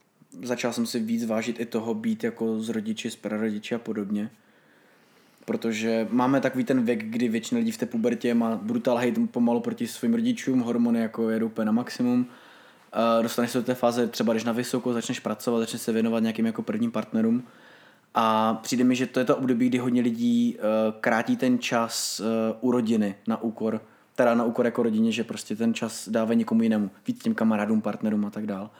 začal 0.42 0.72
jsem 0.72 0.86
si 0.86 1.00
víc 1.00 1.24
vážit 1.24 1.60
i 1.60 1.66
toho 1.66 1.94
být 1.94 2.24
jako 2.24 2.60
z 2.60 2.68
rodiči, 2.68 3.10
z 3.10 3.16
prarodiči 3.16 3.74
a 3.74 3.78
podobně. 3.78 4.30
Protože 5.44 6.08
máme 6.10 6.40
takový 6.40 6.64
ten 6.64 6.84
věk, 6.84 7.04
kdy 7.04 7.28
většina 7.28 7.58
lidí 7.58 7.70
v 7.70 7.78
té 7.78 7.86
pubertě 7.86 8.34
má 8.34 8.56
brutal 8.56 8.96
hate 8.96 9.20
pomalu 9.30 9.60
proti 9.60 9.86
svým 9.86 10.14
rodičům, 10.14 10.60
hormony 10.60 11.00
jako 11.00 11.30
jedou 11.30 11.46
úplně 11.46 11.66
na 11.66 11.72
maximum. 11.72 12.20
Uh, 12.20 13.22
dostaneš 13.22 13.50
se 13.50 13.58
do 13.58 13.64
té 13.64 13.74
fáze, 13.74 14.06
třeba 14.06 14.32
když 14.32 14.44
na 14.44 14.52
vysokou 14.52 14.92
začneš 14.92 15.20
pracovat, 15.20 15.60
začneš 15.60 15.82
se 15.82 15.92
věnovat 15.92 16.20
nějakým 16.20 16.46
jako 16.46 16.62
prvním 16.62 16.90
partnerům. 16.90 17.42
A 18.20 18.54
přijde 18.54 18.84
mi, 18.84 18.96
že 18.96 19.06
to 19.06 19.18
je 19.18 19.24
to 19.24 19.36
období, 19.36 19.68
kdy 19.68 19.78
hodně 19.78 20.02
lidí 20.02 20.56
uh, 20.56 21.00
krátí 21.00 21.36
ten 21.36 21.58
čas 21.58 22.20
uh, 22.20 22.26
u 22.60 22.70
rodiny 22.70 23.14
na 23.26 23.42
úkor 23.42 23.80
teda 24.18 24.34
na 24.34 24.44
úkor 24.44 24.64
jako 24.64 24.82
rodině, 24.82 25.12
že 25.12 25.24
prostě 25.24 25.56
ten 25.56 25.74
čas 25.74 26.08
dávají 26.08 26.38
někomu 26.38 26.62
jinému, 26.62 26.90
víc 27.06 27.22
těm 27.22 27.34
kamarádům, 27.34 27.80
partnerům 27.80 28.26
a 28.26 28.30
tak 28.30 28.46
dál. 28.46 28.70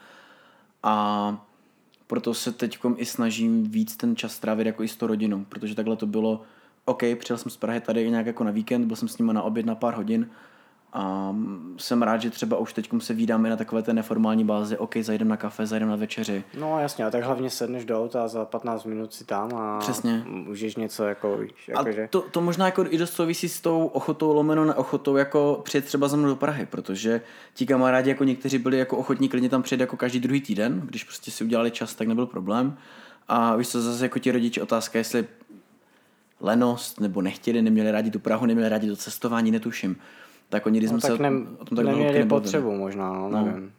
A 0.83 1.47
proto 2.07 2.35
se 2.35 2.53
teď 2.53 2.79
i 2.97 3.05
snažím 3.05 3.65
víc 3.71 3.97
ten 3.97 4.17
čas 4.17 4.33
strávit 4.33 4.67
jako 4.67 4.83
i 4.83 4.89
s 4.89 4.97
tou 4.97 5.07
rodinou, 5.07 5.45
protože 5.49 5.75
takhle 5.75 5.97
to 5.97 6.07
bylo, 6.07 6.43
OK, 6.85 7.03
přijel 7.19 7.39
jsem 7.39 7.51
z 7.51 7.57
Prahy 7.57 7.81
tady 7.81 8.11
nějak 8.11 8.27
jako 8.27 8.45
na 8.45 8.51
víkend, 8.51 8.87
byl 8.87 8.97
jsem 8.97 9.09
s 9.09 9.19
nimi 9.19 9.33
na 9.33 9.43
oběd 9.43 9.67
na 9.67 9.75
pár 9.75 9.95
hodin 9.95 10.31
A 10.93 11.35
jsem 11.77 12.03
rád, 12.03 12.23
že 12.23 12.31
třeba 12.31 12.57
už 12.57 12.73
teď 12.73 12.91
se 12.99 13.15
vídáme 13.15 13.51
na 13.51 13.57
takové 13.57 13.83
té 13.83 13.93
neformální 13.93 14.45
bázi, 14.45 14.79
OK, 14.79 14.97
zajdeme 14.97 15.29
na 15.29 15.37
kafe, 15.37 15.67
zajdeme 15.67 15.91
na 15.91 15.97
večeři. 15.97 16.45
No 16.61 16.81
jasně, 16.81 17.05
a 17.05 17.11
tak 17.11 17.25
hlavně 17.25 17.51
sedneš 17.51 17.85
do 17.85 18.03
auta 18.05 18.25
a 18.25 18.29
za 18.29 18.45
15 18.45 18.85
minut 18.85 19.15
si 19.15 19.25
tam 19.25 19.55
a 19.55 19.79
Přesně. 19.79 20.25
užiješ 20.49 20.77
něco 20.77 21.05
jako, 21.05 21.37
víš, 21.37 21.69
jako 21.69 21.89
a 21.89 21.91
že... 21.91 22.09
to, 22.11 22.21
to, 22.21 22.41
možná 22.41 22.67
jako 22.67 22.85
i 22.89 22.99
dost 22.99 23.13
souvisí 23.13 23.49
s 23.49 23.61
tou 23.61 23.87
ochotou 23.87 24.33
lomeno 24.33 24.65
neochotou 24.65 25.17
jako 25.17 25.61
přijet 25.65 25.85
třeba 25.85 26.09
za 26.09 26.17
mnou 26.17 26.29
do 26.29 26.37
Prahy, 26.37 26.67
protože 26.67 27.21
ti 27.55 27.67
kamarádi 27.67 28.09
jako 28.09 28.25
někteří 28.25 28.59
byli 28.59 28.79
jako 28.79 28.97
ochotní 28.97 29.29
klidně 29.29 29.49
tam 29.49 29.63
přijet 29.63 29.81
jako 29.81 29.97
každý 29.97 30.21
druhý 30.21 30.41
týden, 30.41 30.83
když 30.85 31.05
prostě 31.05 31.31
si 31.31 31.45
udělali 31.45 31.71
čas, 31.71 31.95
tak 31.95 32.09
nebyl 32.09 32.27
problém. 32.27 32.77
A 33.29 33.57
víš 33.57 33.69
co, 33.69 33.83
zase 33.83 34.05
jako 34.05 34.19
ti 34.19 34.33
rodiče 34.33 34.63
otázka, 34.63 34.99
jestli 34.99 35.27
lenost, 36.41 37.01
nebo 37.01 37.23
nechtěli, 37.23 37.63
neměli 37.63 37.91
rádi 37.91 38.11
tu 38.11 38.19
Prahu, 38.19 38.47
neměli 38.47 38.69
rádi 38.69 38.89
to 38.89 38.97
cestování, 38.97 39.51
netuším. 39.51 39.97
Tak 40.49 40.67
oni, 40.67 40.79
když 40.79 40.91
no, 40.91 41.01
jsme 41.01 41.09
tak 41.09 41.17
se 41.17 41.31
ne, 41.31 41.47
o 41.59 41.65
tom 41.65 41.77
tak 41.77 41.87
neměli 41.87 42.25
potřebu 42.25 42.77
možná, 42.77 43.13
no, 43.13 43.29
no. 43.29 43.45
nevím. 43.45 43.73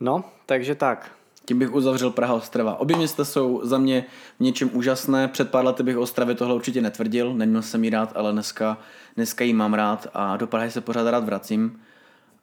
No, 0.00 0.24
takže 0.46 0.74
tak. 0.74 1.10
Tím 1.46 1.58
bych 1.58 1.74
uzavřel 1.74 2.10
Praha 2.10 2.34
Ostrava. 2.34 2.80
Obě 2.80 2.96
města 2.96 3.24
jsou 3.24 3.60
za 3.64 3.78
mě 3.78 4.04
v 4.36 4.40
něčem 4.40 4.70
úžasné. 4.72 5.28
Před 5.28 5.50
pár 5.50 5.64
lety 5.64 5.82
bych 5.82 5.96
Ostravě 5.96 6.34
tohle 6.34 6.54
určitě 6.54 6.80
netvrdil, 6.80 7.34
neměl 7.34 7.62
jsem 7.62 7.84
jí 7.84 7.90
rád, 7.90 8.12
ale 8.14 8.32
dneska, 8.32 8.78
dneska 9.16 9.44
jí 9.44 9.54
mám 9.54 9.74
rád 9.74 10.06
a 10.14 10.36
do 10.36 10.46
Prahy 10.46 10.70
se 10.70 10.80
pořád 10.80 11.10
rád 11.10 11.24
vracím. 11.24 11.80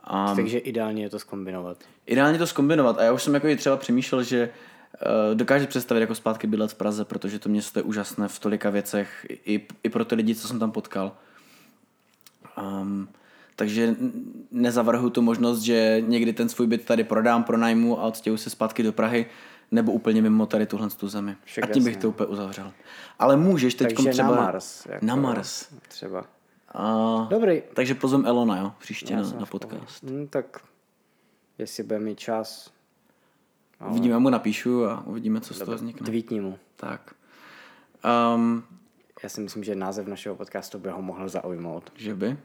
A 0.04 0.36
Takže 0.36 0.58
ideálně 0.58 1.04
je 1.04 1.10
to 1.10 1.20
skombinovat. 1.20 1.78
Ideálně 2.06 2.38
to 2.38 2.48
skombinovat 2.48 3.00
a 3.00 3.04
já 3.04 3.12
už 3.12 3.24
jsem 3.24 3.34
jako 3.34 3.48
i 3.48 3.56
třeba 3.56 3.78
přemýšlel, 3.78 4.24
že 4.24 4.50
uh, 4.50 5.36
dokážu 5.36 5.68
představit 5.68 6.02
jako 6.02 6.16
zpátky 6.16 6.48
bydlet 6.48 6.72
v 6.72 6.76
Praze, 6.76 7.06
protože 7.06 7.40
to 7.40 7.50
město 7.50 7.80
je 7.80 7.84
úžasné 7.84 8.28
v 8.28 8.40
tolika 8.40 8.70
věcech, 8.70 9.26
i, 9.30 9.68
i 9.84 9.90
pro 9.90 10.06
ty 10.06 10.16
lidi, 10.16 10.36
co 10.36 10.48
jsem 10.48 10.60
tam 10.60 10.72
potkal. 10.72 11.12
Um, 12.62 13.08
takže 13.56 13.96
nezavrhu 14.52 15.10
tu 15.10 15.22
možnost, 15.22 15.62
že 15.62 16.04
někdy 16.08 16.34
ten 16.34 16.50
svůj 16.50 16.68
byt 16.68 16.86
tady 16.86 17.04
prodám, 17.04 17.44
pronajmu 17.44 18.00
a 18.00 18.04
odstěhu 18.04 18.38
se 18.38 18.50
zpátky 18.50 18.84
do 18.84 18.94
Prahy, 18.94 19.26
nebo 19.72 19.92
úplně 19.92 20.22
mimo 20.22 20.46
tady 20.46 20.66
tuhle 20.66 20.90
tu 20.90 21.08
zemi. 21.08 21.36
Však 21.44 21.64
a 21.64 21.68
tím 21.68 21.84
bych 21.84 21.98
to 21.98 22.10
úplně 22.10 22.28
uzavřel. 22.28 22.72
Ale 23.20 23.38
můžeš 23.38 23.76
teď 23.76 23.96
třeba... 23.96 24.36
na 24.36 24.42
Mars. 24.42 24.86
Jako 24.86 25.06
na 25.06 25.16
Mars. 25.16 25.68
Třeba. 25.88 26.26
A, 26.74 27.28
Dobrý. 27.30 27.62
Takže 27.74 27.96
pozvem 27.96 28.26
Elona, 28.26 28.58
jo, 28.58 28.72
příště 28.80 29.16
na, 29.16 29.22
na 29.22 29.46
podcast. 29.46 30.04
Hmm, 30.04 30.28
tak 30.28 30.60
jestli 31.58 31.84
bude 31.84 32.00
mít 32.00 32.20
čas. 32.20 32.72
Ale... 33.80 33.92
Uvidíme, 33.92 34.20
mu 34.20 34.30
napíšu 34.30 34.86
a 34.86 35.04
uvidíme, 35.06 35.42
co 35.42 35.54
z 35.54 35.60
toho 35.60 35.76
vznikne. 35.76 36.06
Tweetní 36.06 36.40
mu. 36.40 36.60
Tak. 36.76 37.14
Um, 38.36 38.64
Já 39.24 39.30
si 39.30 39.42
myslím, 39.42 39.64
že 39.64 39.76
název 39.76 40.08
našeho 40.08 40.36
podcastu 40.36 40.80
by 40.80 40.90
ho 40.90 41.02
mohl 41.02 41.30
zaujmout. 41.30 41.92
Že 41.96 42.16
by? 42.16 42.38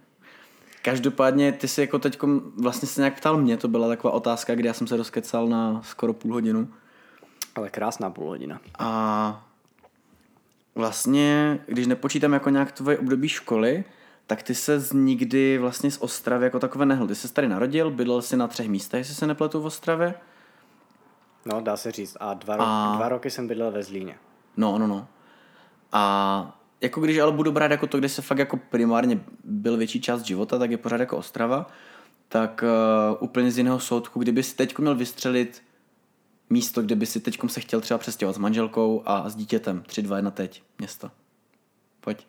Každopádně 0.87 1.53
ty 1.53 1.68
jsi 1.68 1.81
jako 1.81 1.99
teď 1.99 2.18
vlastně 2.62 2.88
se 2.88 3.01
nějak 3.01 3.16
ptal 3.16 3.37
mě, 3.37 3.57
to 3.57 3.68
byla 3.68 3.88
taková 3.88 4.14
otázka, 4.14 4.55
kdy 4.55 4.68
já 4.68 4.75
jsem 4.75 4.87
se 4.87 4.96
rozkecal 4.96 5.49
na 5.49 5.83
skoro 5.83 6.12
půl 6.12 6.33
hodinu. 6.33 6.68
Ale 7.55 7.70
krásná 7.70 8.11
půl 8.11 8.27
hodina. 8.27 8.61
A 8.79 9.46
vlastně, 10.75 11.59
když 11.66 11.87
nepočítám 11.87 12.33
jako 12.33 12.51
nějak 12.51 12.72
tvoje 12.72 12.99
období 12.99 13.29
školy, 13.29 13.85
tak 14.27 14.42
ty 14.42 14.55
se 14.55 14.81
z 14.81 14.92
nikdy 14.92 15.59
vlastně 15.59 15.90
z 15.90 15.99
Ostravy 15.99 16.44
jako 16.44 16.59
takové 16.59 16.87
nehl. 16.87 17.07
Ty 17.07 17.14
jsi 17.14 17.33
tady 17.33 17.49
narodil, 17.49 17.90
bydlel 17.90 18.22
jsi 18.22 18.37
na 18.37 18.49
třech 18.49 18.68
místech, 18.68 18.99
jestli 18.99 19.14
se 19.14 19.27
nepletu 19.27 19.61
v 19.61 19.66
Ostravě. 19.66 20.14
No, 21.44 21.61
dá 21.61 21.77
se 21.77 21.92
říct. 21.92 22.16
A 22.20 22.35
dva, 22.35 22.55
a... 22.59 22.96
dva 22.96 23.09
roky 23.09 23.31
jsem 23.31 23.49
bydlel 23.49 23.70
ve 23.70 23.83
Zlíně. 23.83 24.18
No, 24.57 24.79
no, 24.79 24.87
no. 24.87 25.09
A 25.92 26.56
jako 26.80 27.00
když 27.00 27.18
ale 27.18 27.32
budu 27.32 27.52
brát 27.52 27.70
jako 27.70 27.86
to, 27.86 27.98
kde 27.98 28.08
se 28.08 28.22
fakt 28.22 28.38
jako 28.38 28.56
primárně 28.56 29.20
byl 29.44 29.76
větší 29.76 30.00
část 30.00 30.22
života, 30.22 30.58
tak 30.58 30.70
je 30.70 30.78
pořád 30.78 31.00
jako 31.00 31.16
Ostrava, 31.16 31.66
tak 32.28 32.64
uh, 33.10 33.16
úplně 33.20 33.50
z 33.50 33.58
jiného 33.58 33.80
soudku, 33.80 34.18
kdyby 34.18 34.42
si 34.42 34.56
teď 34.56 34.78
měl 34.78 34.94
vystřelit 34.94 35.62
místo, 36.50 36.82
kde 36.82 36.94
by 36.94 37.06
si 37.06 37.20
teď 37.20 37.38
se 37.46 37.60
chtěl 37.60 37.80
třeba 37.80 37.98
přestěhovat 37.98 38.36
s 38.36 38.38
manželkou 38.38 39.02
a 39.06 39.28
s 39.28 39.34
dítětem, 39.34 39.82
3, 39.86 40.02
2, 40.02 40.16
1 40.16 40.30
teď, 40.30 40.62
město. 40.78 41.10
Pojď. 42.00 42.26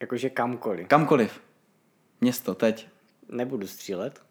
Jakože 0.00 0.30
kamkoliv. 0.30 0.88
Kamkoliv. 0.88 1.40
Město, 2.20 2.54
teď. 2.54 2.88
Nebudu 3.28 3.66
střílet. 3.66 4.22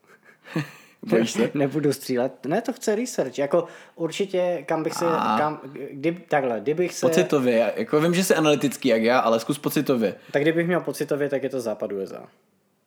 Bojíš 1.08 1.32
se? 1.32 1.52
Nebudu 1.54 1.94
střílet. 1.94 2.46
Ne, 2.46 2.62
to 2.62 2.74
chce 2.74 2.96
research. 2.96 3.38
Jako 3.40 3.66
určitě, 3.96 4.64
kam 4.68 4.84
bych 4.84 4.94
se... 4.94 5.06
A... 5.06 5.38
Kam, 5.38 5.62
kdy, 5.92 6.12
takhle, 6.28 6.60
kdybych 6.60 6.94
se... 6.94 7.08
Pocitově. 7.08 7.74
Jako 7.76 8.02
vím, 8.02 8.14
že 8.14 8.24
jsi 8.24 8.36
analytický 8.36 8.90
jak 8.90 9.02
já, 9.02 9.20
ale 9.20 9.40
zkus 9.40 9.60
pocitově. 9.60 10.16
Tak 10.32 10.42
kdybych 10.42 10.68
měl 10.68 10.82
pocitově, 10.82 11.30
tak 11.30 11.44
je 11.44 11.50
to 11.50 11.62
západ 11.62 11.92
USA. 11.92 12.28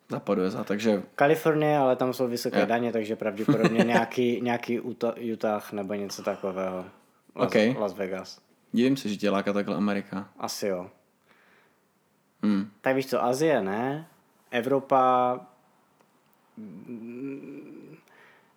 Západ 0.09 0.39
USA, 0.39 0.65
takže... 0.65 1.03
Kalifornie, 1.15 1.79
ale 1.79 1.97
tam 1.97 2.13
jsou 2.13 2.29
vysoké 2.29 2.57
yeah. 2.57 2.69
daně, 2.69 2.93
takže 2.93 3.17
pravděpodobně 3.17 3.85
nějaký, 3.87 4.41
nějaký 4.41 4.81
Utah 4.81 5.73
nebo 5.73 5.95
něco 5.95 6.23
takového. 6.23 6.85
Las, 7.37 7.49
okay. 7.49 7.77
Las 7.79 7.95
Vegas. 7.95 8.41
Divím 8.73 8.97
se, 8.97 9.09
že 9.09 9.17
tě 9.17 9.31
láká 9.31 9.53
takhle 9.53 9.77
Amerika. 9.77 10.29
Asi 10.39 10.67
jo. 10.67 10.91
Hmm. 12.43 12.71
Tak 12.81 12.97
víš 12.97 13.07
co, 13.07 13.25
Azie 13.25 13.63
ne, 13.63 14.07
Evropa 14.51 15.41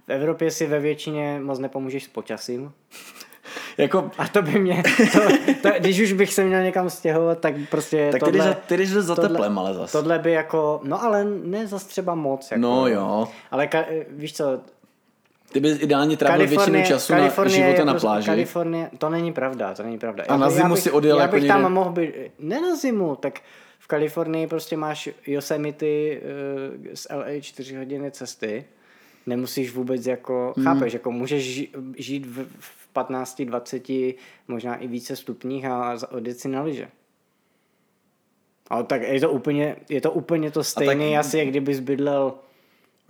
v 0.07 0.11
Evropě 0.11 0.51
si 0.51 0.67
ve 0.67 0.79
většině 0.79 1.39
moc 1.43 1.59
nepomůžeš 1.59 2.03
s 2.03 2.07
počasím. 2.07 2.71
jako... 3.77 4.11
A 4.17 4.27
to 4.27 4.41
by 4.41 4.59
mě, 4.59 4.83
to, 5.13 5.19
to, 5.61 5.69
když 5.79 5.99
už 5.99 6.13
bych 6.13 6.33
se 6.33 6.43
měl 6.43 6.63
někam 6.63 6.89
stěhovat, 6.89 7.39
tak 7.39 7.55
prostě 7.69 8.09
Tak 8.11 8.19
tohle, 8.19 8.55
ty, 8.55 8.61
ty 8.67 8.77
jdeš 8.77 8.89
za 8.89 9.15
tohle, 9.15 9.29
teplem, 9.29 9.59
ale 9.59 9.73
zase. 9.73 9.91
Tohle 9.91 10.19
by 10.19 10.31
jako, 10.31 10.81
no 10.83 11.03
ale 11.03 11.25
ne 11.43 11.67
zase 11.67 11.87
třeba 11.87 12.15
moc. 12.15 12.51
Jako, 12.51 12.61
no 12.61 12.87
jo. 12.87 13.27
Ale 13.51 13.67
ka, 13.67 13.85
víš 14.09 14.33
co, 14.33 14.59
ty 15.51 15.59
bys 15.59 15.81
ideálně 15.81 16.17
trávil 16.17 16.47
většinu 16.47 16.83
času 16.83 17.13
Kalifornie 17.13 17.59
na 17.59 17.65
života 17.65 17.85
na 17.85 17.93
prostě, 17.93 18.05
pláži. 18.05 18.25
Kalifornie, 18.25 18.89
to 18.97 19.09
není 19.09 19.33
pravda, 19.33 19.73
to 19.73 19.83
není 19.83 19.97
pravda. 19.97 20.23
A 20.27 20.37
na 20.37 20.49
zimu 20.49 20.73
bych, 20.73 20.83
si 20.83 20.91
odjel 20.91 21.17
já 21.17 21.21
jako 21.21 21.35
bych 21.35 21.43
někde... 21.43 21.61
tam 21.61 21.73
mohl 21.73 21.91
být, 21.91 22.11
ne 22.39 22.61
na 22.61 22.75
zimu, 22.75 23.15
tak 23.15 23.39
v 23.79 23.87
Kalifornii 23.87 24.47
prostě 24.47 24.77
máš 24.77 25.09
Yosemite 25.27 25.85
uh, 25.85 26.93
z 26.93 27.07
LA 27.11 27.41
4 27.41 27.75
hodiny 27.75 28.11
cesty 28.11 28.65
nemusíš 29.25 29.71
vůbec 29.71 30.05
jako, 30.05 30.53
hmm. 30.57 30.65
chápeš, 30.65 30.93
jako 30.93 31.11
můžeš 31.11 31.69
žít 31.97 32.25
v, 32.25 32.45
v 32.59 32.87
15, 32.93 33.41
20, 33.41 33.87
možná 34.47 34.75
i 34.75 34.87
více 34.87 35.15
stupních 35.15 35.65
a 35.65 35.97
odjet 36.11 36.39
si 36.39 36.47
na 36.47 36.61
lyže. 36.61 36.87
Ale 38.69 38.83
tak 38.83 39.01
je 39.01 39.19
to 39.19 39.31
úplně, 39.31 39.75
je 39.89 40.01
to 40.01 40.11
úplně 40.11 40.51
to 40.51 40.63
stejné 40.63 41.09
tak... 41.09 41.19
asi, 41.19 41.37
jak 41.37 41.47
kdybys 41.47 41.79
bydlel 41.79 42.33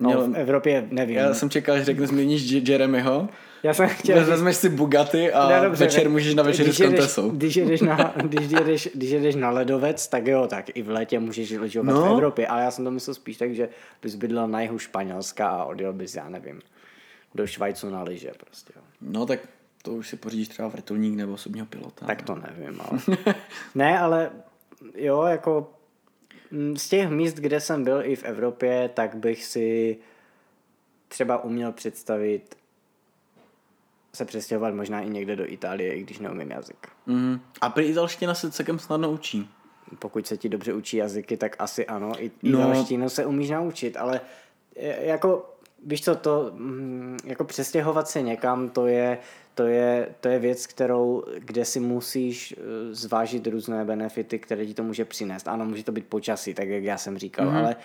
no, 0.00 0.10
Měl... 0.10 0.30
v 0.30 0.36
Evropě, 0.36 0.88
nevím. 0.90 1.16
Já 1.16 1.34
jsem 1.34 1.50
čekal, 1.50 1.78
že 1.78 1.84
řekneš 1.84 2.08
změníš 2.08 2.68
Jeremyho. 2.68 3.28
Já 3.66 3.74
jsem 3.74 3.88
chtěl... 3.88 4.24
Vezmeš 4.24 4.56
si 4.56 4.68
Bugaty 4.68 5.32
a 5.32 5.48
ne, 5.48 5.60
dobře, 5.60 5.84
večer 5.84 6.10
můžeš 6.10 6.34
na 6.34 6.42
večeři 6.42 6.72
s 6.72 6.82
kontesou. 6.82 7.30
Když 7.30 7.56
jedeš, 7.56 7.80
na, 7.80 8.14
když, 8.22 8.50
jedeš, 8.50 8.88
když 8.94 9.10
jedeš 9.10 9.34
na 9.34 9.50
ledovec, 9.50 10.08
tak 10.08 10.26
jo, 10.26 10.46
tak 10.46 10.76
i 10.76 10.82
v 10.82 10.90
létě 10.90 11.18
můžeš 11.18 11.50
lyžovat 11.50 11.92
no. 11.92 12.02
v 12.02 12.06
Evropě. 12.06 12.46
Ale 12.46 12.62
já 12.62 12.70
jsem 12.70 12.84
to 12.84 12.90
myslel 12.90 13.14
spíš 13.14 13.36
tak, 13.36 13.54
že 13.54 13.68
bys 14.02 14.14
bydlel 14.14 14.48
na 14.48 14.60
jihu 14.60 14.78
Španělska 14.78 15.48
a 15.48 15.64
odjel 15.64 15.92
bys, 15.92 16.14
já 16.14 16.28
nevím, 16.28 16.60
do 17.34 17.46
Švajcu 17.46 17.90
na 17.90 18.02
lyže 18.02 18.32
prostě. 18.44 18.72
Jo. 18.76 18.82
No 19.00 19.26
tak 19.26 19.40
to 19.82 19.92
už 19.92 20.08
si 20.08 20.16
pořídíš 20.16 20.48
třeba 20.48 20.68
vrtulník 20.68 21.16
nebo 21.16 21.32
osobního 21.32 21.66
pilota. 21.66 22.06
Tak 22.06 22.22
to 22.22 22.34
nevím, 22.34 22.80
ale... 22.80 23.00
ne, 23.74 23.98
ale 23.98 24.30
jo, 24.94 25.22
jako 25.22 25.70
mm, 26.50 26.76
z 26.76 26.88
těch 26.88 27.10
míst, 27.10 27.36
kde 27.36 27.60
jsem 27.60 27.84
byl 27.84 28.02
i 28.04 28.16
v 28.16 28.24
Evropě, 28.24 28.90
tak 28.94 29.14
bych 29.14 29.44
si 29.44 29.96
třeba 31.08 31.44
uměl 31.44 31.72
představit 31.72 32.56
se 34.16 34.24
přestěhovat 34.24 34.74
možná 34.74 35.00
i 35.00 35.10
někde 35.10 35.36
do 35.36 35.52
Itálie, 35.52 35.94
i 35.94 36.02
když 36.02 36.18
neumím 36.18 36.50
jazyk. 36.50 36.86
Mm. 37.06 37.40
A 37.60 37.70
prý 37.70 37.84
italština 37.84 38.34
se 38.34 38.50
celkem 38.50 38.78
snadno 38.78 39.10
učí. 39.10 39.48
Pokud 39.98 40.26
se 40.26 40.36
ti 40.36 40.48
dobře 40.48 40.72
učí 40.72 40.96
jazyky, 40.96 41.36
tak 41.36 41.56
asi 41.58 41.86
ano. 41.86 42.12
I 42.18 42.30
no. 42.42 42.58
italštinu 42.58 43.08
se 43.08 43.26
umíš 43.26 43.50
naučit, 43.50 43.96
ale 43.96 44.20
e, 44.76 45.06
jako 45.06 45.55
víš 45.86 46.04
co, 46.04 46.14
to 46.14 46.50
mm, 46.54 47.16
jako 47.24 47.44
přestěhovat 47.44 48.08
se 48.08 48.22
někam, 48.22 48.68
to 48.68 48.86
je, 48.86 49.18
to 49.54 49.66
je, 49.66 50.08
to 50.20 50.28
je 50.28 50.38
věc, 50.38 50.66
kterou, 50.66 51.24
kde 51.38 51.64
si 51.64 51.80
musíš 51.80 52.54
eh, 52.58 52.94
zvážit 52.94 53.46
různé 53.46 53.84
benefity, 53.84 54.38
které 54.38 54.66
ti 54.66 54.74
to 54.74 54.82
může 54.82 55.04
přinést. 55.04 55.48
Ano, 55.48 55.64
může 55.64 55.84
to 55.84 55.92
být 55.92 56.06
počasí, 56.06 56.54
tak 56.54 56.68
jak 56.68 56.84
já 56.84 56.98
jsem 56.98 57.18
říkal, 57.18 57.46
mm-hmm. 57.46 57.56
ale 57.56 57.76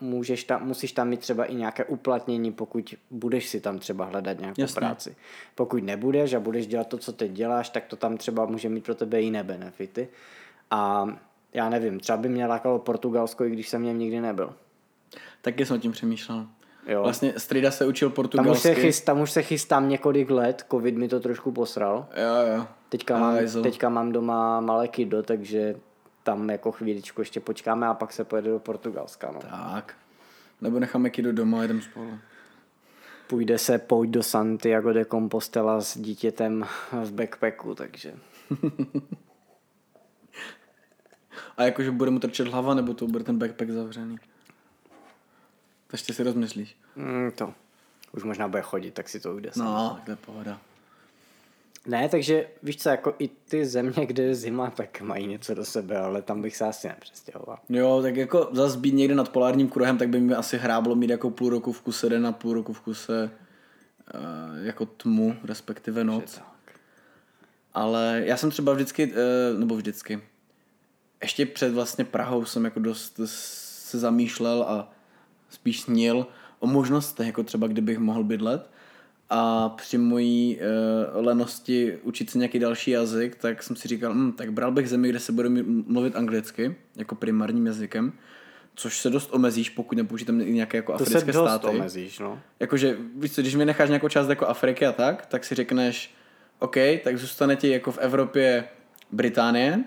můžeš 0.00 0.44
tam, 0.44 0.66
musíš 0.66 0.92
tam 0.92 1.08
mít 1.08 1.20
třeba 1.20 1.44
i 1.44 1.54
nějaké 1.54 1.84
uplatnění, 1.84 2.52
pokud 2.52 2.94
budeš 3.10 3.48
si 3.48 3.60
tam 3.60 3.78
třeba 3.78 4.04
hledat 4.04 4.40
nějakou 4.40 4.60
Jasně. 4.60 4.74
práci. 4.74 5.16
Pokud 5.54 5.84
nebudeš 5.84 6.34
a 6.34 6.40
budeš 6.40 6.66
dělat 6.66 6.86
to, 6.86 6.98
co 6.98 7.12
teď 7.12 7.30
děláš, 7.30 7.68
tak 7.68 7.86
to 7.86 7.96
tam 7.96 8.16
třeba 8.16 8.46
může 8.46 8.68
mít 8.68 8.84
pro 8.84 8.94
tebe 8.94 9.20
jiné 9.20 9.44
benefity. 9.44 10.08
A 10.70 11.08
já 11.52 11.68
nevím, 11.68 12.00
třeba 12.00 12.18
by 12.18 12.28
mě 12.28 12.46
lákalo 12.46 12.78
Portugalsko, 12.78 13.44
i 13.44 13.50
když 13.50 13.68
jsem 13.68 13.82
něm 13.82 13.98
nikdy 13.98 14.20
nebyl. 14.20 14.54
Taky 15.42 15.66
jsem 15.66 15.80
tím 15.80 15.92
přemýšlel. 15.92 16.46
Jo. 16.86 17.02
Vlastně 17.02 17.32
Strida 17.36 17.70
se 17.70 17.86
učil 17.86 18.10
portugalsky. 18.10 18.62
Tam 18.62 18.72
už, 18.72 18.76
se 18.76 18.82
chyst, 18.82 19.04
tam 19.04 19.20
už 19.20 19.30
se 19.30 19.42
chystám 19.42 19.88
několik 19.88 20.30
let, 20.30 20.66
covid 20.70 20.96
mi 20.96 21.08
to 21.08 21.20
trošku 21.20 21.52
posral. 21.52 22.06
Jo, 22.16 22.56
jo. 22.56 22.66
Teďka, 22.88 23.18
mám, 23.18 23.36
teďka 23.62 23.88
mám 23.88 24.12
doma 24.12 24.60
malé 24.60 24.88
kido, 24.88 25.22
takže 25.22 25.76
tam 26.22 26.50
jako 26.50 26.72
chvíličku 26.72 27.20
ještě 27.20 27.40
počkáme 27.40 27.86
a 27.86 27.94
pak 27.94 28.12
se 28.12 28.24
pojede 28.24 28.50
do 28.50 28.58
Portugalska. 28.58 29.30
No. 29.34 29.40
Tak. 29.40 29.94
Nebo 30.60 30.80
necháme 30.80 31.10
do 31.10 31.32
doma 31.32 31.58
a 31.58 31.62
jedem 31.62 31.82
spolu. 31.82 32.18
Půjde 33.26 33.58
se 33.58 33.78
pojď 33.78 34.10
do 34.10 34.22
Santiago 34.22 34.92
de 34.92 35.04
Compostela 35.04 35.80
s 35.80 35.98
dítětem 35.98 36.66
v 36.92 37.12
backpacku, 37.12 37.74
takže... 37.74 38.14
a 41.56 41.62
jakože 41.62 41.90
bude 41.90 42.10
mu 42.10 42.18
trčet 42.18 42.48
hlava, 42.48 42.74
nebo 42.74 42.94
to 42.94 43.06
bude 43.06 43.24
ten 43.24 43.38
backpack 43.38 43.70
zavřený? 43.70 44.18
Ještě 45.96 46.12
si 46.12 46.22
rozmyslíš. 46.22 46.76
Mm, 46.96 47.30
to. 47.30 47.54
Už 48.12 48.22
možná 48.22 48.48
bude 48.48 48.62
chodit, 48.62 48.90
tak 48.90 49.08
si 49.08 49.20
to 49.20 49.34
ujde. 49.34 49.50
No, 49.56 50.00
to 50.04 50.10
je 50.10 50.16
pohoda. 50.16 50.60
Ne, 51.86 52.08
takže 52.08 52.46
víš 52.62 52.76
co, 52.76 52.88
jako 52.88 53.14
i 53.18 53.28
ty 53.28 53.66
země, 53.66 54.06
kde 54.06 54.22
je 54.22 54.34
zima, 54.34 54.70
tak 54.70 55.00
mají 55.00 55.26
něco 55.26 55.54
do 55.54 55.64
sebe, 55.64 55.98
ale 55.98 56.22
tam 56.22 56.42
bych 56.42 56.56
se 56.56 56.64
asi 56.64 56.88
nepřestěhoval. 56.88 57.58
Jo, 57.68 58.02
tak 58.02 58.16
jako 58.16 58.48
zase 58.52 58.78
být 58.78 58.94
někde 58.94 59.14
nad 59.14 59.28
polárním 59.28 59.68
kruhem, 59.68 59.98
tak 59.98 60.08
by 60.08 60.20
mi 60.20 60.34
asi 60.34 60.58
hráblo 60.58 60.94
mít 60.94 61.10
jako 61.10 61.30
půl 61.30 61.50
roku 61.50 61.72
v 61.72 61.82
kuse 61.82 62.08
den 62.08 62.26
a 62.26 62.32
půl 62.32 62.54
roku 62.54 62.72
v 62.72 62.80
kuse 62.80 63.30
uh, 64.14 64.66
jako 64.66 64.86
tmu, 64.86 65.36
respektive 65.44 66.04
noc. 66.04 66.40
Ale 67.74 68.22
já 68.24 68.36
jsem 68.36 68.50
třeba 68.50 68.72
vždycky, 68.72 69.06
uh, 69.06 69.58
nebo 69.58 69.76
vždycky, 69.76 70.20
ještě 71.22 71.46
před 71.46 71.72
vlastně 71.72 72.04
Prahou 72.04 72.44
jsem 72.44 72.64
jako 72.64 72.80
dost 72.80 73.20
se 73.26 73.98
zamýšlel 73.98 74.62
a 74.62 74.92
spíš 75.56 75.80
snil 75.80 76.26
o 76.60 76.66
možnostech, 76.66 77.26
jako 77.26 77.42
třeba 77.42 77.66
kdybych 77.66 77.98
mohl 77.98 78.24
bydlet 78.24 78.70
a 79.30 79.68
při 79.68 79.98
mojí 79.98 80.58
uh, 81.16 81.26
lenosti 81.26 81.98
učit 82.02 82.30
si 82.30 82.38
nějaký 82.38 82.58
další 82.58 82.90
jazyk, 82.90 83.36
tak 83.36 83.62
jsem 83.62 83.76
si 83.76 83.88
říkal, 83.88 84.14
hm, 84.14 84.32
tak 84.32 84.52
bral 84.52 84.72
bych 84.72 84.88
zemi, 84.88 85.08
kde 85.08 85.20
se 85.20 85.32
bude 85.32 85.48
mluvit 85.64 86.16
anglicky, 86.16 86.76
jako 86.96 87.14
primárním 87.14 87.66
jazykem, 87.66 88.12
což 88.74 89.00
se 89.00 89.10
dost 89.10 89.30
omezíš, 89.32 89.70
pokud 89.70 89.98
nepoužijeme 89.98 90.44
nějaké 90.44 90.76
jako 90.76 90.92
to 90.92 91.02
africké 91.02 91.32
se 91.32 91.38
dost 91.38 91.48
státy. 91.48 91.66
omezíš, 91.66 92.18
no. 92.18 92.38
Jakože, 92.60 92.96
víš 93.16 93.32
co, 93.32 93.40
když 93.40 93.54
mi 93.54 93.64
necháš 93.64 93.88
nějakou 93.88 94.08
část 94.08 94.28
jako 94.28 94.46
Afriky 94.46 94.86
a 94.86 94.92
tak, 94.92 95.26
tak 95.26 95.44
si 95.44 95.54
řekneš, 95.54 96.14
OK, 96.58 96.76
tak 97.04 97.18
zůstane 97.18 97.56
ti 97.56 97.68
jako 97.68 97.92
v 97.92 97.98
Evropě 97.98 98.64
Británie, 99.12 99.84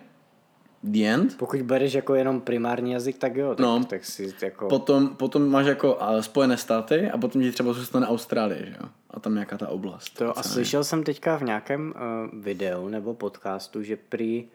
The 0.84 1.00
end. 1.00 1.38
Pokud 1.38 1.62
bereš 1.62 1.94
jako 1.94 2.16
jenom 2.16 2.42
primární 2.42 2.92
jazyk, 2.92 3.18
tak 3.18 3.36
jo, 3.36 3.50
tak, 3.50 3.60
no, 3.60 3.86
tak 3.86 4.06
si 4.06 4.34
jako... 4.42 4.68
Potom, 4.68 5.10
potom 5.10 5.50
máš 5.50 5.66
jako 5.66 6.00
Spojené 6.22 6.58
státy 6.58 7.12
a 7.12 7.18
potom 7.18 7.42
ti 7.42 7.52
třeba 7.52 7.74
zůstane 7.74 8.08
Austrálie, 8.08 8.66
že 8.66 8.76
jo? 8.82 8.90
A 9.10 9.20
tam 9.20 9.34
nějaká 9.34 9.58
ta 9.58 9.68
oblast. 9.68 10.10
To 10.18 10.40
a 10.40 10.44
slyšel 10.44 10.84
jsem 10.84 11.04
teďka 11.04 11.38
v 11.38 11.44
nějakém 11.44 11.94
uh, 11.96 12.40
videu 12.42 12.88
nebo 12.88 13.14
podcastu, 13.14 13.84
že 13.84 13.98
prý 13.98 14.48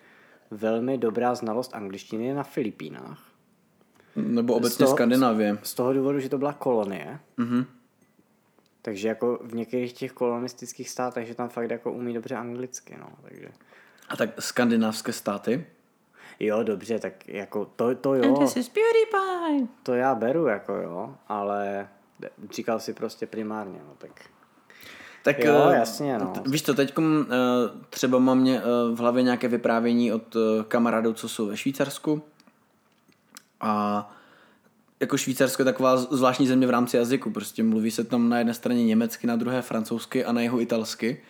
velmi 0.51 0.99
dobrá 0.99 1.35
znalost 1.35 1.75
angličtiny 1.75 2.27
je 2.27 2.35
na 2.35 2.43
Filipínách. 2.43 3.23
Nebo 4.17 4.55
obecně 4.55 4.75
z 4.75 4.79
toho, 4.79 4.93
Skandinávie. 4.97 5.59
Z 5.63 5.75
toho 5.75 5.93
důvodu, 5.93 6.21
že 6.21 6.29
to 6.29 6.39
byla 6.39 6.53
kolonie. 6.53 7.19
Mm-hmm. 7.39 7.65
Takže 8.83 9.09
jako 9.09 9.39
v 9.43 9.55
některých 9.55 9.93
těch 9.93 10.13
kolonistických 10.13 10.91
státech, 10.91 11.27
že 11.27 11.35
tam 11.35 11.49
fakt 11.49 11.71
jako 11.71 11.93
umí 11.93 12.15
dobře 12.15 12.35
anglicky, 12.35 12.97
no, 13.01 13.09
takže... 13.23 13.49
A 14.09 14.17
tak 14.17 14.43
skandinávské 14.43 15.13
státy? 15.13 15.67
Jo, 16.41 16.63
dobře, 16.63 16.99
tak 16.99 17.29
jako 17.29 17.65
to, 17.77 17.95
to 17.95 18.15
jo. 18.15 18.25
And 18.25 18.39
this 18.39 18.57
is 18.57 18.69
beauty 18.69 19.11
pie. 19.11 19.67
To 19.83 19.95
já 19.95 20.15
beru, 20.15 20.47
jako 20.47 20.75
jo, 20.75 21.15
ale 21.29 21.89
říkal 22.51 22.81
si 22.81 22.93
prostě 22.93 23.27
primárně, 23.27 23.79
no 23.89 23.95
tak... 23.99 24.21
Tak 25.23 25.39
jo, 25.39 25.69
eh, 25.71 25.77
jasně, 25.77 26.19
no. 26.19 26.33
Víš 26.47 26.63
co, 26.63 26.75
teď 26.75 26.95
eh, 26.99 27.35
třeba 27.91 28.19
mám 28.19 28.39
mě 28.39 28.59
eh, 28.59 28.95
v 28.95 28.99
hlavě 28.99 29.23
nějaké 29.23 29.49
vyprávění 29.49 30.13
od 30.13 30.37
kamarádů, 30.69 31.13
co 31.13 31.29
jsou 31.29 31.47
ve 31.47 31.57
Švýcarsku. 31.57 32.23
A 33.61 34.11
jako 35.01 35.17
Švýcarsko 35.17 35.63
je 35.63 35.65
taková 35.65 35.97
zvláštní 35.97 36.47
země 36.47 36.67
v 36.67 36.71
rámci 36.71 36.97
jazyku. 36.97 37.31
Prostě 37.31 37.63
mluví 37.63 37.91
se 37.91 38.05
tam 38.05 38.29
na 38.29 38.39
jedné 38.39 38.55
straně 38.55 38.85
německy, 38.85 39.27
na 39.27 39.37
druhé 39.37 39.63
francouzsky 39.63 40.25
a 40.25 40.33
na 40.33 40.41
jeho 40.41 40.61
italsky. 40.61 41.23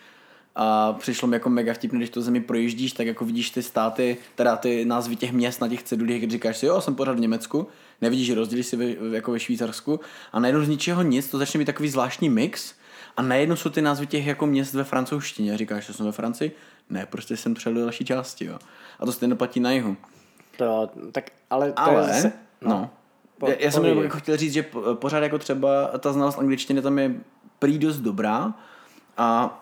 A 0.56 0.92
přišlo 0.92 1.28
mi 1.28 1.36
jako 1.36 1.50
mega 1.50 1.74
vtipné, 1.74 1.98
když 1.98 2.10
to 2.10 2.22
zemi 2.22 2.40
projíždíš, 2.40 2.92
tak 2.92 3.06
jako 3.06 3.24
vidíš 3.24 3.50
ty 3.50 3.62
státy, 3.62 4.16
teda 4.34 4.56
ty 4.56 4.84
názvy 4.84 5.16
těch 5.16 5.32
měst 5.32 5.60
na 5.60 5.68
těch 5.68 5.82
cedulích, 5.82 6.22
když 6.22 6.32
říkáš 6.32 6.56
si, 6.56 6.66
jo, 6.66 6.80
jsem 6.80 6.94
pořád 6.94 7.16
v 7.16 7.20
Německu, 7.20 7.66
nevidíš 8.00 8.30
rozdíly 8.30 8.62
si 8.62 8.76
ve, 8.76 9.16
jako 9.16 9.32
ve 9.32 9.40
Švýcarsku 9.40 10.00
a 10.32 10.40
najednou 10.40 10.64
z 10.64 10.68
ničeho 10.68 11.02
nic, 11.02 11.28
to 11.28 11.38
začne 11.38 11.58
být 11.58 11.64
takový 11.64 11.88
zvláštní 11.88 12.30
mix 12.30 12.74
a 13.16 13.22
najednou 13.22 13.56
jsou 13.56 13.70
ty 13.70 13.82
názvy 13.82 14.06
těch 14.06 14.26
jako 14.26 14.46
měst 14.46 14.74
ve 14.74 14.84
francouzštině. 14.84 15.58
Říkáš, 15.58 15.86
že 15.86 15.92
jsem 15.92 16.06
ve 16.06 16.12
Francii? 16.12 16.52
Ne, 16.90 17.06
prostě 17.06 17.36
jsem 17.36 17.54
přijel 17.54 17.74
do 17.74 17.80
další 17.80 18.04
části, 18.04 18.44
jo. 18.44 18.58
A 19.00 19.06
to 19.06 19.12
stejně 19.12 19.34
platí 19.34 19.60
na 19.60 19.70
jihu. 19.70 19.96
To, 20.58 20.90
tak 21.12 21.30
ale 21.50 21.72
to 21.72 21.80
ale, 21.80 22.00
je 22.02 22.14
zase, 22.14 22.32
no. 22.60 22.68
no. 22.70 22.90
Po, 23.38 23.48
já, 23.48 23.54
já 23.58 23.70
jsem 23.70 23.84
jako 23.84 24.18
chtěl 24.18 24.36
říct, 24.36 24.52
že 24.52 24.64
pořád 24.94 25.18
jako 25.18 25.38
třeba 25.38 25.86
ta 25.98 26.12
znalost 26.12 26.38
angličtiny 26.38 26.82
tam 26.82 26.98
je 26.98 27.14
prý 27.58 27.78
dost 27.78 27.96
dobrá 27.96 28.54
a 29.16 29.60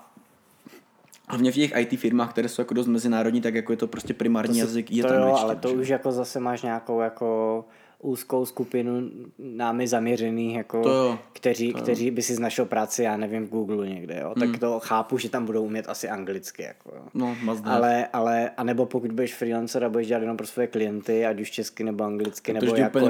hlavně 1.32 1.52
v 1.52 1.54
těch 1.54 1.72
IT 1.76 2.00
firmách, 2.00 2.30
které 2.30 2.48
jsou 2.48 2.62
jako 2.62 2.74
dost 2.74 2.86
mezinárodní, 2.86 3.40
tak 3.40 3.54
jako 3.54 3.72
je 3.72 3.76
to 3.76 3.86
prostě 3.86 4.14
primární 4.14 4.54
to 4.54 4.66
jazyk, 4.66 4.90
je 4.90 5.02
to, 5.02 5.08
to 5.08 5.14
jo, 5.14 5.36
ale 5.36 5.56
to 5.56 5.72
už 5.72 5.88
jako 5.88 6.12
zase 6.12 6.40
máš 6.40 6.62
nějakou 6.62 7.00
jako 7.00 7.64
úzkou 8.02 8.46
skupinu 8.46 9.10
námi 9.38 9.88
zaměřených, 9.88 10.56
jako, 10.56 10.82
to 10.82 11.18
kteří, 11.32 11.72
to 11.72 11.78
kteří 11.78 12.10
by 12.10 12.22
si 12.22 12.40
našel 12.40 12.64
práci, 12.64 13.02
já 13.02 13.16
nevím, 13.16 13.46
v 13.46 13.50
Google 13.50 13.88
někde, 13.88 14.18
jo? 14.20 14.34
tak 14.38 14.48
hmm. 14.48 14.58
to 14.58 14.80
chápu, 14.80 15.18
že 15.18 15.30
tam 15.30 15.46
budou 15.46 15.64
umět 15.64 15.88
asi 15.88 16.08
anglicky. 16.08 16.62
Jako, 16.62 16.90
jo? 16.96 17.02
No, 17.14 17.36
ale, 17.64 18.06
ale, 18.12 18.50
anebo 18.56 18.86
pokud 18.86 19.12
budeš 19.12 19.34
freelancer 19.34 19.84
a 19.84 19.88
budeš 19.88 20.06
dělat 20.06 20.20
jenom 20.20 20.36
pro 20.36 20.46
své 20.46 20.66
klienty, 20.66 21.26
ať 21.26 21.40
už 21.40 21.50
česky 21.50 21.84
nebo 21.84 22.04
anglicky, 22.04 22.52
to 22.52 22.60
nebo 22.60 22.76
jako, 22.76 23.00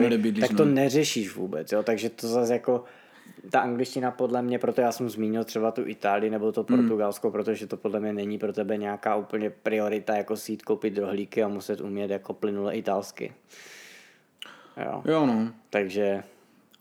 tak 0.41 0.57
to 0.57 0.65
no. 0.65 0.73
neřešíš 0.73 1.35
vůbec, 1.35 1.73
jo? 1.73 1.83
takže 1.83 2.11
to 2.11 2.29
zase 2.29 2.53
jako 2.53 2.85
ta 3.51 3.61
angličtina 3.61 4.11
podle 4.11 4.43
mě, 4.43 4.59
proto 4.59 4.81
já 4.81 4.93
jsem 4.93 5.11
zmínil 5.11 5.45
třeba 5.45 5.71
tu 5.71 5.87
Itálii 5.87 6.31
nebo 6.31 6.53
to 6.53 6.67
hmm. 6.69 6.79
Portugalsko, 6.79 7.29
hmm. 7.29 7.33
protože 7.33 7.67
to 7.67 7.77
podle 7.77 8.01
mě 8.01 8.13
není 8.13 8.39
pro 8.39 8.53
tebe 8.53 8.77
nějaká 8.77 9.17
úplně 9.17 9.51
priorita 9.51 10.17
jako 10.17 10.37
si 10.37 10.53
jít 10.53 10.63
koupit 10.63 10.99
rohlíky 10.99 11.43
a 11.43 11.49
muset 11.49 11.81
umět 11.81 12.11
jako 12.11 12.35
plynule 12.35 12.75
italsky. 12.75 13.33
Jo. 14.85 15.03
jo 15.05 15.27
no. 15.27 15.53
Takže 15.71 16.23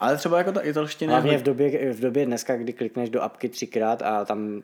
ale 0.02 0.18
třeba 0.18 0.38
jako 0.38 0.52
ta 0.52 0.60
italština... 0.60 1.14
Hlavně 1.14 1.38
v 1.38 1.44
době, 1.44 1.94
v 1.94 2.00
době 2.00 2.26
dneska, 2.26 2.58
kdy 2.58 2.74
klikneš 2.74 3.10
do 3.10 3.22
apky 3.22 3.50
třikrát 3.50 4.02
a 4.02 4.26
tam 4.26 4.62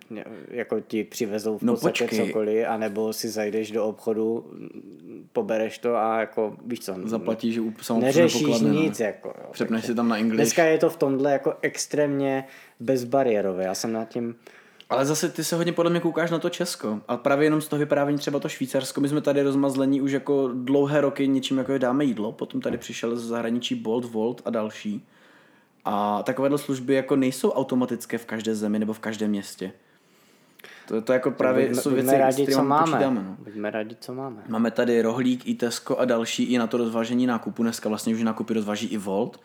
jako 0.49 0.79
ti 0.79 1.03
přivezou 1.03 1.57
v 1.57 1.61
no 1.61 1.73
podstatě 1.73 2.03
počkej. 2.03 2.27
cokoliv, 2.27 2.65
anebo 2.67 3.13
si 3.13 3.29
zajdeš 3.29 3.71
do 3.71 3.85
obchodu, 3.85 4.51
pobereš 5.33 5.77
to 5.77 5.95
a 5.95 6.19
jako 6.19 6.55
víš 6.65 6.79
co... 6.79 6.95
Zaplatíš 7.03 7.53
že 7.53 7.93
Neřešíš 7.99 8.59
nic. 8.59 8.99
Jako, 8.99 9.27
jo, 9.27 9.49
Přepneš 9.51 9.85
si 9.85 9.95
tam 9.95 10.09
na 10.09 10.17
English. 10.17 10.37
Dneska 10.37 10.63
je 10.63 10.77
to 10.77 10.89
v 10.89 10.97
tomhle 10.97 11.31
jako 11.31 11.53
extrémně 11.61 12.43
bezbariérové. 12.79 13.63
Já 13.63 13.75
jsem 13.75 13.93
nad 13.93 14.09
tím... 14.09 14.35
Ale 14.89 15.05
zase 15.05 15.29
ty 15.29 15.43
se 15.43 15.55
hodně 15.55 15.73
podle 15.73 15.91
mě 15.91 15.99
koukáš 15.99 16.31
na 16.31 16.39
to 16.39 16.49
Česko. 16.49 16.99
A 17.07 17.17
právě 17.17 17.45
jenom 17.45 17.61
z 17.61 17.67
toho 17.67 17.79
vyprávění 17.79 18.19
třeba 18.19 18.39
to 18.39 18.49
Švýcarsko. 18.49 19.01
My 19.01 19.09
jsme 19.09 19.21
tady 19.21 19.41
rozmazlení 19.41 20.01
už 20.01 20.11
jako 20.11 20.49
dlouhé 20.53 21.01
roky 21.01 21.27
něčím 21.27 21.57
jako 21.57 21.73
je 21.73 21.79
dáme 21.79 22.05
jídlo. 22.05 22.31
Potom 22.31 22.61
tady 22.61 22.77
přišel 22.77 23.15
z 23.15 23.23
zahraničí 23.23 23.75
Bolt, 23.75 24.05
Volt 24.05 24.41
a 24.45 24.49
další. 24.49 25.05
A 25.89 26.23
takovéhle 26.23 26.57
služby 26.57 26.93
jako 26.93 27.15
nejsou 27.15 27.51
automatické 27.51 28.17
v 28.17 28.25
každé 28.25 28.55
zemi 28.55 28.79
nebo 28.79 28.93
v 28.93 28.99
každém 28.99 29.29
městě. 29.29 29.71
To, 30.87 31.01
to 31.01 31.13
jako 31.13 31.31
právě 31.31 31.67
buďme, 31.67 31.81
jsou 31.81 31.89
věci, 31.89 32.17
rádi, 32.17 32.47
co 32.47 32.63
máme. 32.63 32.91
Počítáme, 32.91 33.23
no. 33.23 33.35
Buďme 33.39 33.71
rádi, 33.71 33.95
co 33.99 34.13
máme. 34.13 34.43
Máme 34.47 34.71
tady 34.71 35.01
Rohlík, 35.01 35.47
i 35.47 35.55
Tesco 35.55 35.99
a 35.99 36.05
další 36.05 36.43
i 36.43 36.57
na 36.57 36.67
to 36.67 36.77
rozvážení 36.77 37.27
nákupu. 37.27 37.63
Dneska 37.63 37.89
vlastně 37.89 38.13
už 38.13 38.23
nákupy 38.23 38.53
rozváží 38.53 38.87
i 38.87 38.97
Volt. 38.97 39.39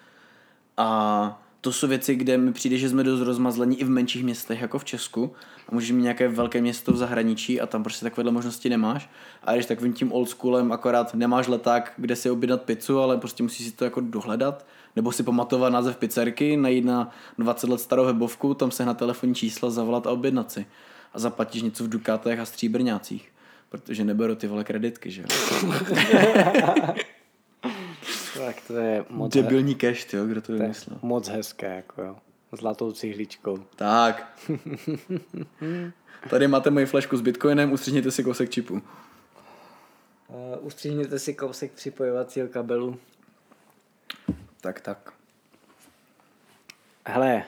A 0.77 1.43
to 1.61 1.73
jsou 1.73 1.89
věci, 1.89 2.15
kde 2.15 2.39
mi 2.39 2.53
přijde, 2.53 2.77
že 2.77 2.89
jsme 2.89 3.05
dost 3.05 3.21
rozmazlení 3.21 3.81
i 3.81 3.85
v 3.85 3.91
menších 3.91 4.25
městech, 4.25 4.61
jako 4.61 4.79
v 4.79 4.85
Česku. 4.85 5.33
A 5.69 5.75
můžeš 5.75 5.91
mít 5.91 6.03
nějaké 6.03 6.29
velké 6.29 6.61
město 6.61 6.93
v 6.93 6.97
zahraničí 6.97 7.61
a 7.61 7.67
tam 7.67 7.83
prostě 7.83 8.05
takovéhle 8.05 8.33
možnosti 8.33 8.69
nemáš. 8.69 9.11
A 9.45 9.55
když 9.55 9.67
takovým 9.67 9.93
tím 9.93 10.13
old 10.13 10.29
schoolem 10.29 10.73
akorát 10.73 11.15
nemáš 11.15 11.49
leták, 11.49 11.93
kde 11.97 12.17
si 12.17 12.31
objednat 12.31 12.63
pizzu, 12.63 13.01
ale 13.01 13.17
prostě 13.17 13.43
musíš 13.43 13.67
si 13.67 13.73
to 13.73 13.85
jako 13.85 14.01
dohledat 14.01 14.67
nebo 14.97 15.13
si 15.13 15.23
pamatovat 15.23 15.73
název 15.73 15.97
pizzerky, 15.97 16.57
najít 16.57 16.85
na 16.85 17.11
20 17.39 17.71
let 17.71 17.81
starou 17.81 18.05
webovku, 18.05 18.55
tam 18.55 18.71
se 18.71 18.85
na 18.85 18.95
telefonní 18.95 19.35
čísla, 19.35 19.71
zavolat 19.71 20.07
a 20.07 20.11
objednat 20.11 20.53
si. 20.53 20.67
A 21.15 21.19
zaplatíš 21.19 21.63
něco 21.63 21.85
v 21.85 21.89
Dukátech 21.89 22.39
a 22.39 22.45
stříbrňácích. 22.45 23.33
Protože 23.69 24.05
neberu 24.05 24.35
ty 24.35 24.47
vole 24.47 24.65
kreditky, 24.65 25.11
že 25.11 25.23
jo? 25.23 25.29
tak 28.39 28.57
to 28.67 28.77
je 28.77 29.05
moc... 29.11 29.33
Debilní 29.33 29.75
cash, 29.75 30.13
jo, 30.15 30.27
kdo 30.27 30.43
to 30.43 30.53
vymyslel. 30.53 30.99
Moc 31.03 31.29
hezké, 31.29 31.77
jako 31.77 32.03
jo. 32.03 32.17
Zlatou 32.53 32.93
cihličkou. 32.93 33.65
Tak. 33.77 34.39
Tady 36.31 36.49
máte 36.49 36.71
moji 36.71 36.87
flešku 36.87 37.17
s 37.17 37.21
bitcoinem, 37.21 37.73
ustřihněte 37.73 38.11
si 38.11 38.25
kousek 38.25 38.51
čipu. 38.51 38.75
Uh, 38.75 38.81
ustřihněte 40.61 41.19
si 41.19 41.35
kousek 41.35 41.73
připojovacího 41.73 42.49
kabelu. 42.49 42.99
Tak, 44.63 44.81
tak. 44.81 45.13
Hele, 47.07 47.45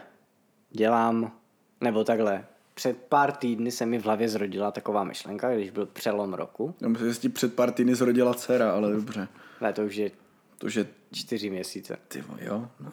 dělám, 0.70 1.32
nebo 1.80 2.04
takhle, 2.04 2.46
před 2.74 3.02
pár 3.02 3.32
týdny 3.32 3.70
se 3.70 3.86
mi 3.86 3.98
v 3.98 4.04
hlavě 4.04 4.28
zrodila 4.28 4.70
taková 4.70 5.04
myšlenka, 5.04 5.54
když 5.54 5.70
byl 5.70 5.86
přelom 5.86 6.34
roku. 6.34 6.74
Já 6.80 6.88
myslím, 6.88 7.08
že 7.08 7.14
si 7.14 7.28
před 7.28 7.54
pár 7.54 7.72
týdny 7.72 7.94
zrodila 7.94 8.34
dcera, 8.34 8.72
ale 8.72 8.92
dobře. 8.92 9.28
Ne, 9.60 9.72
to 9.72 9.82
už 9.82 9.96
je, 9.96 10.10
to 10.58 10.66
už 10.66 10.74
je 10.74 10.86
čtyři 11.12 11.50
měsíce. 11.50 11.98
Ty 12.08 12.24
jo, 12.38 12.68
no. 12.80 12.92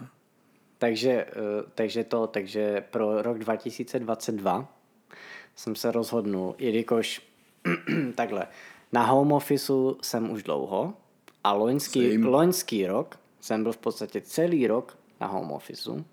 Takže, 0.78 1.12
eh, 1.12 1.64
takže 1.76 2.04
to, 2.04 2.28
takže 2.28 2.82
pro 2.82 3.22
rok 3.22 3.38
2022 3.38 4.68
jsem 5.56 5.76
se 5.76 5.92
rozhodnul, 5.92 6.56
jelikož 6.58 7.22
takhle, 8.16 8.48
na 8.92 9.06
home 9.06 9.32
officeu 9.32 9.98
jsem 10.02 10.32
už 10.32 10.44
dlouho 10.44 10.94
a 11.44 11.54
loňský, 11.54 12.18
loňský 12.18 12.88
rok 12.88 13.21
jsem 13.42 13.64
byl 13.64 13.72
v 13.72 13.78
podstatě 13.78 14.22
celý 14.22 14.68
rok 14.68 14.98
na 15.20 15.28
home 15.28 15.52
officeu 15.52 16.06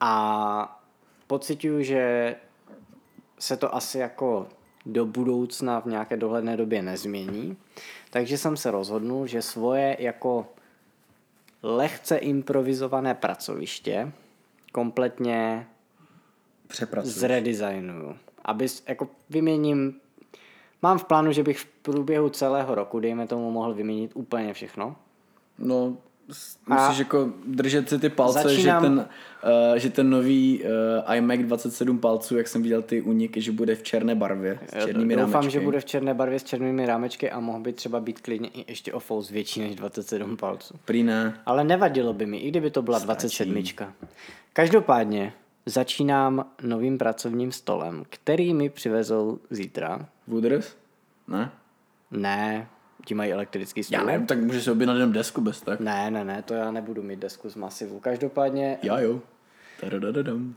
a 0.00 0.82
pocituju, 1.26 1.82
že 1.82 2.36
se 3.38 3.56
to 3.56 3.74
asi 3.74 3.98
jako 3.98 4.48
do 4.86 5.06
budoucna 5.06 5.80
v 5.80 5.86
nějaké 5.86 6.16
dohledné 6.16 6.56
době 6.56 6.82
nezmění. 6.82 7.56
Takže 8.10 8.38
jsem 8.38 8.56
se 8.56 8.70
rozhodnul, 8.70 9.26
že 9.26 9.42
svoje 9.42 9.96
jako 10.00 10.46
lehce 11.62 12.16
improvizované 12.16 13.14
pracoviště 13.14 14.12
kompletně 14.72 15.66
zredesignuju. 17.02 18.18
Aby 18.44 18.66
jako 18.86 19.08
vyměním 19.30 20.00
Mám 20.84 20.98
v 20.98 21.04
plánu, 21.04 21.32
že 21.32 21.42
bych 21.42 21.58
v 21.58 21.66
průběhu 21.66 22.28
celého 22.28 22.74
roku, 22.74 23.00
dejme 23.00 23.26
tomu, 23.26 23.50
mohl 23.50 23.74
vyměnit 23.74 24.10
úplně 24.14 24.54
všechno. 24.54 24.96
No, 25.58 25.96
Musíš 26.66 26.98
jako 26.98 27.32
držet 27.46 27.88
si 27.88 27.98
ty 27.98 28.08
palce, 28.08 28.42
začínám... 28.42 28.82
že, 28.82 28.88
ten, 28.88 28.98
uh, 28.98 29.76
že 29.76 29.90
ten 29.90 30.10
nový 30.10 30.62
uh, 31.06 31.14
iMac 31.14 31.40
27 31.40 31.98
palců, 31.98 32.36
jak 32.36 32.48
jsem 32.48 32.62
viděl 32.62 32.82
ty 32.82 33.02
uniky, 33.02 33.40
že 33.40 33.52
bude 33.52 33.74
v 33.74 33.82
černé 33.82 34.14
barvě 34.14 34.58
s 34.68 34.84
černými 34.84 35.16
Doufám, 35.16 35.32
rámečky. 35.32 35.52
že 35.52 35.60
bude 35.60 35.80
v 35.80 35.84
černé 35.84 36.14
barvě 36.14 36.38
s 36.38 36.44
černými 36.44 36.86
rámečky 36.86 37.30
a 37.30 37.40
mohl 37.40 37.60
by 37.60 37.72
třeba 37.72 38.00
být 38.00 38.20
klidně 38.20 38.48
i 38.48 38.64
ještě 38.68 38.92
o 38.92 39.00
fous 39.00 39.30
větší 39.30 39.60
než 39.60 39.76
27 39.76 40.36
palců. 40.36 40.74
Prý 40.84 41.02
ne. 41.02 41.40
Ale 41.46 41.64
nevadilo 41.64 42.12
by 42.12 42.26
mi, 42.26 42.38
i 42.38 42.48
kdyby 42.48 42.70
to 42.70 42.82
byla 42.82 43.00
Stačí. 43.00 43.50
27. 43.50 43.84
Každopádně 44.52 45.32
začínám 45.66 46.46
novým 46.62 46.98
pracovním 46.98 47.52
stolem, 47.52 48.04
který 48.08 48.54
mi 48.54 48.70
přivezou 48.70 49.38
zítra. 49.50 50.08
Wooders? 50.28 50.76
Ne? 51.28 51.50
Ne, 52.10 52.68
ti 53.04 53.14
mají 53.14 53.32
elektrický 53.32 53.84
stůl. 53.84 53.98
Já 53.98 54.04
nevím, 54.04 54.26
tak 54.26 54.38
můžeš 54.38 54.64
si 54.64 54.70
objednat 54.70 54.94
jenom 54.94 55.12
desku 55.12 55.40
bez 55.40 55.60
tak. 55.60 55.80
Ne, 55.80 56.10
ne, 56.10 56.24
ne, 56.24 56.42
to 56.42 56.54
já 56.54 56.70
nebudu 56.70 57.02
mít 57.02 57.18
desku 57.18 57.50
z 57.50 57.56
masivu. 57.56 58.00
Každopádně... 58.00 58.78
Já 58.82 59.00
jo. 59.00 59.20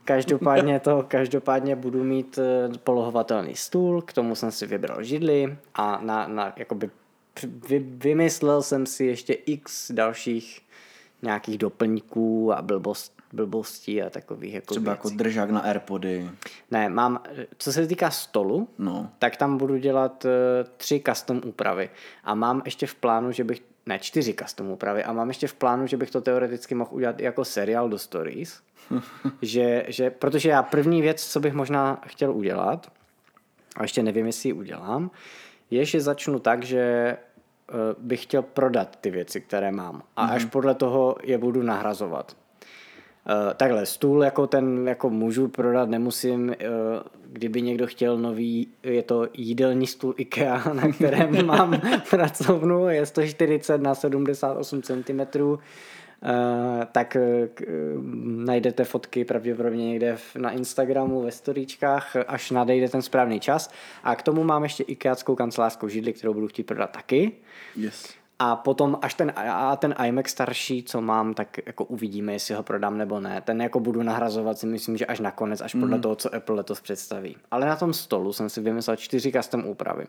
Každopádně 0.03 0.79
to, 0.83 1.05
každopádně 1.07 1.75
budu 1.75 2.03
mít 2.03 2.37
eh, 2.37 2.77
polohovatelný 2.77 3.55
stůl, 3.55 4.01
k 4.01 4.13
tomu 4.13 4.35
jsem 4.35 4.51
si 4.51 4.67
vybral 4.67 5.03
židli 5.03 5.57
a 5.75 6.01
na, 6.01 6.27
na 6.27 6.53
jakoby 6.57 6.89
vy, 7.69 7.79
vymyslel 7.79 8.61
jsem 8.61 8.85
si 8.85 9.05
ještě 9.05 9.33
x 9.33 9.91
dalších 9.91 10.61
nějakých 11.21 11.57
doplňků 11.57 12.53
a 12.53 12.61
blbost, 12.61 13.16
blbostí 13.33 14.01
a 14.01 14.09
takových 14.09 14.53
jako 14.53 14.73
Třeba 14.73 14.91
jako 14.91 15.07
věcí. 15.07 15.15
jako 15.15 15.23
držák 15.23 15.49
na 15.49 15.59
Airpody. 15.59 16.29
Ne, 16.71 16.89
mám, 16.89 17.23
co 17.57 17.73
se 17.73 17.87
týká 17.87 18.11
stolu, 18.11 18.67
no. 18.77 19.09
tak 19.19 19.37
tam 19.37 19.57
budu 19.57 19.77
dělat 19.77 20.25
uh, 20.25 20.31
tři 20.77 21.03
custom 21.07 21.41
úpravy. 21.45 21.89
A 22.23 22.35
mám 22.35 22.61
ještě 22.65 22.87
v 22.87 22.95
plánu, 22.95 23.31
že 23.31 23.43
bych, 23.43 23.61
ne, 23.85 23.99
čtyři 23.99 24.33
custom 24.33 24.69
úpravy. 24.69 25.03
A 25.03 25.13
mám 25.13 25.27
ještě 25.27 25.47
v 25.47 25.53
plánu, 25.53 25.87
že 25.87 25.97
bych 25.97 26.11
to 26.11 26.21
teoreticky 26.21 26.75
mohl 26.75 26.89
udělat 26.93 27.19
i 27.19 27.23
jako 27.23 27.45
seriál 27.45 27.89
do 27.89 27.99
stories. 27.99 28.61
že, 29.41 29.85
že, 29.87 30.09
protože 30.09 30.49
já 30.49 30.63
první 30.63 31.01
věc, 31.01 31.25
co 31.25 31.39
bych 31.39 31.53
možná 31.53 32.01
chtěl 32.07 32.31
udělat, 32.31 32.91
a 33.75 33.81
ještě 33.81 34.03
nevím, 34.03 34.25
jestli 34.25 34.49
ji 34.49 34.53
udělám, 34.53 35.11
je, 35.71 35.85
že 35.85 36.01
začnu 36.01 36.39
tak, 36.39 36.63
že 36.63 37.17
uh, 37.69 38.03
bych 38.03 38.23
chtěl 38.23 38.41
prodat 38.41 38.97
ty 39.01 39.11
věci, 39.11 39.41
které 39.41 39.71
mám. 39.71 40.03
A 40.15 40.27
mm-hmm. 40.27 40.33
až 40.33 40.45
podle 40.45 40.75
toho 40.75 41.15
je 41.23 41.37
budu 41.37 41.63
nahrazovat. 41.63 42.35
Uh, 43.29 43.53
takhle, 43.53 43.85
stůl 43.85 44.23
jako 44.23 44.47
ten 44.47 44.87
jako 44.87 45.09
můžu 45.09 45.47
prodat, 45.47 45.89
nemusím, 45.89 46.49
uh, 46.49 46.55
kdyby 47.25 47.61
někdo 47.61 47.87
chtěl 47.87 48.17
nový, 48.17 48.67
je 48.83 49.03
to 49.03 49.27
jídelní 49.33 49.87
stůl 49.87 50.13
IKEA, 50.17 50.63
na 50.73 50.91
kterém 50.91 51.45
mám 51.45 51.81
pracovnu, 52.09 52.89
je 52.89 53.05
140 53.05 53.81
na 53.81 53.95
78 53.95 54.81
cm, 54.81 55.41
uh, 55.41 55.57
tak 56.91 57.17
najdete 58.23 58.83
fotky 58.83 59.25
pravděpodobně 59.25 59.87
někde 59.87 60.17
na 60.37 60.51
Instagramu, 60.51 61.21
ve 61.21 61.31
storíčkách, 61.31 62.15
až 62.27 62.51
nadejde 62.51 62.89
ten 62.89 63.01
správný 63.01 63.39
čas. 63.39 63.69
A 64.03 64.15
k 64.15 64.23
tomu 64.23 64.43
mám 64.43 64.63
ještě 64.63 64.83
IKEAckou 64.83 65.35
kancelářskou 65.35 65.87
židli, 65.87 66.13
kterou 66.13 66.33
budu 66.33 66.47
chtít 66.47 66.63
prodat 66.63 66.91
taky. 66.91 67.31
Yes. 67.75 68.16
A 68.39 68.55
potom 68.55 68.99
až 69.01 69.13
ten, 69.13 69.33
a 69.35 69.75
ten 69.75 69.95
iMac 70.05 70.27
starší, 70.27 70.83
co 70.83 71.01
mám, 71.01 71.33
tak 71.33 71.57
jako 71.65 71.85
uvidíme, 71.85 72.33
jestli 72.33 72.55
ho 72.55 72.63
prodám 72.63 72.97
nebo 72.97 73.19
ne. 73.19 73.41
Ten 73.41 73.61
jako 73.61 73.79
budu 73.79 74.03
nahrazovat 74.03 74.57
si 74.57 74.65
myslím, 74.65 74.97
že 74.97 75.05
až 75.05 75.19
nakonec, 75.19 75.61
až 75.61 75.71
podle 75.73 75.95
mm. 75.95 76.01
toho, 76.01 76.15
co 76.15 76.35
Apple 76.35 76.55
letos 76.55 76.81
představí. 76.81 77.37
Ale 77.51 77.65
na 77.65 77.75
tom 77.75 77.93
stolu 77.93 78.33
jsem 78.33 78.49
si 78.49 78.61
vymyslel 78.61 78.95
čtyři 78.95 79.31
custom 79.31 79.65
úpravy. 79.65 80.05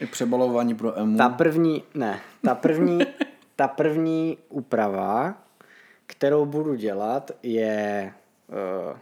Je 0.00 0.06
přebalování 0.06 0.74
pro 0.74 0.98
EMU. 0.98 1.18
Ta 1.18 1.28
první, 1.28 1.82
ne, 1.94 2.20
ta 2.44 2.54
první, 2.54 2.98
ta 3.56 3.68
první 3.68 4.38
úprava, 4.48 5.34
kterou 6.06 6.46
budu 6.46 6.74
dělat, 6.74 7.30
je 7.42 8.12
uh, 8.48 8.96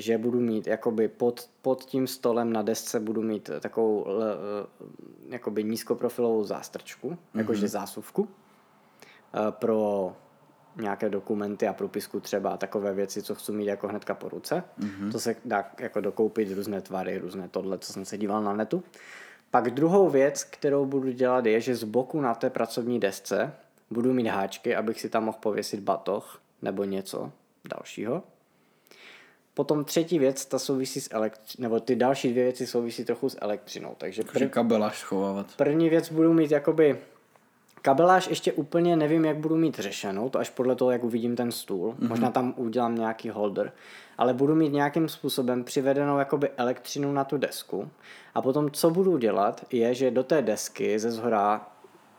že 0.00 0.18
budu 0.18 0.40
mít 0.40 0.66
jakoby 0.66 1.08
pod, 1.08 1.48
pod 1.62 1.84
tím 1.84 2.06
stolem 2.06 2.52
na 2.52 2.62
desce 2.62 3.00
budu 3.00 3.22
mít 3.22 3.50
takovou 3.60 4.06
eh, 4.06 4.66
jakoby 5.28 5.64
nízkoprofilovou 5.64 6.44
zástrčku, 6.44 7.10
mm-hmm. 7.10 7.38
jakože 7.38 7.68
zásuvku 7.68 8.28
eh, 9.34 9.38
pro 9.50 10.12
nějaké 10.76 11.08
dokumenty 11.08 11.68
a 11.68 11.72
propisku 11.72 12.20
třeba 12.20 12.56
takové 12.56 12.94
věci, 12.94 13.22
co 13.22 13.34
chci 13.34 13.52
mít 13.52 13.66
jako 13.66 13.88
hnedka 13.88 14.14
po 14.14 14.28
ruce. 14.28 14.64
Mm-hmm. 14.80 15.12
To 15.12 15.20
se 15.20 15.36
dá 15.44 15.70
jako 15.80 16.00
dokoupit 16.00 16.52
různé 16.52 16.80
tvary, 16.80 17.18
různé 17.18 17.48
tohle, 17.48 17.78
co 17.78 17.92
jsem 17.92 18.04
se 18.04 18.18
díval 18.18 18.42
na 18.42 18.52
netu. 18.52 18.82
Pak 19.50 19.70
druhou 19.70 20.08
věc, 20.08 20.44
kterou 20.44 20.86
budu 20.86 21.10
dělat, 21.10 21.46
je, 21.46 21.60
že 21.60 21.76
z 21.76 21.84
boku 21.84 22.20
na 22.20 22.34
té 22.34 22.50
pracovní 22.50 23.00
desce 23.00 23.52
budu 23.90 24.12
mít 24.12 24.28
háčky, 24.28 24.76
abych 24.76 25.00
si 25.00 25.08
tam 25.08 25.24
mohl 25.24 25.38
pověsit 25.40 25.80
batoh 25.80 26.40
nebo 26.62 26.84
něco 26.84 27.32
dalšího. 27.68 28.22
Potom 29.54 29.84
třetí 29.84 30.18
věc, 30.18 30.46
ta 30.46 30.58
souvisí 30.58 31.00
s 31.00 31.14
elektřinou, 31.14 31.62
nebo 31.62 31.80
ty 31.80 31.96
další 31.96 32.30
dvě 32.30 32.44
věci 32.44 32.66
souvisí 32.66 33.04
trochu 33.04 33.28
s 33.28 33.38
elektřinou. 33.40 33.94
Takže 33.98 34.22
prv... 34.22 34.50
kabeláž 34.50 34.98
schovávat. 34.98 35.46
První 35.56 35.88
věc 35.88 36.12
budu 36.12 36.32
mít 36.32 36.50
jakoby 36.50 36.98
Kabeláž 37.82 38.28
ještě 38.28 38.52
úplně 38.52 38.96
nevím, 38.96 39.24
jak 39.24 39.36
budu 39.36 39.56
mít 39.56 39.78
řešenou, 39.78 40.28
to 40.28 40.38
až 40.38 40.50
podle 40.50 40.74
toho, 40.74 40.90
jak 40.90 41.04
uvidím 41.04 41.36
ten 41.36 41.52
stůl. 41.52 41.92
Mm-hmm. 41.92 42.08
Možná 42.08 42.30
tam 42.30 42.54
udělám 42.56 42.94
nějaký 42.94 43.30
holder. 43.30 43.72
Ale 44.18 44.34
budu 44.34 44.54
mít 44.54 44.72
nějakým 44.72 45.08
způsobem 45.08 45.64
přivedenou 45.64 46.18
jakoby 46.18 46.50
elektřinu 46.56 47.12
na 47.12 47.24
tu 47.24 47.36
desku. 47.36 47.90
A 48.34 48.42
potom, 48.42 48.70
co 48.70 48.90
budu 48.90 49.16
dělat, 49.16 49.64
je, 49.70 49.94
že 49.94 50.10
do 50.10 50.22
té 50.22 50.42
desky 50.42 50.98
ze 50.98 51.10
zhora 51.10 51.66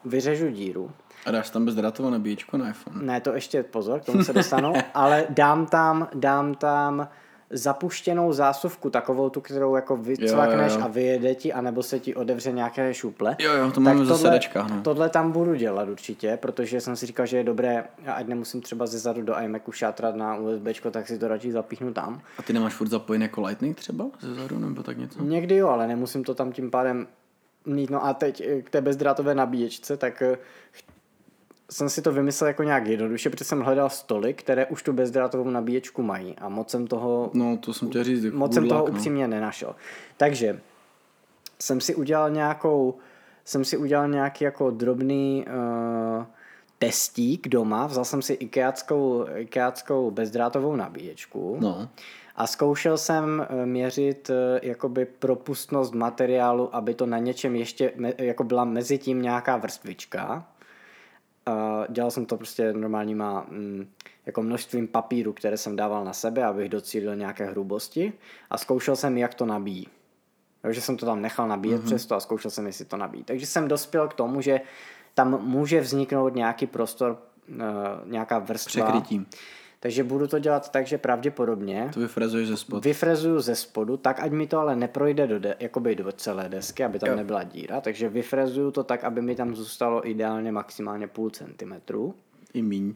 vyřežu 0.05 0.49
díru. 0.49 0.91
A 1.25 1.31
dáš 1.31 1.49
tam 1.49 1.65
bezdrátovou 1.65 2.09
nabíječku 2.09 2.57
na 2.57 2.69
iPhone? 2.69 3.05
Ne, 3.05 3.21
to 3.21 3.33
ještě 3.33 3.63
pozor, 3.63 3.99
k 3.99 4.05
tomu 4.05 4.23
se 4.23 4.33
dostanu, 4.33 4.73
ale 4.93 5.25
dám 5.29 5.65
tam, 5.65 6.07
dám 6.13 6.55
tam 6.55 7.07
zapuštěnou 7.51 8.33
zásuvku, 8.33 8.89
takovou 8.89 9.29
tu, 9.29 9.41
kterou 9.41 9.75
jako 9.75 9.97
vycvakneš 9.97 10.73
jo, 10.73 10.79
jo, 10.79 10.85
a 10.85 10.87
vyjede 10.87 11.35
ti, 11.35 11.53
anebo 11.53 11.83
se 11.83 11.99
ti 11.99 12.15
otevře 12.15 12.51
nějaké 12.51 12.93
šuple. 12.93 13.35
Jo, 13.39 13.53
jo, 13.53 13.71
to 13.71 13.81
máme 13.81 14.05
zase 14.05 14.21
sedečka, 14.21 14.67
no. 14.67 14.81
Tohle 14.81 15.09
tam 15.09 15.31
budu 15.31 15.55
dělat 15.55 15.89
určitě, 15.89 16.37
protože 16.41 16.81
jsem 16.81 16.95
si 16.95 17.05
říkal, 17.05 17.25
že 17.25 17.37
je 17.37 17.43
dobré, 17.43 17.83
ať 18.07 18.27
nemusím 18.27 18.61
třeba 18.61 18.85
ze 18.85 18.99
zadu 18.99 19.21
do 19.21 19.39
iMacu 19.39 19.71
šátrat 19.71 20.15
na 20.15 20.35
USB, 20.35 20.91
tak 20.91 21.07
si 21.07 21.19
to 21.19 21.27
radši 21.27 21.51
zapíchnu 21.51 21.93
tam. 21.93 22.21
A 22.37 22.41
ty 22.41 22.53
nemáš 22.53 22.73
furt 22.73 22.87
zapojený 22.87 23.23
jako 23.23 23.41
Lightning 23.41 23.77
třeba 23.77 24.05
ze 24.19 24.35
zadu, 24.35 24.59
nebo 24.59 24.83
tak 24.83 24.97
něco? 24.97 25.23
Někdy 25.23 25.55
jo, 25.55 25.67
ale 25.67 25.87
nemusím 25.87 26.23
to 26.23 26.35
tam 26.35 26.51
tím 26.51 26.71
pádem 26.71 27.07
mít. 27.65 27.89
No 27.89 28.05
a 28.05 28.13
teď 28.13 28.43
k 28.63 28.69
té 28.69 28.81
bezdrátové 28.81 29.35
nabíječce, 29.35 29.97
tak 29.97 30.21
eh, 30.21 30.37
jsem 31.71 31.89
si 31.89 32.01
to 32.01 32.11
vymyslel 32.11 32.47
jako 32.47 32.63
nějak 32.63 32.87
jednoduše, 32.87 33.29
protože 33.29 33.45
jsem 33.45 33.61
hledal 33.61 33.89
stoly, 33.89 34.33
které 34.33 34.65
už 34.65 34.83
tu 34.83 34.93
bezdrátovou 34.93 35.49
nabíječku 35.49 36.03
mají 36.03 36.35
a 36.37 36.49
moc 36.49 36.69
jsem 36.69 36.87
toho... 36.87 37.31
No, 37.33 37.57
to 37.57 37.73
jsem 37.73 37.89
chtěl 37.89 38.03
říct. 38.03 38.23
Jako 38.23 38.37
moc 38.37 38.53
jsem 38.53 38.67
toho 38.67 38.87
no. 38.87 38.93
upřímně 38.93 39.27
nenašel. 39.27 39.75
Takže 40.17 40.61
jsem 41.59 41.81
si 41.81 41.95
udělal 41.95 42.29
nějakou, 42.29 42.97
jsem 43.45 43.65
si 43.65 43.77
udělal 43.77 44.07
nějaký 44.07 44.43
jako 44.43 44.71
drobný 44.71 45.45
uh, 45.47 46.25
testík 46.79 47.47
doma, 47.47 47.87
vzal 47.87 48.05
jsem 48.05 48.21
si 48.21 48.33
ikeáckou, 48.33 49.25
ikeáckou 49.35 50.11
bezdrátovou 50.11 50.75
nabíječku. 50.75 51.57
No. 51.59 51.89
A 52.35 52.47
zkoušel 52.47 52.97
jsem 52.97 53.47
eh, 53.49 53.65
měřit 53.65 54.29
eh, 54.29 54.59
jakoby 54.63 55.05
propustnost 55.05 55.93
materiálu, 55.93 56.75
aby 56.75 56.93
to 56.93 57.05
na 57.05 57.17
něčem 57.17 57.55
ještě 57.55 57.93
jako 58.17 58.43
byla 58.43 58.65
mezi 58.65 58.97
tím 58.97 59.21
nějaká 59.21 59.57
vrstvička 59.57 60.47
Uh, 61.47 61.85
dělal 61.89 62.11
jsem 62.11 62.25
to 62.25 62.37
prostě 62.37 62.73
normálníma 62.73 63.45
mm, 63.49 63.87
jako 64.25 64.41
množstvím 64.41 64.87
papíru, 64.87 65.33
které 65.33 65.57
jsem 65.57 65.75
dával 65.75 66.05
na 66.05 66.13
sebe, 66.13 66.45
abych 66.45 66.69
docílil 66.69 67.15
nějaké 67.15 67.45
hrubosti 67.45 68.13
a 68.49 68.57
zkoušel 68.57 68.95
jsem, 68.95 69.17
jak 69.17 69.33
to 69.33 69.45
nabíjí. 69.45 69.87
Takže 70.61 70.81
jsem 70.81 70.97
to 70.97 71.05
tam 71.05 71.21
nechal 71.21 71.47
nabíjet 71.47 71.81
mm-hmm. 71.81 71.85
přesto 71.85 72.15
a 72.15 72.19
zkoušel 72.19 72.51
jsem, 72.51 72.65
jestli 72.65 72.85
to 72.85 72.97
nabíjí. 72.97 73.23
Takže 73.23 73.45
jsem 73.45 73.67
dospěl 73.67 74.07
k 74.07 74.13
tomu, 74.13 74.41
že 74.41 74.61
tam 75.13 75.41
může 75.45 75.81
vzniknout 75.81 76.35
nějaký 76.35 76.67
prostor, 76.67 77.17
uh, 77.49 77.57
nějaká 78.05 78.39
vrstva. 78.39 78.85
Překrytí. 78.85 79.25
Takže 79.83 80.03
budu 80.03 80.27
to 80.27 80.39
dělat 80.39 80.71
tak, 80.71 80.87
že 80.87 80.97
pravděpodobně 80.97 81.89
to 81.93 81.99
vyfrezuješ 81.99 82.47
ze 82.47 82.57
spodu. 82.57 82.81
Vyfrezuju 82.81 83.39
ze 83.39 83.55
spodu, 83.55 83.97
tak 83.97 84.19
ať 84.19 84.31
mi 84.31 84.47
to 84.47 84.59
ale 84.59 84.75
neprojde 84.75 85.27
do, 85.27 85.39
de, 85.39 85.55
jakoby 85.59 85.95
do 85.95 86.11
celé 86.11 86.49
desky, 86.49 86.83
aby 86.83 86.99
tam 86.99 87.09
jo. 87.09 87.15
nebyla 87.15 87.43
díra. 87.43 87.81
Takže 87.81 88.09
vyfrezuju 88.09 88.71
to 88.71 88.83
tak, 88.83 89.03
aby 89.03 89.21
mi 89.21 89.35
tam 89.35 89.55
zůstalo 89.55 90.09
ideálně 90.09 90.51
maximálně 90.51 91.07
půl 91.07 91.29
centimetru. 91.29 92.15
I 92.53 92.61
míň. 92.61 92.93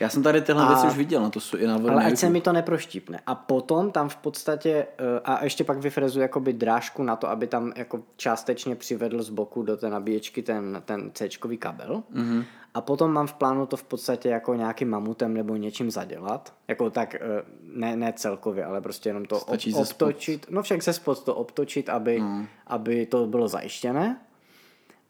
Já 0.00 0.08
jsem 0.08 0.22
tady 0.22 0.40
tyhle 0.40 0.64
a, 0.64 0.68
věci 0.68 0.86
už 0.86 0.96
viděl, 0.96 1.22
na 1.22 1.30
to 1.30 1.40
jsou 1.40 1.56
i 1.56 1.66
na 1.66 1.74
Ale 1.74 2.04
ať 2.04 2.16
se 2.16 2.30
mi 2.30 2.40
to 2.40 2.52
neproštípne. 2.52 3.20
A 3.26 3.34
potom 3.34 3.92
tam 3.92 4.08
v 4.08 4.16
podstatě, 4.16 4.86
eh, 4.98 5.20
a 5.24 5.44
ještě 5.44 5.64
pak 5.64 5.78
vyfrezuji 5.78 6.22
jakoby 6.22 6.52
drážku 6.52 7.02
na 7.02 7.16
to, 7.16 7.28
aby 7.28 7.46
tam 7.46 7.72
jako 7.76 8.02
částečně 8.16 8.76
přivedl 8.76 9.22
z 9.22 9.30
boku 9.30 9.62
do 9.62 9.76
té 9.76 9.90
nabíječky 9.90 10.42
ten, 10.42 10.82
ten 10.84 11.10
c 11.14 11.28
kabel. 11.58 12.02
Mm-hmm. 12.14 12.44
A 12.74 12.80
potom 12.80 13.12
mám 13.12 13.26
v 13.26 13.34
plánu 13.34 13.66
to 13.66 13.76
v 13.76 13.84
podstatě 13.84 14.28
jako 14.28 14.54
nějakým 14.54 14.90
mamutem 14.90 15.34
nebo 15.34 15.56
něčím 15.56 15.90
zadělat. 15.90 16.54
Jako 16.68 16.90
tak, 16.90 17.14
eh, 17.14 17.18
ne, 17.62 17.96
ne 17.96 18.12
celkově, 18.12 18.64
ale 18.64 18.80
prostě 18.80 19.08
jenom 19.08 19.24
to 19.24 19.40
ob, 19.40 19.58
obtočit. 19.74 20.46
No 20.50 20.62
však 20.62 20.82
se 20.82 20.92
spod 20.92 21.24
to 21.24 21.34
obtočit, 21.34 21.88
aby, 21.88 22.20
mm. 22.20 22.46
aby 22.66 23.06
to 23.06 23.26
bylo 23.26 23.48
zajištěné. 23.48 24.20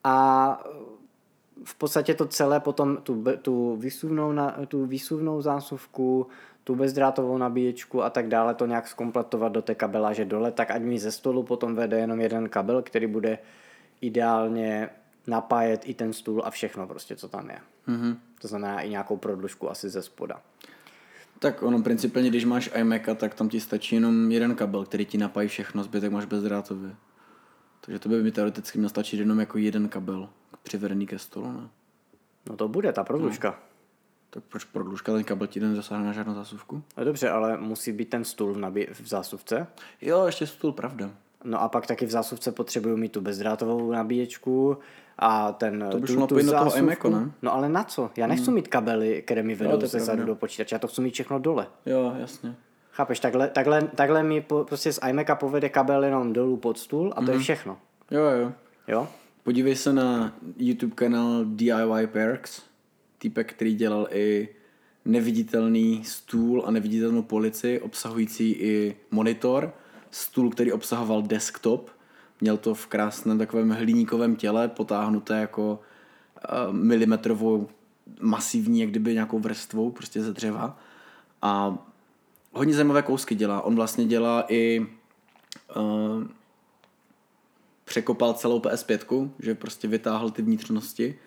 A 0.05 0.65
v 1.65 1.75
podstatě 1.75 2.15
to 2.15 2.27
celé 2.27 2.61
potom 2.61 2.97
tu, 2.97 3.25
tu, 3.43 3.77
výsuvnou, 3.77 4.33
na, 4.33 4.57
tu 4.69 4.87
výsuvnou 4.87 5.43
zásuvku, 5.43 6.27
tu 6.65 6.75
bezdrátovou 6.75 7.39
nabíječku 7.39 8.03
a 8.03 8.11
tak 8.11 8.29
dále 8.29 8.55
to 8.55 8.67
nějak 8.67 8.89
zkompletovat 8.89 9.53
do 9.53 9.63
té 9.63 9.75
kabeláže 9.75 10.25
dole, 10.25 10.53
tak 10.53 10.71
ať 10.71 10.83
mi 10.83 10.99
ze 10.99 11.13
stolu 11.13 11.43
potom 11.43 11.75
vede 11.75 11.99
jenom 11.99 12.21
jeden 12.21 12.49
kabel, 12.49 12.83
který 12.83 13.07
bude 13.07 13.39
ideálně 14.01 14.91
napájet 15.27 15.89
i 15.89 15.95
ten 15.95 16.13
stůl 16.13 16.43
a 16.45 16.51
všechno 16.51 16.87
prostě, 16.87 17.17
co 17.17 17.29
tam 17.29 17.51
je. 17.51 17.59
Mm-hmm. 17.89 18.17
To 18.41 18.49
znamená 18.49 18.81
i 18.81 18.91
nějakou 18.91 19.17
prodlužku 19.17 19.71
asi 19.71 19.89
ze 19.89 20.03
spoda. 20.03 20.43
Tak 21.39 21.63
ono 21.63 21.83
principálně, 21.83 22.29
když 22.29 22.45
máš 22.45 22.71
iMaca, 22.75 23.15
tak 23.15 23.35
tam 23.35 23.49
ti 23.49 23.61
stačí 23.61 23.95
jenom 23.95 24.33
jeden 24.33 24.55
kabel, 24.55 24.85
který 24.85 25.07
ti 25.07 25.19
napájí 25.19 25.49
všechno, 25.49 25.83
zbytek 25.85 26.13
máš 26.13 26.25
bezdrátově. 26.25 26.97
Takže 27.81 27.99
to 27.99 28.09
by 28.09 28.23
mi 28.23 28.31
teoreticky 28.33 28.79
měl 28.79 28.89
stačit 28.89 29.21
jenom 29.21 29.41
jako 29.41 29.59
jeden 29.59 29.89
kabel 29.89 30.29
přivedený 30.63 31.07
ke 31.07 31.19
stolu, 31.19 31.53
ne? 31.53 31.69
No 32.49 32.57
to 32.57 32.69
bude 32.69 32.93
ta 32.93 33.05
prodlužka. 33.05 33.49
No. 33.49 33.57
Tak 34.31 34.45
proč 34.45 34.65
prodlužka, 34.65 35.13
ten 35.13 35.25
kabel 35.25 35.47
ti 35.47 35.61
nezasáhne 35.61 36.07
na 36.07 36.13
žádnou 36.13 36.35
zásuvku? 36.35 36.83
No 36.97 37.05
dobře, 37.05 37.31
ale 37.31 37.57
musí 37.57 37.93
být 37.93 38.11
ten 38.11 38.25
stůl 38.25 38.53
v, 38.55 38.59
nabí- 38.59 38.93
v 38.93 39.09
zásuvce. 39.09 39.67
Jo, 40.01 40.27
ještě 40.27 40.47
stůl, 40.47 40.73
pravda. 40.73 41.11
No 41.45 41.63
a 41.63 41.69
pak 41.69 41.87
taky 41.87 42.07
v 42.07 42.11
zásuvce 42.11 42.53
potřebuju 42.53 42.97
mít 42.97 43.13
tu 43.13 43.21
bezdrátovou 43.21 43.93
nabíječku 43.93 44.79
a 45.21 45.53
ten 45.53 45.85
To 45.91 45.99
by 45.99 46.07
šlo 46.07 46.21
napojit 46.21 46.47
do 46.47 46.53
toho 46.53 46.77
iMacu, 46.77 47.11
ne? 47.11 47.31
No 47.43 47.55
ale 47.55 47.69
na 47.69 47.85
co? 47.85 48.11
Já 48.17 48.27
nechci 48.27 48.47
hmm. 48.47 48.55
mít 48.55 48.69
kabely, 48.69 49.23
které 49.23 49.43
mi 49.43 49.55
vedou 49.55 49.81
ze 49.87 50.01
zadu 50.01 50.25
do 50.25 50.35
počítače, 50.35 50.75
já 50.75 50.79
to 50.79 50.89
chci 50.89 51.01
mít 51.01 51.15
všechno 51.15 51.39
dole. 51.39 51.67
Jo, 51.87 52.15
jasně. 52.19 52.55
Chápeš, 52.93 53.21
takhle, 53.21 53.49
takhle, 53.49 53.83
takhle 53.83 54.23
mi 54.23 54.41
po, 54.41 54.65
prostě 54.65 54.93
z 54.93 55.01
iMaca 55.09 55.35
povede 55.35 55.69
kabel 55.69 56.05
jenom 56.05 56.33
dolů 56.33 56.57
pod 56.57 56.79
stůl 56.79 57.13
a 57.13 57.15
to 57.15 57.23
mm. 57.23 57.29
je 57.29 57.35
mhm. 57.35 57.43
všechno. 57.43 57.79
Jo, 58.11 58.23
jo. 58.23 58.53
Jo? 58.89 59.09
Podívej 59.43 59.77
se 59.77 59.93
na 59.93 60.33
YouTube 60.57 60.95
kanál 60.95 61.45
DIY 61.45 62.07
Perks, 62.07 62.63
týpek, 63.19 63.53
který 63.53 63.75
dělal 63.75 64.09
i 64.11 64.49
neviditelný 65.05 66.05
stůl 66.05 66.63
a 66.67 66.71
neviditelnou 66.71 67.23
polici, 67.23 67.81
obsahující 67.81 68.53
i 68.53 68.97
monitor, 69.11 69.73
stůl, 70.11 70.51
který 70.51 70.73
obsahoval 70.73 71.23
desktop, 71.23 71.91
měl 72.41 72.57
to 72.57 72.75
v 72.75 72.87
krásném 72.87 73.39
takovém 73.39 73.71
hliníkovém 73.71 74.37
těle, 74.37 74.69
potáhnuté 74.69 75.41
jako 75.41 75.81
uh, 76.69 76.75
milimetrovou 76.75 77.69
masivní, 78.21 78.81
jak 78.81 78.91
kdyby 78.91 79.15
nějakou 79.15 79.39
vrstvou, 79.39 79.91
prostě 79.91 80.23
ze 80.23 80.33
dřeva. 80.33 80.79
A 81.43 81.79
hodně 82.53 82.75
zajímavé 82.75 83.03
kousky 83.03 83.35
dělá. 83.35 83.61
On 83.61 83.77
vlastně 83.77 84.05
dělá 84.05 84.45
i 84.49 84.87
uh, 85.77 86.25
překopal 87.85 88.35
celou 88.35 88.61
PS5, 88.61 89.31
že 89.39 89.55
prostě 89.55 89.89
vytáhl 89.89 90.31
ty 90.31 90.43
vnitřnosti 90.43 91.19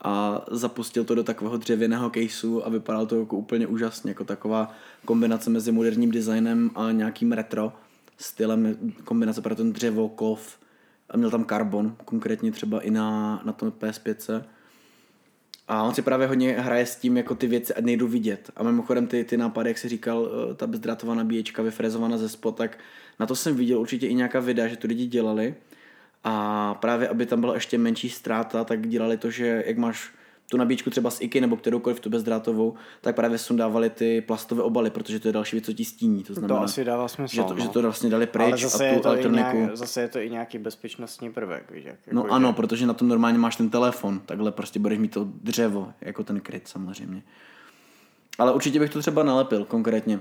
a 0.00 0.44
zapustil 0.50 1.04
to 1.04 1.14
do 1.14 1.24
takového 1.24 1.56
dřevěného 1.56 2.10
caseu 2.10 2.62
a 2.64 2.68
vypadalo 2.68 3.06
to 3.06 3.20
jako 3.20 3.36
úplně 3.36 3.66
úžasně, 3.66 4.10
jako 4.10 4.24
taková 4.24 4.74
kombinace 5.04 5.50
mezi 5.50 5.72
moderním 5.72 6.10
designem 6.10 6.70
a 6.74 6.92
nějakým 6.92 7.32
retro 7.32 7.72
stylem, 8.16 8.76
kombinace 9.04 9.42
pro 9.42 9.54
ten 9.54 9.72
dřevo, 9.72 10.08
kov 10.08 10.58
a 11.10 11.16
měl 11.16 11.30
tam 11.30 11.44
karbon, 11.44 11.96
konkrétně 12.04 12.52
třeba 12.52 12.80
i 12.80 12.90
na, 12.90 13.42
na 13.44 13.52
tom 13.52 13.70
PS5. 13.70 14.42
A 15.68 15.82
on 15.82 15.94
si 15.94 16.02
právě 16.02 16.26
hodně 16.26 16.52
hraje 16.52 16.86
s 16.86 16.96
tím, 16.96 17.16
jako 17.16 17.34
ty 17.34 17.46
věci 17.46 17.72
nejdu 17.80 18.08
vidět. 18.08 18.50
A 18.56 18.62
mimochodem 18.62 19.06
ty, 19.06 19.24
ty 19.24 19.36
nápady, 19.36 19.70
jak 19.70 19.78
si 19.78 19.88
říkal, 19.88 20.28
eh, 20.50 20.54
ta 20.54 20.66
bezdrátová 20.66 21.14
nabíječka 21.14 21.62
vyfrezovaná 21.62 22.18
ze 22.18 22.28
spod, 22.28 22.56
tak 22.56 22.78
na 23.20 23.26
to 23.26 23.36
jsem 23.36 23.56
viděl 23.56 23.80
určitě 23.80 24.06
i 24.06 24.14
nějaká 24.14 24.40
videa, 24.40 24.68
že 24.68 24.76
to 24.76 24.88
lidi 24.88 25.06
dělali 25.06 25.54
a 26.24 26.74
právě, 26.74 27.08
aby 27.08 27.26
tam 27.26 27.40
byla 27.40 27.54
ještě 27.54 27.78
menší 27.78 28.10
ztráta, 28.10 28.64
tak 28.64 28.88
dělali 28.88 29.16
to, 29.16 29.30
že 29.30 29.64
jak 29.66 29.78
máš 29.78 30.10
tu 30.52 30.58
nabíječku 30.58 30.90
třeba 30.90 31.10
z 31.10 31.20
IKY 31.20 31.40
nebo 31.40 31.56
kteroukoliv 31.56 32.00
tu 32.00 32.10
bezdrátovou, 32.10 32.74
tak 33.00 33.16
právě 33.16 33.38
sundávali 33.38 33.90
ty 33.90 34.20
plastové 34.20 34.62
obaly, 34.62 34.90
protože 34.90 35.20
to 35.20 35.28
je 35.28 35.32
další 35.32 35.56
věc, 35.56 35.64
co 35.64 35.72
ti 35.72 35.84
stíní. 35.84 36.22
To, 36.22 36.34
znamená, 36.34 36.58
to 36.58 36.64
asi 36.64 36.84
dává 36.84 37.08
smysl. 37.08 37.36
Že 37.36 37.42
to, 37.42 37.54
no. 37.54 37.60
že 37.60 37.68
to 37.68 37.82
vlastně 37.82 38.10
dali 38.10 38.26
pryč 38.26 38.46
Ale 38.46 38.58
zase 38.58 38.90
a 38.90 39.00
tu 39.00 39.08
elektroniku. 39.08 39.56
Nějak, 39.56 39.76
zase 39.76 40.00
je 40.00 40.08
to 40.08 40.18
i 40.18 40.30
nějaký 40.30 40.58
bezpečnostní 40.58 41.32
prvek. 41.32 41.70
Víš, 41.70 41.84
jak, 41.84 41.96
no 42.12 42.22
jako, 42.22 42.34
ano, 42.34 42.48
že... 42.48 42.54
protože 42.54 42.86
na 42.86 42.94
tom 42.94 43.08
normálně 43.08 43.38
máš 43.38 43.56
ten 43.56 43.70
telefon, 43.70 44.20
takhle 44.26 44.52
prostě 44.52 44.78
budeš 44.78 44.98
mít 44.98 45.12
to 45.12 45.28
dřevo, 45.42 45.92
jako 46.00 46.24
ten 46.24 46.40
kryt 46.40 46.68
samozřejmě. 46.68 47.22
Ale 48.38 48.52
určitě 48.52 48.80
bych 48.80 48.90
to 48.90 49.00
třeba 49.00 49.22
nalepil 49.22 49.64
konkrétně 49.64 50.20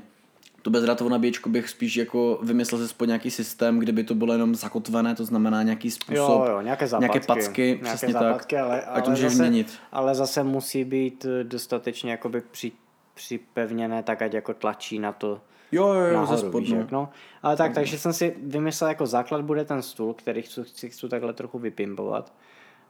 tu 0.61 0.69
bezdrátovou 0.69 1.09
nabíječku 1.09 1.49
bych 1.49 1.69
spíš 1.69 1.95
jako 1.95 2.39
vymyslel 2.41 2.87
se 2.87 3.05
nějaký 3.05 3.31
systém, 3.31 3.79
kde 3.79 3.91
by 3.91 4.03
to 4.03 4.15
bylo 4.15 4.33
jenom 4.33 4.55
zakotvené, 4.55 5.15
to 5.15 5.25
znamená 5.25 5.63
nějaký 5.63 5.91
způsob, 5.91 6.15
jo, 6.15 6.45
jo, 6.51 6.61
nějaké, 6.61 6.87
západky, 6.87 7.11
nějaké 7.11 7.27
packy, 7.27 7.61
nějaké 7.61 7.83
přesně 7.85 8.13
západky, 8.13 8.55
tak, 8.55 8.65
ale, 8.65 8.81
ale, 8.81 9.01
to 9.01 9.09
můžeš 9.09 9.23
zase, 9.23 9.35
změnit. 9.35 9.79
Ale 9.91 10.15
zase 10.15 10.43
musí 10.43 10.83
být 10.83 11.25
eh, 11.25 11.43
dostatečně 11.43 12.11
jakoby 12.11 12.41
při, 12.51 12.71
připevněné, 13.13 14.03
tak, 14.03 14.21
ať 14.21 14.33
jako 14.33 14.53
tlačí 14.53 14.99
na 14.99 15.11
to 15.11 15.41
Jo, 15.71 15.87
jo, 15.87 16.01
jo, 16.01 16.13
nahoru, 16.13 16.37
ze 16.37 16.47
spodnu. 16.47 16.81
Víš, 16.81 16.91
no. 16.91 17.09
Ale 17.43 17.55
tak, 17.55 17.73
takže 17.73 17.99
jsem 17.99 18.13
si 18.13 18.35
vymyslel, 18.43 18.89
jako 18.89 19.05
základ 19.05 19.41
bude 19.41 19.65
ten 19.65 19.81
stůl, 19.81 20.13
který 20.13 20.41
chci, 20.41 20.63
chci, 20.63 20.89
chci 20.89 21.09
takhle 21.09 21.33
trochu 21.33 21.59
vypimpovat. 21.59 22.33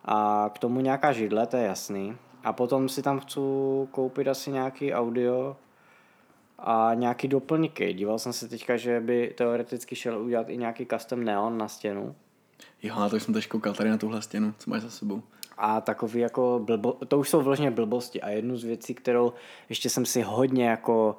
A 0.05 0.49
k 0.55 0.59
tomu 0.59 0.80
nějaká 0.80 1.11
židle, 1.11 1.47
to 1.47 1.57
je 1.57 1.63
jasný. 1.63 2.17
A 2.43 2.53
potom 2.53 2.89
si 2.89 3.01
tam 3.01 3.19
chci 3.19 3.39
koupit 3.91 4.28
asi 4.28 4.51
nějaký 4.51 4.93
audio 4.93 5.55
a 6.62 6.91
nějaký 6.93 7.28
doplňky. 7.28 7.93
Díval 7.93 8.20
jsem 8.20 8.34
se 8.34 8.47
teďka, 8.47 8.78
že 8.78 8.99
by 8.99 9.34
teoreticky 9.38 9.95
šel 9.95 10.22
udělat 10.22 10.49
i 10.49 10.57
nějaký 10.57 10.86
custom 10.86 11.24
neon 11.24 11.57
na 11.57 11.68
stěnu. 11.68 12.16
Jo, 12.84 12.95
to 13.09 13.20
jsem 13.20 13.34
teď 13.34 13.47
koukal 13.47 13.74
tady 13.74 13.89
na 13.89 13.97
tuhle 13.97 14.22
stěnu, 14.22 14.53
co 14.57 14.70
máš 14.70 14.82
za 14.82 14.89
sebou. 14.89 15.22
A 15.57 15.82
takový 15.82 16.20
jako 16.20 16.62
blbo, 16.64 16.93
to 17.07 17.20
už 17.20 17.30
jsou 17.30 17.41
vložně 17.41 17.72
blbosti 17.72 18.22
a 18.22 18.30
jednu 18.30 18.57
z 18.57 18.64
věcí, 18.64 18.93
kterou 18.93 19.34
ještě 19.70 19.89
jsem 19.89 20.05
si 20.05 20.22
hodně 20.22 20.70
jako 20.70 21.18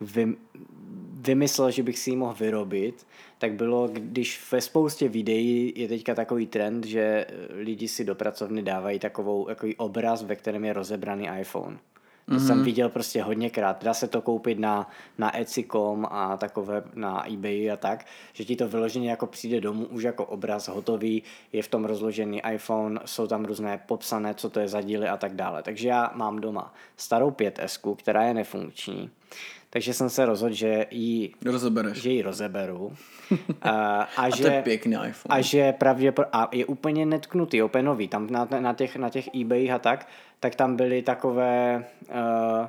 vy, 0.00 0.36
vymyslel, 1.12 1.70
že 1.70 1.82
bych 1.82 1.98
si 1.98 2.10
ji 2.10 2.16
mohl 2.16 2.34
vyrobit, 2.34 3.06
tak 3.38 3.52
bylo, 3.52 3.88
když 3.92 4.52
ve 4.52 4.60
spoustě 4.60 5.08
videí 5.08 5.72
je 5.76 5.88
teďka 5.88 6.14
takový 6.14 6.46
trend, 6.46 6.86
že 6.86 7.26
lidi 7.50 7.88
si 7.88 8.04
do 8.04 8.14
pracovny 8.14 8.62
dávají 8.62 8.98
takovou, 8.98 9.44
takový 9.44 9.76
obraz, 9.76 10.22
ve 10.22 10.36
kterém 10.36 10.64
je 10.64 10.72
rozebraný 10.72 11.28
iPhone. 11.40 11.78
To 12.30 12.36
mm-hmm. 12.36 12.46
jsem 12.46 12.64
viděl 12.64 12.88
prostě 12.88 13.22
hodněkrát. 13.22 13.84
Dá 13.84 13.94
se 13.94 14.08
to 14.08 14.22
koupit 14.22 14.58
na, 14.58 14.90
na 15.18 15.38
Etsy.com 15.38 16.06
a 16.10 16.36
takové 16.36 16.82
na 16.94 17.32
eBay 17.32 17.70
a 17.70 17.76
tak, 17.76 18.06
že 18.32 18.44
ti 18.44 18.56
to 18.56 18.68
vyloženě 18.68 19.10
jako 19.10 19.26
přijde 19.26 19.60
domů 19.60 19.86
už 19.86 20.02
jako 20.02 20.26
obraz 20.26 20.68
hotový, 20.68 21.22
je 21.52 21.62
v 21.62 21.68
tom 21.68 21.84
rozložený 21.84 22.42
iPhone, 22.52 23.00
jsou 23.04 23.26
tam 23.26 23.44
různé 23.44 23.80
popsané, 23.86 24.34
co 24.34 24.50
to 24.50 24.60
je 24.60 24.68
za 24.68 24.80
díly 24.80 25.08
a 25.08 25.16
tak 25.16 25.34
dále. 25.34 25.62
Takže 25.62 25.88
já 25.88 26.10
mám 26.14 26.40
doma 26.40 26.74
starou 26.96 27.30
5S, 27.30 27.96
která 27.96 28.22
je 28.22 28.34
nefunkční, 28.34 29.10
takže 29.70 29.94
jsem 29.94 30.10
se 30.10 30.26
rozhodl, 30.26 30.54
že 30.54 30.86
ji, 30.90 31.32
Rozebereš. 31.44 32.02
že 32.02 32.10
ji 32.10 32.22
rozeberu. 32.22 32.92
a, 33.62 34.02
a, 34.16 34.30
že, 34.30 34.44
to 34.44 34.50
je 34.50 34.62
pěkný 34.62 34.92
iPhone. 34.92 35.38
A 35.38 35.40
že 35.40 35.72
pravděpodobně, 35.72 36.30
a 36.32 36.48
je 36.52 36.66
úplně 36.66 37.06
netknutý, 37.06 37.62
úplně 37.62 37.82
nový. 37.82 38.08
Tam 38.08 38.30
na, 38.30 38.48
na, 38.60 38.74
těch, 38.74 38.96
na 38.96 39.10
těch 39.10 39.34
eBay 39.34 39.72
a 39.72 39.78
tak, 39.78 40.08
tak 40.40 40.54
tam 40.54 40.76
byly 40.76 41.02
takové 41.02 41.84
uh, 42.08 42.66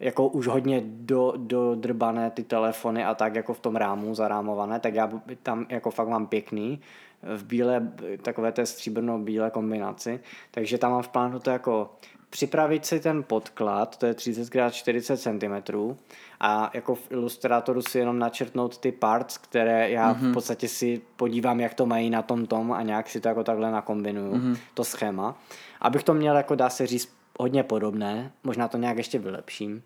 jako 0.00 0.28
už 0.28 0.46
hodně 0.46 0.82
do, 0.84 1.32
dodrbané 1.36 2.30
ty 2.30 2.42
telefony 2.42 3.04
a 3.04 3.14
tak 3.14 3.34
jako 3.34 3.54
v 3.54 3.60
tom 3.60 3.76
rámu 3.76 4.14
zarámované, 4.14 4.80
tak 4.80 4.94
já 4.94 5.10
tam 5.42 5.66
jako 5.68 5.90
fakt 5.90 6.08
mám 6.08 6.26
pěkný 6.26 6.80
v 7.22 7.44
bílé, 7.44 7.92
takové 8.22 8.52
té 8.52 8.66
stříbrno-bílé 8.66 9.50
kombinaci, 9.50 10.20
takže 10.50 10.78
tam 10.78 10.92
mám 10.92 11.02
v 11.02 11.08
plánu 11.08 11.38
to 11.38 11.50
jako 11.50 11.90
připravit 12.30 12.86
si 12.86 13.00
ten 13.00 13.22
podklad, 13.22 13.96
to 13.96 14.06
je 14.06 14.12
30x40 14.12 15.16
cm 15.16 15.96
a 16.40 16.70
jako 16.74 16.94
v 16.94 17.12
ilustrátoru 17.12 17.82
si 17.82 17.98
jenom 17.98 18.18
načrtnout 18.18 18.78
ty 18.78 18.92
parts, 18.92 19.38
které 19.38 19.90
já 19.90 20.12
mm-hmm. 20.12 20.18
v 20.18 20.22
mhm. 20.22 20.34
podstatě 20.34 20.68
si 20.68 21.02
podívám, 21.16 21.60
jak 21.60 21.74
to 21.74 21.86
mají 21.86 22.10
na 22.10 22.22
tom 22.22 22.46
tom 22.46 22.72
a 22.72 22.82
nějak 22.82 23.08
si 23.08 23.20
to 23.20 23.28
jako 23.28 23.44
takhle 23.44 23.70
nakombinuju, 23.70 24.34
mm-hmm. 24.34 24.56
to 24.74 24.84
schéma. 24.84 25.38
Abych 25.80 26.02
to 26.02 26.14
měl, 26.14 26.36
jako 26.36 26.54
dá 26.54 26.70
se 26.70 26.86
říct, 26.86 27.14
hodně 27.38 27.62
podobné, 27.62 28.32
možná 28.44 28.68
to 28.68 28.78
nějak 28.78 28.96
ještě 28.96 29.18
vylepším 29.18 29.82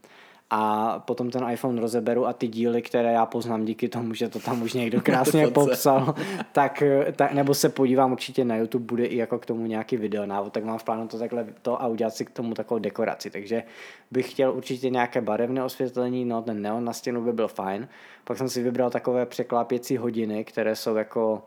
a 0.51 0.99
potom 0.99 1.30
ten 1.30 1.51
iPhone 1.51 1.80
rozeberu 1.80 2.26
a 2.26 2.32
ty 2.32 2.49
díly, 2.49 2.82
které 2.82 3.12
já 3.12 3.26
poznám 3.26 3.64
díky 3.64 3.88
tomu, 3.88 4.14
že 4.14 4.28
to 4.28 4.38
tam 4.38 4.62
už 4.62 4.72
někdo 4.72 5.01
krásně 5.03 5.47
popsal, 5.47 6.14
tak, 6.53 6.82
tak, 7.16 7.32
nebo 7.32 7.55
se 7.55 7.68
podívám 7.68 8.12
určitě 8.12 8.45
na 8.45 8.57
YouTube, 8.57 8.84
bude 8.84 9.07
i 9.07 9.16
jako 9.16 9.38
k 9.38 9.47
tomu 9.47 9.66
nějaký 9.66 9.97
video 9.97 10.26
návod, 10.26 10.53
tak 10.53 10.64
mám 10.64 10.78
v 10.78 10.84
plánu 10.84 11.09
to 11.09 11.18
takhle 11.18 11.47
to 11.62 11.82
a 11.82 11.86
udělat 11.86 12.14
si 12.14 12.24
k 12.24 12.30
tomu 12.30 12.55
takovou 12.55 12.78
dekoraci, 12.78 13.30
takže 13.30 13.62
bych 14.11 14.30
chtěl 14.30 14.53
určitě 14.53 14.90
nějaké 14.90 15.20
barevné 15.20 15.64
osvětlení, 15.64 16.24
no 16.24 16.42
ten 16.42 16.62
neon 16.62 16.84
na 16.84 16.92
stěnu 16.92 17.24
by 17.24 17.32
byl 17.32 17.49
fajn, 17.49 17.88
pak 18.24 18.38
jsem 18.38 18.49
si 18.49 18.62
vybral 18.62 18.90
takové 18.90 19.26
překlápěcí 19.26 19.97
hodiny, 19.97 20.45
které 20.45 20.76
jsou 20.76 20.97
jako 20.97 21.42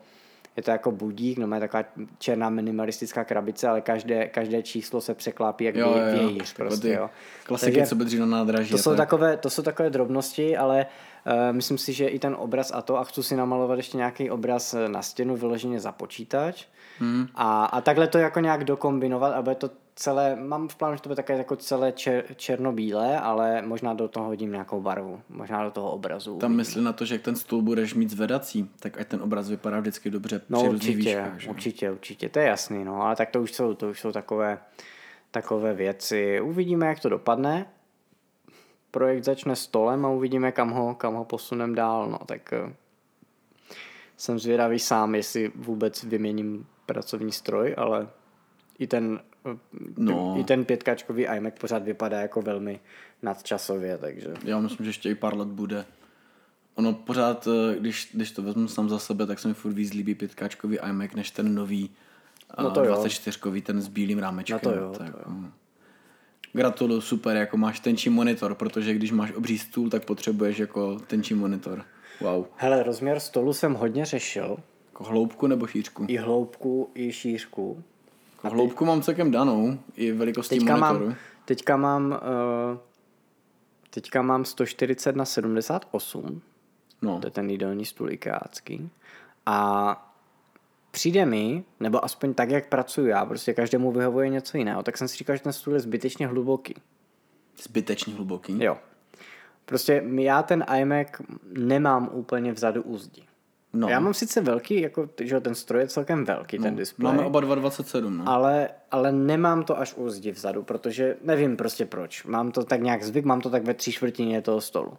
je 0.58 0.64
to 0.64 0.72
jako 0.72 0.92
budík, 0.92 1.38
no 1.38 1.48
má 1.48 1.60
taková 1.60 1.84
černá 2.18 2.50
minimalistická 2.50 3.24
krabice, 3.24 3.68
ale 3.68 3.82
každé, 3.82 4.28
každé 4.28 4.64
číslo 4.64 5.02
se 5.02 5.14
překlápí 5.14 5.64
jak 5.64 5.76
jo, 5.76 5.94
vě, 5.94 6.12
vějíř. 6.12 6.54
Prostě, 6.54 6.94
jo. 6.94 7.10
Klasiky, 7.44 7.72
Takže, 7.72 7.90
co 7.90 7.96
bydří 7.96 8.20
na 8.20 8.26
nádraží. 8.26 8.72
To 8.72 8.78
jsou, 8.78 8.96
takové, 8.96 9.38
to 9.38 9.50
jsou 9.50 9.62
takové 9.62 9.90
drobnosti, 9.90 10.58
ale 10.58 10.86
uh, 11.26 11.56
myslím 11.56 11.78
si, 11.78 11.94
že 11.94 12.08
i 12.08 12.20
ten 12.20 12.36
obraz 12.40 12.72
a 12.74 12.82
to, 12.82 12.98
a 12.98 13.04
chci 13.04 13.24
si 13.24 13.36
namalovat 13.36 13.78
ještě 13.78 13.98
nějaký 13.98 14.30
obraz 14.30 14.76
na 14.88 15.02
stěnu 15.02 15.36
vyloženě 15.36 15.80
za 15.80 15.92
počítač. 15.92 16.66
Hmm. 17.00 17.28
A, 17.36 17.66
a 17.66 17.82
takhle 17.82 18.08
to 18.08 18.18
jako 18.18 18.40
nějak 18.40 18.64
dokombinovat, 18.64 19.34
aby 19.34 19.56
to 19.56 19.70
celé, 19.98 20.36
mám 20.36 20.68
v 20.68 20.76
plánu, 20.76 20.96
že 20.96 21.02
to 21.02 21.10
bude 21.10 21.16
také 21.16 21.38
jako 21.38 21.56
celé 21.56 21.92
čer, 21.92 22.26
černobílé, 22.36 23.20
ale 23.20 23.62
možná 23.62 23.94
do 23.94 24.08
toho 24.08 24.26
hodím 24.26 24.52
nějakou 24.52 24.82
barvu, 24.82 25.22
možná 25.30 25.64
do 25.64 25.72
toho 25.72 25.92
obrazu. 25.92 26.38
Tam 26.38 26.56
myslím 26.56 26.84
na 26.84 26.94
to, 26.94 27.06
že 27.06 27.16
jak 27.16 27.22
ten 27.22 27.36
stůl 27.36 27.62
budeš 27.62 27.94
mít 27.94 28.10
zvedací, 28.10 28.70
tak 28.80 29.00
ať 29.00 29.08
ten 29.08 29.22
obraz 29.22 29.50
vypadá 29.50 29.80
vždycky 29.80 30.10
dobře 30.10 30.42
no, 30.50 30.60
při 30.60 30.70
určitě, 30.70 30.96
výškách, 30.98 31.40
že? 31.40 31.50
určitě, 31.50 31.92
určitě, 31.92 32.30
to 32.30 32.40
je 32.40 32.46
jasný, 32.46 32.86
no, 32.86 33.02
ale 33.02 33.16
tak 33.16 33.30
to 33.30 33.42
už 33.42 33.54
jsou, 33.54 33.74
to 33.74 33.90
už 33.90 34.00
jsou 34.00 34.12
takové, 34.12 34.60
takové 35.32 35.74
věci. 35.74 36.42
Uvidíme, 36.42 36.88
jak 36.88 37.00
to 37.00 37.10
dopadne. 37.10 37.66
Projekt 38.92 39.24
začne 39.24 39.56
stolem 39.56 40.06
a 40.06 40.10
uvidíme, 40.10 40.52
kam 40.52 40.72
ho, 40.72 40.96
kam 40.96 41.14
ho 41.14 41.26
posunem 41.26 41.76
dál, 41.76 42.10
no, 42.10 42.20
tak 42.26 42.54
eh, 42.54 42.74
jsem 44.18 44.40
zvědavý 44.40 44.80
sám, 44.80 45.16
jestli 45.16 45.52
vůbec 45.56 46.04
vyměním 46.04 46.68
pracovní 46.86 47.32
stroj, 47.32 47.76
ale 47.78 48.08
i 48.80 48.88
ten 48.88 49.20
no. 49.98 50.36
i 50.40 50.44
ten 50.44 50.66
pětkačkový 50.66 51.24
iMac 51.24 51.54
pořád 51.60 51.84
vypadá 51.84 52.22
jako 52.22 52.42
velmi 52.42 52.80
nadčasově, 53.22 53.98
takže... 53.98 54.34
Já 54.44 54.60
myslím, 54.60 54.86
že 54.86 54.90
ještě 54.90 55.10
i 55.10 55.16
pár 55.16 55.38
let 55.38 55.48
bude. 55.48 55.86
Ono 56.76 56.94
pořád, 56.94 57.48
eh, 57.48 57.80
když, 57.80 58.10
když 58.14 58.32
to 58.32 58.42
vezmu 58.42 58.68
sám 58.68 58.90
za 58.90 59.00
sebe, 59.00 59.26
tak 59.26 59.40
se 59.40 59.48
mi 59.48 59.54
furt 59.54 59.74
víc 59.74 59.94
líbí 59.94 60.16
pětkáčkový 60.16 60.78
iMac, 60.90 61.12
než 61.16 61.32
ten 61.32 61.56
nový 61.56 61.90
no 62.64 62.72
to 62.72 62.82
24 62.82 63.62
ten 63.62 63.82
s 63.82 63.88
bílým 63.88 64.20
rámečkem. 64.20 64.60
No 64.64 64.72
to 64.72 64.78
jo, 64.78 64.94
tak, 64.98 65.12
to 65.12 65.18
jo. 65.18 65.26
No. 65.28 65.52
Gratuluju, 66.54 67.02
super, 67.02 67.38
jako 67.38 67.58
máš 67.58 67.80
tenčí 67.80 68.10
monitor, 68.10 68.56
protože 68.56 68.94
když 68.94 69.12
máš 69.12 69.32
obří 69.32 69.58
stůl, 69.58 69.90
tak 69.90 70.06
potřebuješ 70.06 70.60
jako 70.60 71.00
tenčí 71.00 71.34
monitor. 71.34 71.86
Wow. 72.22 72.46
Hele, 72.56 72.84
rozměr 72.84 73.20
stolu 73.20 73.54
jsem 73.54 73.74
hodně 73.74 74.06
řešil. 74.06 74.58
Jako 74.86 75.04
hloubku 75.04 75.48
nebo 75.48 75.68
šířku? 75.68 76.06
I 76.08 76.18
hloubku, 76.18 76.90
i 76.96 77.12
šířku. 77.12 77.84
A 78.48 78.54
hloubku 78.56 78.86
mám 78.86 79.02
celkem 79.02 79.32
danou, 79.32 79.80
i 79.96 80.12
velikostí 80.12 80.60
teďka 80.60 80.78
monitoru. 80.78 81.06
Mám, 81.06 81.16
teďka 81.46 81.78
mám 81.78 82.12
uh, 82.12 82.78
teďka 83.90 84.22
mám 84.22 84.46
140 84.46 85.16
na 85.16 85.26
78. 85.26 86.42
No. 87.02 87.20
To 87.20 87.28
je 87.28 87.32
ten 87.32 87.50
jídelní 87.50 87.86
stůl 87.86 88.12
ikeácký. 88.12 88.90
A 89.46 90.14
přijde 90.92 91.26
mi, 91.26 91.64
nebo 91.80 92.06
aspoň 92.06 92.34
tak, 92.34 92.50
jak 92.50 92.70
pracuji 92.70 93.08
já, 93.08 93.26
prostě 93.26 93.54
každému 93.54 93.92
vyhovuje 93.92 94.30
něco 94.30 94.58
jiného, 94.58 94.84
tak 94.84 94.98
jsem 94.98 95.08
si 95.08 95.18
říkal, 95.18 95.36
že 95.36 95.42
ten 95.42 95.54
stůl 95.54 95.74
je 95.74 95.80
zbytečně 95.80 96.28
hluboký. 96.28 96.76
Zbytečně 97.64 98.14
hluboký? 98.14 98.64
Jo. 98.64 98.78
Prostě 99.66 100.04
já 100.16 100.44
ten 100.44 100.66
iMac 100.78 101.08
nemám 101.44 102.10
úplně 102.12 102.54
vzadu 102.54 102.84
u 102.84 102.98
zdi. 102.98 103.24
No. 103.74 103.90
Já 103.90 104.00
mám 104.00 104.14
sice 104.14 104.42
velký, 104.42 104.82
jako, 104.82 105.10
že 105.22 105.40
ten 105.40 105.56
stroj 105.56 105.82
je 105.82 105.88
celkem 105.88 106.26
velký, 106.26 106.58
no. 106.58 106.64
ten 106.64 106.76
displej. 106.76 107.06
Máme 107.06 107.26
oba 107.26 107.40
227, 107.40 108.18
no. 108.18 108.24
Ale, 108.28 108.70
ale 108.92 109.12
nemám 109.12 109.64
to 109.64 109.80
až 109.80 109.94
u 109.98 110.10
zdi 110.10 110.32
vzadu, 110.32 110.64
protože 110.64 111.16
nevím 111.24 111.58
prostě 111.58 111.86
proč. 111.86 112.24
Mám 112.24 112.52
to 112.52 112.64
tak 112.64 112.82
nějak 112.82 113.04
zvyk, 113.04 113.26
mám 113.26 113.42
to 113.42 113.50
tak 113.50 113.64
ve 113.64 113.74
tři 113.74 113.92
čtvrtině 113.92 114.42
toho 114.42 114.62
stolu. 114.62 114.94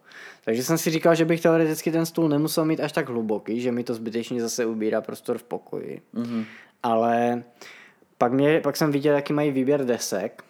Takže 0.45 0.65
jsem 0.65 0.79
si 0.79 0.91
říkal, 0.91 1.15
že 1.15 1.25
bych 1.25 1.41
teoreticky 1.41 1.93
ten 1.93 2.07
stůl 2.07 2.29
nemusel 2.29 2.65
mít 2.65 2.81
až 2.81 2.93
tak 2.93 3.09
hluboký, 3.09 3.61
že 3.61 3.73
mi 3.73 3.85
to 3.85 3.95
zbytečně 3.95 4.43
zase 4.43 4.67
ubírá 4.67 5.01
prostor 5.01 5.39
v 5.39 5.43
pokoji. 5.43 6.03
Mm-hmm. 6.15 6.45
Ale 6.83 7.43
pak, 8.19 8.33
mě, 8.33 8.61
pak 8.61 8.77
jsem 8.77 8.93
viděl, 8.93 9.15
jaký 9.15 9.33
mají 9.33 9.51
výběr 9.51 9.85
desek 9.85 10.43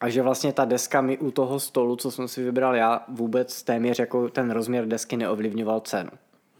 a 0.00 0.08
že 0.08 0.22
vlastně 0.22 0.52
ta 0.52 0.64
deska 0.64 1.00
mi 1.00 1.18
u 1.18 1.30
toho 1.30 1.60
stolu, 1.60 1.96
co 1.96 2.10
jsem 2.10 2.28
si 2.28 2.44
vybral 2.44 2.76
já, 2.76 3.04
vůbec 3.08 3.62
téměř 3.62 3.98
jako 3.98 4.28
ten 4.28 4.50
rozměr 4.50 4.86
desky 4.86 5.16
neovlivňoval 5.16 5.80
cenu. 5.80 6.10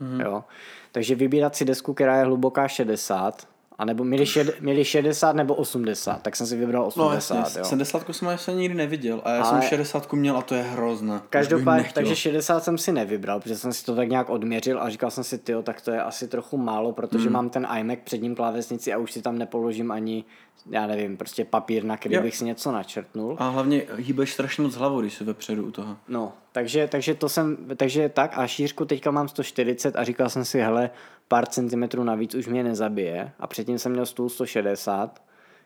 Mm. 0.01 0.21
Jo. 0.21 0.45
Takže 0.93 1.15
vybírat 1.15 1.57
si 1.57 1.65
desku, 1.65 1.95
která 1.95 2.17
je 2.17 2.25
hluboká 2.25 2.69
60, 2.69 3.49
a 3.79 3.85
nebo 3.85 4.05
měli, 4.05 4.27
šed, 4.27 4.61
měli 4.61 4.85
60 4.85 5.37
nebo 5.37 5.55
80, 5.55 6.23
tak 6.23 6.37
jsem 6.37 6.47
si 6.47 6.57
vybral 6.57 6.87
80. 6.87 7.35
No, 7.35 7.41
jasně, 7.41 7.59
jo. 7.59 7.65
70 7.65 8.15
jsem 8.15 8.29
ještě 8.29 8.53
nikdy 8.53 8.75
neviděl 8.75 9.23
a 9.25 9.31
já 9.31 9.43
Ale... 9.43 9.63
jsem 9.63 9.69
60 9.69 10.13
měl 10.13 10.37
a 10.37 10.43
to 10.43 10.55
je 10.55 10.63
hrozné. 10.63 11.21
Každopádně, 11.31 11.91
takže 11.95 12.17
60 12.17 12.65
jsem 12.65 12.79
si 12.79 12.93
nevybral, 12.93 13.41
protože 13.41 13.57
jsem 13.57 13.73
si 13.73 13.85
to 13.85 13.97
tak 13.97 14.09
nějak 14.09 14.31
odměřil 14.31 14.83
a 14.83 14.91
říkal 14.91 15.11
jsem 15.11 15.25
si, 15.25 15.39
tyjo, 15.39 15.63
tak 15.63 15.81
to 15.81 15.91
je 15.91 16.03
asi 16.03 16.29
trochu 16.29 16.57
málo, 16.57 16.93
protože 16.93 17.27
mm. 17.27 17.33
mám 17.33 17.51
ten 17.51 17.67
iMac 17.79 17.99
před 18.05 18.23
ním 18.23 18.35
klávesnici 18.35 18.93
a 18.93 18.99
už 18.99 19.13
si 19.13 19.23
tam 19.23 19.39
nepoložím 19.39 19.91
ani, 19.91 20.25
já 20.71 20.87
nevím, 20.87 21.17
prostě 21.17 21.45
papír, 21.45 21.85
na 21.85 21.97
který 21.97 22.15
jo. 22.15 22.23
bych 22.23 22.37
si 22.37 22.45
něco 22.45 22.73
načrtnul. 22.73 23.37
A 23.39 23.49
hlavně 23.49 23.83
hýbeš 23.97 24.33
strašně 24.33 24.63
moc 24.63 24.75
hlavou, 24.75 25.01
když 25.01 25.15
jsi 25.15 25.25
vepředu 25.25 25.67
u 25.67 25.71
toho. 25.71 25.97
No, 26.09 26.33
takže, 26.53 26.89
takže 26.89 27.15
to 27.15 27.29
jsem, 27.29 27.57
takže 27.77 28.09
tak 28.09 28.39
a 28.39 28.47
šířku 28.47 28.85
teďka 28.85 29.11
mám 29.11 29.29
140 29.29 29.97
a 29.97 30.05
říkal 30.05 30.29
jsem 30.29 30.45
si, 30.45 30.61
hele, 30.61 30.91
pár 31.29 31.47
centimetrů 31.47 32.05
navíc 32.05 32.35
už 32.35 32.47
mě 32.47 32.65
nezabije 32.65 33.33
a 33.39 33.47
předtím 33.47 33.79
jsem 33.79 33.93
měl 33.93 34.07
stůl 34.07 34.29
160, 34.29 35.23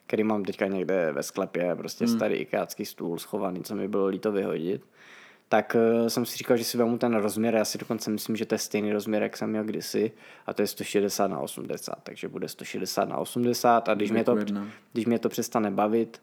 který 0.06 0.24
mám 0.24 0.44
teďka 0.44 0.66
někde 0.66 1.12
ve 1.12 1.22
sklepě, 1.22 1.74
prostě 1.76 2.04
hmm. 2.04 2.16
starý 2.16 2.34
ikácký 2.34 2.84
stůl 2.84 3.18
schovaný, 3.18 3.62
co 3.62 3.74
mi 3.74 3.88
bylo 3.88 4.06
líto 4.06 4.32
vyhodit. 4.32 4.82
Tak 5.48 5.76
uh, 6.00 6.06
jsem 6.06 6.26
si 6.26 6.36
říkal, 6.36 6.56
že 6.56 6.64
si 6.64 6.78
vezmu 6.78 6.98
ten 6.98 7.14
rozměr, 7.14 7.54
já 7.54 7.64
si 7.64 7.78
dokonce 7.78 8.10
myslím, 8.10 8.36
že 8.36 8.46
to 8.46 8.54
je 8.54 8.58
stejný 8.58 8.92
rozměr, 8.92 9.22
jak 9.22 9.36
jsem 9.36 9.50
měl 9.50 9.64
kdysi, 9.64 10.12
a 10.46 10.54
to 10.54 10.62
je 10.62 10.66
160 10.66 11.26
na 11.26 11.40
80, 11.40 11.94
takže 12.02 12.28
bude 12.28 12.48
160 12.48 13.08
na 13.08 13.16
80 13.16 13.88
a 13.88 13.94
když, 13.94 14.10
mě 14.10 14.24
to, 14.24 14.36
když 14.92 15.06
mě 15.06 15.18
to 15.18 15.28
přestane 15.28 15.70
bavit, 15.70 16.20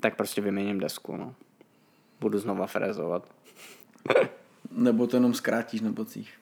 tak 0.00 0.16
prostě 0.16 0.40
vyměním 0.40 0.80
desku, 0.80 1.16
no. 1.16 1.34
Budu 2.20 2.38
znova 2.38 2.66
frezovat. 2.66 3.28
nebo 4.70 5.06
to 5.06 5.16
jenom 5.16 5.34
zkrátíš 5.34 5.80
na 5.80 5.92
bocích. 5.92 6.34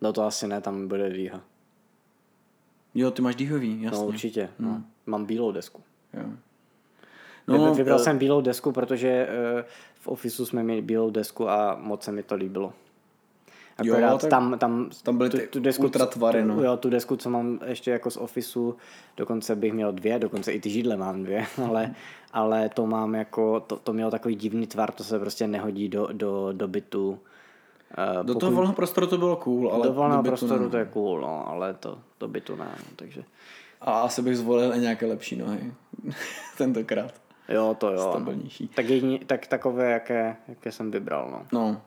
No 0.00 0.12
to 0.12 0.22
asi 0.22 0.48
ne, 0.48 0.60
tam 0.60 0.88
bude 0.88 1.10
dýha. 1.10 1.40
Jo, 2.94 3.10
ty 3.10 3.22
máš 3.22 3.36
dýhový, 3.36 3.82
jasně. 3.82 3.98
No 3.98 4.06
určitě, 4.06 4.48
no. 4.58 4.68
Hmm. 4.68 4.86
mám 5.06 5.24
bílou 5.24 5.52
desku. 5.52 5.82
Jo. 6.14 6.24
No, 7.48 7.74
Vybral 7.74 7.98
uh, 7.98 8.04
jsem 8.04 8.18
bílou 8.18 8.40
desku, 8.40 8.72
protože 8.72 9.28
uh, 9.56 9.62
v 9.94 10.08
ofisu 10.08 10.46
jsme 10.46 10.62
měli 10.62 10.82
bílou 10.82 11.10
desku 11.10 11.48
a 11.48 11.76
moc 11.80 12.02
se 12.02 12.12
mi 12.12 12.22
to 12.22 12.34
líbilo. 12.34 12.72
Akorát 13.78 14.22
jo, 14.22 14.30
tam, 14.30 14.58
tam, 14.58 14.90
tam 15.02 15.18
byly 15.18 15.30
ty 15.30 15.38
tu, 15.38 15.46
tu 15.46 15.60
desku, 15.60 15.82
ultratvary, 15.82 16.44
no. 16.44 16.62
Jo, 16.62 16.76
tu 16.76 16.90
desku, 16.90 17.16
co 17.16 17.30
mám 17.30 17.60
ještě 17.66 17.90
jako 17.90 18.10
z 18.10 18.16
ofisu, 18.16 18.76
dokonce 19.16 19.56
bych 19.56 19.72
měl 19.72 19.92
dvě, 19.92 20.18
dokonce 20.18 20.52
i 20.52 20.60
ty 20.60 20.70
židle 20.70 20.96
mám 20.96 21.22
dvě, 21.22 21.46
ale, 21.68 21.94
ale 22.32 22.68
to 22.68 22.86
mám 22.86 23.14
jako, 23.14 23.60
to, 23.60 23.76
to 23.76 23.92
mělo 23.92 24.10
takový 24.10 24.34
divný 24.34 24.66
tvar, 24.66 24.92
to 24.92 25.04
se 25.04 25.18
prostě 25.18 25.46
nehodí 25.46 25.88
do, 25.88 26.08
do, 26.12 26.52
do 26.52 26.68
bytu 26.68 27.18
Uh, 28.18 28.26
do 28.26 28.34
toho 28.34 28.52
volného 28.52 28.74
prostoru 28.74 29.06
to 29.06 29.18
bylo 29.18 29.36
cool, 29.36 29.70
ale 29.72 29.86
do 29.86 29.92
volného 29.92 30.22
prostoru 30.22 30.64
ne. 30.64 30.70
to 30.70 30.76
je 30.76 30.84
cool, 30.84 31.20
no, 31.20 31.48
ale 31.48 31.74
to, 31.74 31.98
to 32.18 32.28
by 32.28 32.40
tu 32.40 32.56
ne, 32.56 32.68
no, 32.78 32.96
takže. 32.96 33.24
A 33.80 34.00
asi 34.00 34.22
bych 34.22 34.36
zvolil 34.36 34.74
i 34.74 34.78
nějaké 34.78 35.06
lepší 35.06 35.36
nohy. 35.36 35.72
Tentokrát. 36.58 37.14
Jo, 37.48 37.76
to 37.78 37.92
jo. 37.92 38.08
Stabilnější. 38.10 38.68
Tak, 38.68 38.88
jedni, 38.88 39.18
tak 39.18 39.46
takové, 39.46 39.90
jaké, 39.90 40.36
jaké 40.48 40.72
jsem 40.72 40.90
vybral, 40.90 41.28
no. 41.30 41.60
No. 41.60 41.82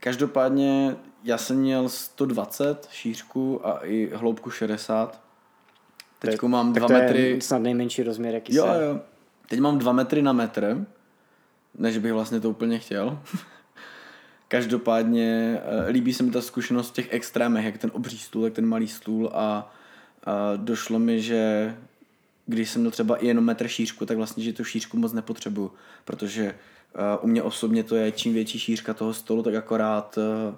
Každopádně 0.00 0.96
já 1.24 1.38
jsem 1.38 1.56
měl 1.56 1.88
120 1.88 2.88
šířku 2.90 3.66
a 3.66 3.78
i 3.82 4.10
hloubku 4.14 4.50
60. 4.50 5.20
Teď 6.18 6.42
mám 6.42 6.72
2 6.72 6.88
metry. 6.88 7.30
Je 7.30 7.40
snad 7.40 7.58
nejmenší 7.58 8.02
rozměr, 8.02 8.34
jaký 8.34 8.54
Jo, 8.54 8.64
se... 8.64 8.84
jo. 8.84 9.00
Teď 9.48 9.60
mám 9.60 9.78
2 9.78 9.92
metry 9.92 10.22
na 10.22 10.32
metr, 10.32 10.86
než 11.74 11.98
bych 11.98 12.12
vlastně 12.12 12.40
to 12.40 12.50
úplně 12.50 12.78
chtěl. 12.78 13.18
Každopádně 14.48 15.60
uh, 15.80 15.90
líbí 15.90 16.12
se 16.12 16.22
mi 16.22 16.30
ta 16.30 16.40
zkušenost 16.40 16.90
v 16.90 16.92
těch 16.92 17.12
extrémech, 17.12 17.64
jak 17.64 17.78
ten 17.78 17.90
obří 17.94 18.18
stůl, 18.18 18.44
jak 18.44 18.52
ten 18.52 18.66
malý 18.66 18.88
stůl 18.88 19.30
a 19.34 19.72
uh, 20.26 20.64
došlo 20.64 20.98
mi, 20.98 21.20
že 21.22 21.74
když 22.46 22.70
jsem 22.70 22.80
měl 22.80 22.90
třeba 22.90 23.16
i 23.16 23.26
jenom 23.26 23.44
metr 23.44 23.68
šířku, 23.68 24.06
tak 24.06 24.16
vlastně, 24.16 24.44
že 24.44 24.52
tu 24.52 24.64
šířku 24.64 24.96
moc 24.96 25.12
nepotřebuju, 25.12 25.72
protože 26.04 26.54
uh, 26.94 27.24
u 27.24 27.26
mě 27.26 27.42
osobně 27.42 27.82
to 27.82 27.96
je 27.96 28.12
čím 28.12 28.32
větší 28.32 28.58
šířka 28.58 28.94
toho 28.94 29.14
stolu, 29.14 29.42
tak 29.42 29.54
akorát 29.54 30.18
uh, 30.18 30.54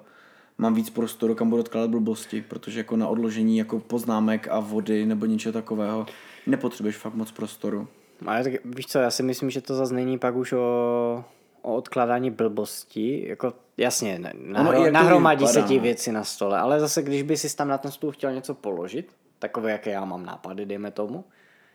mám 0.57 0.73
víc 0.73 0.89
prostoru, 0.89 1.35
kam 1.35 1.49
budu 1.49 1.59
odkládat 1.59 1.89
blbosti, 1.89 2.41
protože 2.41 2.79
jako 2.79 2.97
na 2.97 3.07
odložení 3.07 3.57
jako 3.57 3.79
poznámek 3.79 4.47
a 4.51 4.59
vody 4.59 5.05
nebo 5.05 5.25
něčeho 5.25 5.53
takového 5.53 6.05
nepotřebuješ 6.47 6.97
fakt 6.97 7.13
moc 7.13 7.31
prostoru. 7.31 7.87
Ale 8.25 8.43
tak 8.43 8.53
víš 8.65 8.87
co, 8.87 8.99
já 8.99 9.11
si 9.11 9.23
myslím, 9.23 9.49
že 9.49 9.61
to 9.61 9.75
zase 9.75 9.93
není 9.93 10.19
pak 10.19 10.35
už 10.35 10.53
o, 10.53 11.23
o 11.61 11.75
odkládání 11.75 12.31
blbosti. 12.31 13.29
Jako, 13.29 13.53
jasně, 13.77 14.19
nahro, 14.33 14.79
jako 14.79 14.91
nahromadí 14.91 15.47
se 15.47 15.61
ti 15.61 15.77
no. 15.77 15.83
věci 15.83 16.11
na 16.11 16.23
stole, 16.23 16.59
ale 16.59 16.79
zase 16.79 17.01
když 17.01 17.23
by 17.23 17.37
si 17.37 17.55
tam 17.55 17.67
na 17.67 17.77
ten 17.77 17.91
stůl 17.91 18.11
chtěl 18.11 18.33
něco 18.33 18.53
položit, 18.53 19.15
takové, 19.39 19.71
jaké 19.71 19.91
já 19.91 20.05
mám 20.05 20.25
nápady, 20.25 20.65
dejme 20.65 20.91
tomu, 20.91 21.23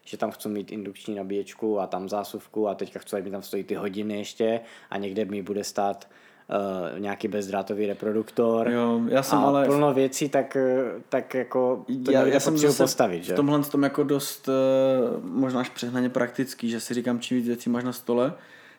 že 0.04 0.16
tam 0.16 0.30
chci 0.30 0.48
mít 0.48 0.72
indukční 0.72 1.14
nabíječku 1.14 1.80
a 1.80 1.86
tam 1.86 2.08
zásuvku 2.08 2.68
a 2.68 2.74
teďka 2.74 3.00
chci, 3.00 3.16
aby 3.16 3.30
tam 3.30 3.42
stojí 3.42 3.64
ty 3.64 3.74
hodiny 3.74 4.18
ještě 4.18 4.60
a 4.90 4.98
někde 4.98 5.24
mi 5.24 5.42
bude 5.42 5.64
stát 5.64 6.08
uh, 6.48 7.00
nějaký 7.00 7.28
bezdrátový 7.28 7.86
reproduktor 7.86 8.70
jo, 8.70 9.00
já 9.08 9.22
jsem 9.22 9.38
a 9.38 9.42
ale... 9.42 9.66
plno 9.66 9.94
věcí, 9.94 10.28
tak, 10.28 10.56
eh, 10.56 10.84
tak 11.08 11.34
jako 11.34 11.84
to 12.04 12.10
já, 12.10 12.26
já 12.26 12.40
jsem 12.40 12.56
postavit. 12.76 13.24
Že? 13.24 13.32
V 13.32 13.36
tomhle 13.36 13.62
tom 13.62 13.82
jako 13.82 14.02
dost 14.04 14.48
uh, 14.48 15.24
možná 15.24 15.60
až 15.60 15.68
přehnaně 15.68 16.08
praktický, 16.08 16.70
že 16.70 16.80
si 16.80 16.94
říkám, 16.94 17.20
čím 17.20 17.36
víc 17.36 17.46
věcí 17.46 17.70
máš 17.70 17.84
na 17.84 17.92
stole, 17.92 18.32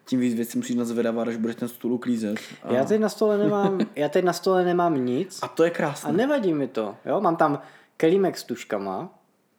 tím 0.08 0.20
víc 0.20 0.36
věcí 0.36 0.58
musíš 0.58 0.76
nazvedávat, 0.76 1.28
až 1.28 1.36
budeš 1.36 1.56
ten 1.56 1.68
stůl 1.68 1.94
uklízet. 1.94 2.40
A... 2.64 2.74
Já 2.74 2.86
teď 2.86 3.02
na 3.02 3.10
stole 3.10 3.38
nemám, 3.38 3.80
já 3.96 4.10
teď 4.10 4.26
na 4.26 4.34
stole 4.34 4.66
nemám 4.66 5.06
nic. 5.06 5.40
A 5.42 5.48
to 5.48 5.64
je 5.64 5.70
krásné. 5.70 6.10
A 6.10 6.14
nevadí 6.14 6.54
mi 6.54 6.68
to. 6.68 6.96
Jo? 7.06 7.22
Mám 7.22 7.36
tam 7.36 7.62
kelímek 7.98 8.38
s 8.38 8.44
tuškama, 8.44 9.10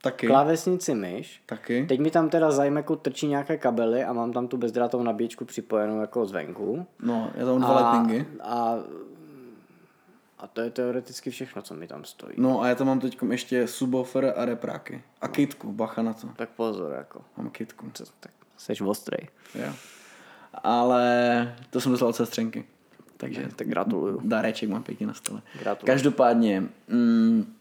Taky. 0.02 0.26
Klávesnici 0.26 0.94
myš. 0.94 1.42
Taky. 1.46 1.86
Teď 1.86 2.00
mi 2.00 2.10
tam 2.10 2.30
teda 2.30 2.50
za 2.50 2.64
iMacu 2.64 2.96
trčí 2.96 3.26
nějaké 3.26 3.58
kabely 3.58 4.04
a 4.04 4.12
mám 4.12 4.32
tam 4.32 4.48
tu 4.48 4.56
bezdrátovou 4.56 5.02
nabíječku 5.02 5.44
připojenou 5.44 6.00
jako 6.00 6.26
zvenku. 6.26 6.86
No, 7.02 7.30
já 7.34 7.46
tam 7.46 7.60
dva 7.60 7.76
lightningy. 7.76 8.26
A, 8.40 8.74
a 10.38 10.46
to 10.46 10.60
je 10.60 10.70
teoreticky 10.70 11.30
všechno, 11.30 11.62
co 11.62 11.74
mi 11.74 11.86
tam 11.86 12.04
stojí. 12.04 12.32
No 12.36 12.62
a 12.62 12.68
já 12.68 12.74
tam 12.74 12.86
mám 12.86 13.00
teď 13.00 13.18
ještě 13.30 13.66
subwoofer 13.66 14.34
a 14.36 14.44
repráky. 14.44 15.02
A 15.20 15.26
no. 15.26 15.32
kitku, 15.32 15.72
bacha 15.72 16.02
na 16.02 16.12
to. 16.12 16.28
Tak 16.36 16.48
pozor, 16.48 16.92
jako. 16.92 17.24
Mám 17.36 17.50
kitku. 17.50 17.90
Co, 17.94 18.04
tak 18.20 18.32
seš 18.56 18.80
ostrej. 18.80 19.28
Jo. 19.54 19.72
Ale 20.54 21.54
to 21.70 21.80
jsem 21.80 21.92
dostal 21.92 22.08
od 22.08 22.16
sestřenky. 22.16 22.64
Takže 23.16 23.48
tak 23.56 23.68
gratuluju. 23.68 24.20
Dáreček 24.24 24.68
mám 24.68 24.82
pěkně 24.82 25.06
na 25.06 25.14
stole. 25.14 25.42
Gratuluju. 25.58 25.86
Každopádně, 25.86 26.62
mm, 26.88 27.54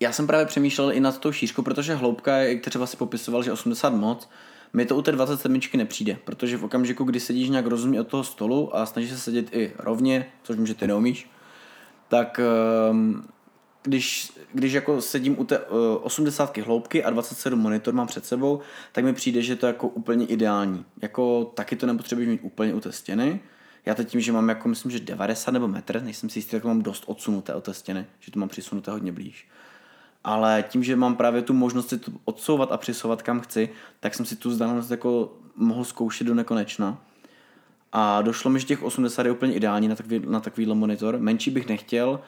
já 0.00 0.12
jsem 0.12 0.26
právě 0.26 0.46
přemýšlel 0.46 0.92
i 0.92 1.00
nad 1.00 1.18
tou 1.18 1.32
šířkou, 1.32 1.62
protože 1.62 1.94
hloubka, 1.94 2.36
jak 2.36 2.60
třeba 2.60 2.86
si 2.86 2.96
popisoval, 2.96 3.42
že 3.42 3.52
80 3.52 3.90
moc, 3.90 4.28
mi 4.72 4.86
to 4.86 4.96
u 4.96 5.02
té 5.02 5.12
27 5.12 5.60
nepřijde, 5.76 6.16
protože 6.24 6.56
v 6.56 6.64
okamžiku, 6.64 7.04
kdy 7.04 7.20
sedíš 7.20 7.48
nějak 7.48 7.66
rozumně 7.66 8.00
od 8.00 8.08
toho 8.08 8.24
stolu 8.24 8.76
a 8.76 8.86
snažíš 8.86 9.10
se 9.10 9.18
sedět 9.18 9.54
i 9.54 9.72
rovně, 9.78 10.26
což 10.42 10.56
vím, 10.56 10.66
že 10.66 10.74
ty 10.74 10.86
neumíš, 10.86 11.30
tak 12.08 12.40
ehm, 12.40 13.28
když, 13.86 14.32
když 14.52 14.72
jako 14.72 15.00
sedím 15.00 15.38
u 15.38 15.44
té 15.44 15.58
80 16.02 16.56
hloubky 16.56 17.04
a 17.04 17.10
27 17.10 17.58
monitor 17.58 17.94
mám 17.94 18.06
před 18.06 18.26
sebou, 18.26 18.60
tak 18.92 19.04
mi 19.04 19.12
přijde, 19.12 19.42
že 19.42 19.56
to 19.56 19.66
je 19.66 19.68
jako 19.68 19.88
úplně 19.88 20.26
ideální. 20.26 20.84
Jako 21.02 21.52
taky 21.54 21.76
to 21.76 21.86
nepotřebuješ 21.86 22.28
mít 22.28 22.40
úplně 22.42 22.74
u 22.74 22.80
té 22.80 22.92
stěny. 22.92 23.40
Já 23.86 23.94
teď 23.94 24.08
tím, 24.08 24.20
že 24.20 24.32
mám 24.32 24.48
jako 24.48 24.68
myslím, 24.68 24.92
že 24.92 25.00
90 25.00 25.50
nebo 25.50 25.68
metr, 25.68 26.02
nejsem 26.02 26.30
si 26.30 26.38
jistý, 26.38 26.50
tak 26.50 26.64
mám 26.64 26.82
dost 26.82 27.04
odsunuté 27.06 27.54
od 27.54 27.64
té 27.64 27.74
stěny, 27.74 28.06
že 28.20 28.32
to 28.32 28.38
mám 28.38 28.48
přisunuté 28.48 28.90
hodně 28.90 29.12
blíž 29.12 29.46
ale 30.26 30.64
tím, 30.68 30.84
že 30.84 30.96
mám 30.96 31.16
právě 31.16 31.42
tu 31.42 31.52
možnost 31.52 31.88
si 31.88 31.98
to 31.98 32.12
odsouvat 32.24 32.72
a 32.72 32.76
přisouvat 32.76 33.22
kam 33.22 33.40
chci, 33.40 33.68
tak 34.00 34.14
jsem 34.14 34.26
si 34.26 34.36
tu 34.36 34.50
vzdálenost 34.50 34.90
jako 34.90 35.32
mohl 35.56 35.84
zkoušet 35.84 36.26
do 36.26 36.34
nekonečna. 36.34 36.98
A 37.92 38.22
došlo 38.22 38.50
mi, 38.50 38.60
že 38.60 38.66
těch 38.66 38.82
80 38.82 39.26
je 39.26 39.32
úplně 39.32 39.54
ideální 39.54 39.88
na, 39.88 39.94
takový, 39.94 40.22
na 40.26 40.40
takovýhle 40.40 40.74
monitor. 40.74 41.18
Menší 41.18 41.50
bych 41.50 41.68
nechtěl 41.68 42.20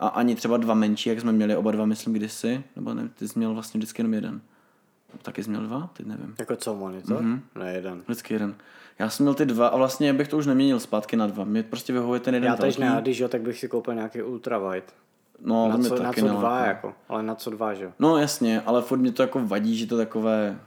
a 0.00 0.08
ani 0.08 0.34
třeba 0.34 0.56
dva 0.56 0.74
menší, 0.74 1.08
jak 1.08 1.20
jsme 1.20 1.32
měli 1.32 1.56
oba 1.56 1.70
dva, 1.70 1.86
myslím, 1.86 2.14
kdysi. 2.14 2.64
Nebo 2.76 2.94
ne, 2.94 3.08
ty 3.08 3.28
jsi 3.28 3.38
měl 3.38 3.54
vlastně 3.54 3.78
vždycky 3.78 4.00
jenom 4.00 4.14
jeden. 4.14 4.40
Taky 5.22 5.44
jsi 5.44 5.50
měl 5.50 5.62
dva? 5.62 5.90
Teď 5.92 6.06
nevím. 6.06 6.34
Jako 6.38 6.56
co 6.56 6.74
monitor? 6.74 7.22
Mm-hmm. 7.22 7.40
Ne, 7.54 7.72
jeden. 7.72 8.02
Vždycky 8.04 8.34
jeden. 8.34 8.54
Já 8.98 9.10
jsem 9.10 9.24
měl 9.24 9.34
ty 9.34 9.46
dva 9.46 9.68
a 9.68 9.76
vlastně 9.76 10.12
bych 10.12 10.28
to 10.28 10.38
už 10.38 10.46
neměnil 10.46 10.80
zpátky 10.80 11.16
na 11.16 11.26
dva. 11.26 11.44
Mě 11.44 11.62
prostě 11.62 11.92
vyhovuje 11.92 12.20
ten 12.20 12.34
jeden 12.34 12.50
Já 12.50 12.56
teď 12.56 12.78
ne, 12.78 12.98
když 13.00 13.18
jo, 13.18 13.28
tak 13.28 13.42
bych 13.42 13.58
si 13.58 13.68
koupil 13.68 13.94
nějaký 13.94 14.22
ultrawide. 14.22 14.86
No, 15.40 15.68
na, 15.68 15.88
co, 15.88 16.02
na 16.02 16.12
co 16.12 16.28
dva, 16.28 16.66
jako, 16.66 16.94
ale 17.08 17.22
na 17.22 17.34
co 17.34 17.50
dva, 17.50 17.74
že 17.74 17.84
jo? 17.84 17.92
No 17.98 18.18
jasně, 18.18 18.60
ale 18.60 18.82
furt 18.82 18.98
mě 18.98 19.12
to 19.12 19.22
jako 19.22 19.40
vadí, 19.46 19.76
že 19.76 19.86
to 19.86 19.96
takové 19.96 20.58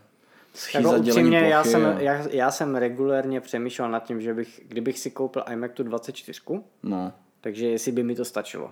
jako 0.74 0.92
upřímně, 0.92 1.40
plochy, 1.40 1.50
já, 1.50 1.64
jsem, 1.64 1.82
já, 2.00 2.28
já, 2.32 2.52
jsem 2.52 2.76
regulérně 2.76 3.42
přemýšlel 3.42 3.92
nad 3.92 4.04
tím, 4.04 4.22
že 4.22 4.34
bych, 4.34 4.62
kdybych 4.68 5.00
si 5.00 5.12
koupil 5.12 5.44
iMac 5.52 5.72
tu 5.74 5.84
24, 5.84 6.42
no. 6.84 7.14
takže 7.42 7.68
jestli 7.68 7.92
by 7.92 8.04
mi 8.04 8.16
to 8.16 8.26
stačilo. 8.26 8.72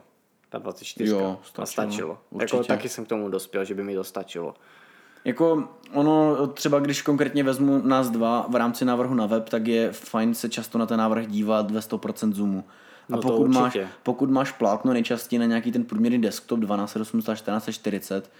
Ta 0.51 0.57
24. 0.57 1.09
Jo, 1.09 1.39
stačilo. 1.43 1.67
stačilo. 1.67 2.17
Jako, 2.41 2.63
taky 2.63 2.89
jsem 2.89 3.05
k 3.05 3.07
tomu 3.07 3.29
dospěl, 3.29 3.65
že 3.65 3.73
by 3.73 3.83
mi 3.83 3.95
to 3.95 4.03
stačilo. 4.03 4.53
Jako 5.25 5.63
ono, 5.93 6.47
třeba 6.47 6.79
když 6.79 7.01
konkrétně 7.01 7.43
vezmu 7.43 7.81
nás 7.83 8.09
dva 8.09 8.45
v 8.49 8.55
rámci 8.55 8.85
návrhu 8.85 9.13
na 9.13 9.25
web, 9.25 9.49
tak 9.49 9.67
je 9.67 9.91
fajn 9.91 10.33
se 10.33 10.49
často 10.49 10.77
na 10.77 10.85
ten 10.85 10.99
návrh 10.99 11.27
dívat 11.27 11.71
ve 11.71 11.79
100% 11.79 12.33
zoomu. 12.33 12.63
A 13.09 13.15
no 13.15 13.21
pokud, 13.21 13.47
máš, 13.47 13.77
pokud 14.03 14.29
máš 14.29 14.51
plátno 14.51 14.93
nejčastěji 14.93 15.39
na 15.39 15.45
nějaký 15.45 15.71
ten 15.71 15.83
průměrný 15.83 16.21
desktop 16.21 16.59
1280 16.59 17.33
1440, 17.33 18.31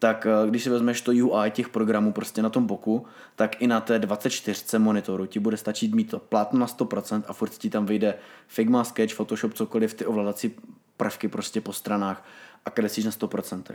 tak 0.00 0.26
eh, 0.26 0.48
když 0.50 0.62
si 0.64 0.70
vezmeš 0.70 1.00
to 1.00 1.12
UI 1.12 1.50
těch 1.50 1.68
programů 1.68 2.12
prostě 2.12 2.42
na 2.42 2.50
tom 2.50 2.66
boku, 2.66 3.06
tak 3.36 3.62
i 3.62 3.66
na 3.66 3.80
té 3.80 3.98
24 3.98 4.78
monitoru 4.78 5.26
ti 5.26 5.40
bude 5.40 5.56
stačit 5.56 5.94
mít 5.94 6.10
to 6.10 6.18
plátno 6.18 6.58
na 6.58 6.66
100% 6.66 7.22
a 7.28 7.32
furt 7.32 7.58
ti 7.58 7.70
tam 7.70 7.86
vyjde 7.86 8.14
Figma, 8.46 8.84
Sketch, 8.84 9.14
Photoshop, 9.14 9.54
cokoliv, 9.54 9.94
ty 9.94 10.06
ovládací 10.06 10.54
prvky 10.96 11.28
prostě 11.28 11.60
po 11.60 11.72
stranách 11.72 12.24
a 12.66 12.70
kresíš 12.70 13.04
na 13.04 13.10
100%. 13.10 13.74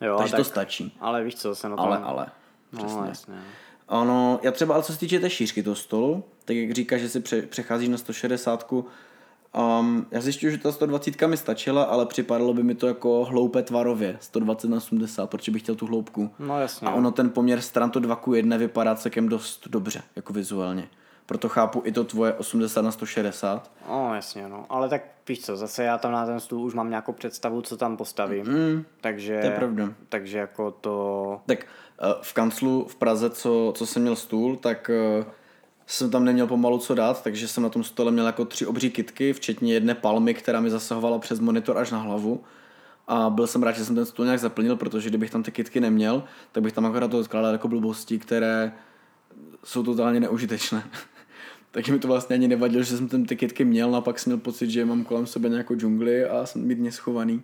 Jo, 0.00 0.16
Takže 0.18 0.32
tak, 0.32 0.40
to 0.40 0.44
stačí. 0.44 0.96
Ale 1.00 1.24
víš 1.24 1.34
co, 1.34 1.54
se 1.54 1.68
na 1.68 1.76
tom... 1.76 1.86
Ale, 1.86 1.98
ale. 1.98 2.26
No, 2.72 2.78
přesně. 2.78 3.00
No, 3.00 3.06
jasně. 3.06 3.34
Ono, 3.86 4.40
já 4.42 4.52
třeba, 4.52 4.74
ale 4.74 4.82
co 4.82 4.92
se 4.92 4.98
týče 4.98 5.20
té 5.20 5.30
šířky 5.30 5.62
toho 5.62 5.76
stolu, 5.76 6.24
tak 6.44 6.56
jak 6.56 6.70
říkáš, 6.70 7.00
že 7.00 7.08
si 7.08 7.20
přecházíš 7.46 7.88
na 7.88 7.98
160, 7.98 8.72
Um, 9.80 10.06
já 10.10 10.20
zjišťuju, 10.20 10.52
že 10.52 10.58
ta 10.58 10.72
120 10.72 11.22
mi 11.26 11.36
stačila, 11.36 11.82
ale 11.82 12.06
připadalo 12.06 12.54
by 12.54 12.62
mi 12.62 12.74
to 12.74 12.86
jako 12.86 13.24
hloupé 13.24 13.62
tvarově, 13.62 14.16
120 14.20 14.68
na 14.68 14.76
80, 14.76 15.30
protože 15.30 15.52
bych 15.52 15.62
chtěl 15.62 15.74
tu 15.74 15.86
hloubku. 15.86 16.30
No 16.38 16.60
jasně. 16.60 16.88
A 16.88 16.94
ono 16.94 17.10
ten 17.10 17.30
poměr 17.30 17.60
stran 17.60 17.90
to 17.90 18.00
2 18.00 18.16
k 18.16 18.26
1 18.34 18.56
vypadá 18.56 18.94
celkem 18.94 19.28
dost 19.28 19.68
dobře, 19.68 20.02
jako 20.16 20.32
vizuálně. 20.32 20.88
Proto 21.26 21.48
chápu 21.48 21.82
i 21.84 21.92
to 21.92 22.04
tvoje 22.04 22.32
80 22.32 22.82
na 22.82 22.92
160. 22.92 23.70
No 23.88 24.14
jasně, 24.14 24.48
no. 24.48 24.66
Ale 24.68 24.88
tak 24.88 25.02
víš 25.28 25.44
co, 25.44 25.56
zase 25.56 25.84
já 25.84 25.98
tam 25.98 26.12
na 26.12 26.26
ten 26.26 26.40
stůl 26.40 26.64
už 26.64 26.74
mám 26.74 26.90
nějakou 26.90 27.12
představu, 27.12 27.62
co 27.62 27.76
tam 27.76 27.96
postavím. 27.96 28.46
Mm, 28.46 28.84
takže, 29.00 29.40
to 29.40 29.46
je 29.46 29.52
pravda. 29.52 29.88
Takže 30.08 30.38
jako 30.38 30.70
to... 30.70 31.40
Tak 31.46 31.58
uh, 31.58 32.08
v 32.22 32.32
kanclu 32.32 32.86
v 32.88 32.96
Praze, 32.96 33.30
co, 33.30 33.72
co 33.76 33.86
jsem 33.86 34.02
měl 34.02 34.16
stůl, 34.16 34.56
tak 34.56 34.90
uh, 35.18 35.24
jsem 35.86 36.10
tam 36.10 36.24
neměl 36.24 36.46
pomalu 36.46 36.78
co 36.78 36.94
dát, 36.94 37.22
takže 37.22 37.48
jsem 37.48 37.62
na 37.62 37.68
tom 37.68 37.84
stole 37.84 38.12
měl 38.12 38.26
jako 38.26 38.44
tři 38.44 38.66
obří 38.66 38.90
kitky, 38.90 39.32
včetně 39.32 39.74
jedné 39.74 39.94
palmy, 39.94 40.34
která 40.34 40.60
mi 40.60 40.70
zasahovala 40.70 41.18
přes 41.18 41.40
monitor 41.40 41.78
až 41.78 41.90
na 41.90 41.98
hlavu. 41.98 42.44
A 43.08 43.30
byl 43.30 43.46
jsem 43.46 43.62
rád, 43.62 43.72
že 43.72 43.84
jsem 43.84 43.94
ten 43.94 44.06
stůl 44.06 44.24
nějak 44.24 44.40
zaplnil, 44.40 44.76
protože 44.76 45.08
kdybych 45.08 45.30
tam 45.30 45.42
ty 45.42 45.52
kitky 45.52 45.80
neměl, 45.80 46.24
tak 46.52 46.62
bych 46.62 46.72
tam 46.72 46.86
akorát 46.86 47.10
to 47.10 47.18
odkládal 47.18 47.52
jako 47.52 47.68
blbosti, 47.68 48.18
které 48.18 48.72
jsou 49.64 49.82
totálně 49.82 50.20
neužitečné. 50.20 50.84
takže 51.70 51.92
mi 51.92 51.98
to 51.98 52.08
vlastně 52.08 52.34
ani 52.34 52.48
nevadilo, 52.48 52.82
že 52.82 52.96
jsem 52.96 53.08
tam 53.08 53.24
ty 53.24 53.36
kitky 53.36 53.64
měl, 53.64 53.90
no 53.90 53.96
a 53.96 54.00
pak 54.00 54.18
jsem 54.18 54.30
měl 54.30 54.40
pocit, 54.40 54.70
že 54.70 54.84
mám 54.84 55.04
kolem 55.04 55.26
sebe 55.26 55.48
nějakou 55.48 55.74
džungli 55.74 56.24
a 56.24 56.46
jsem 56.46 56.62
mít 56.62 56.92
schovaný. 56.92 57.42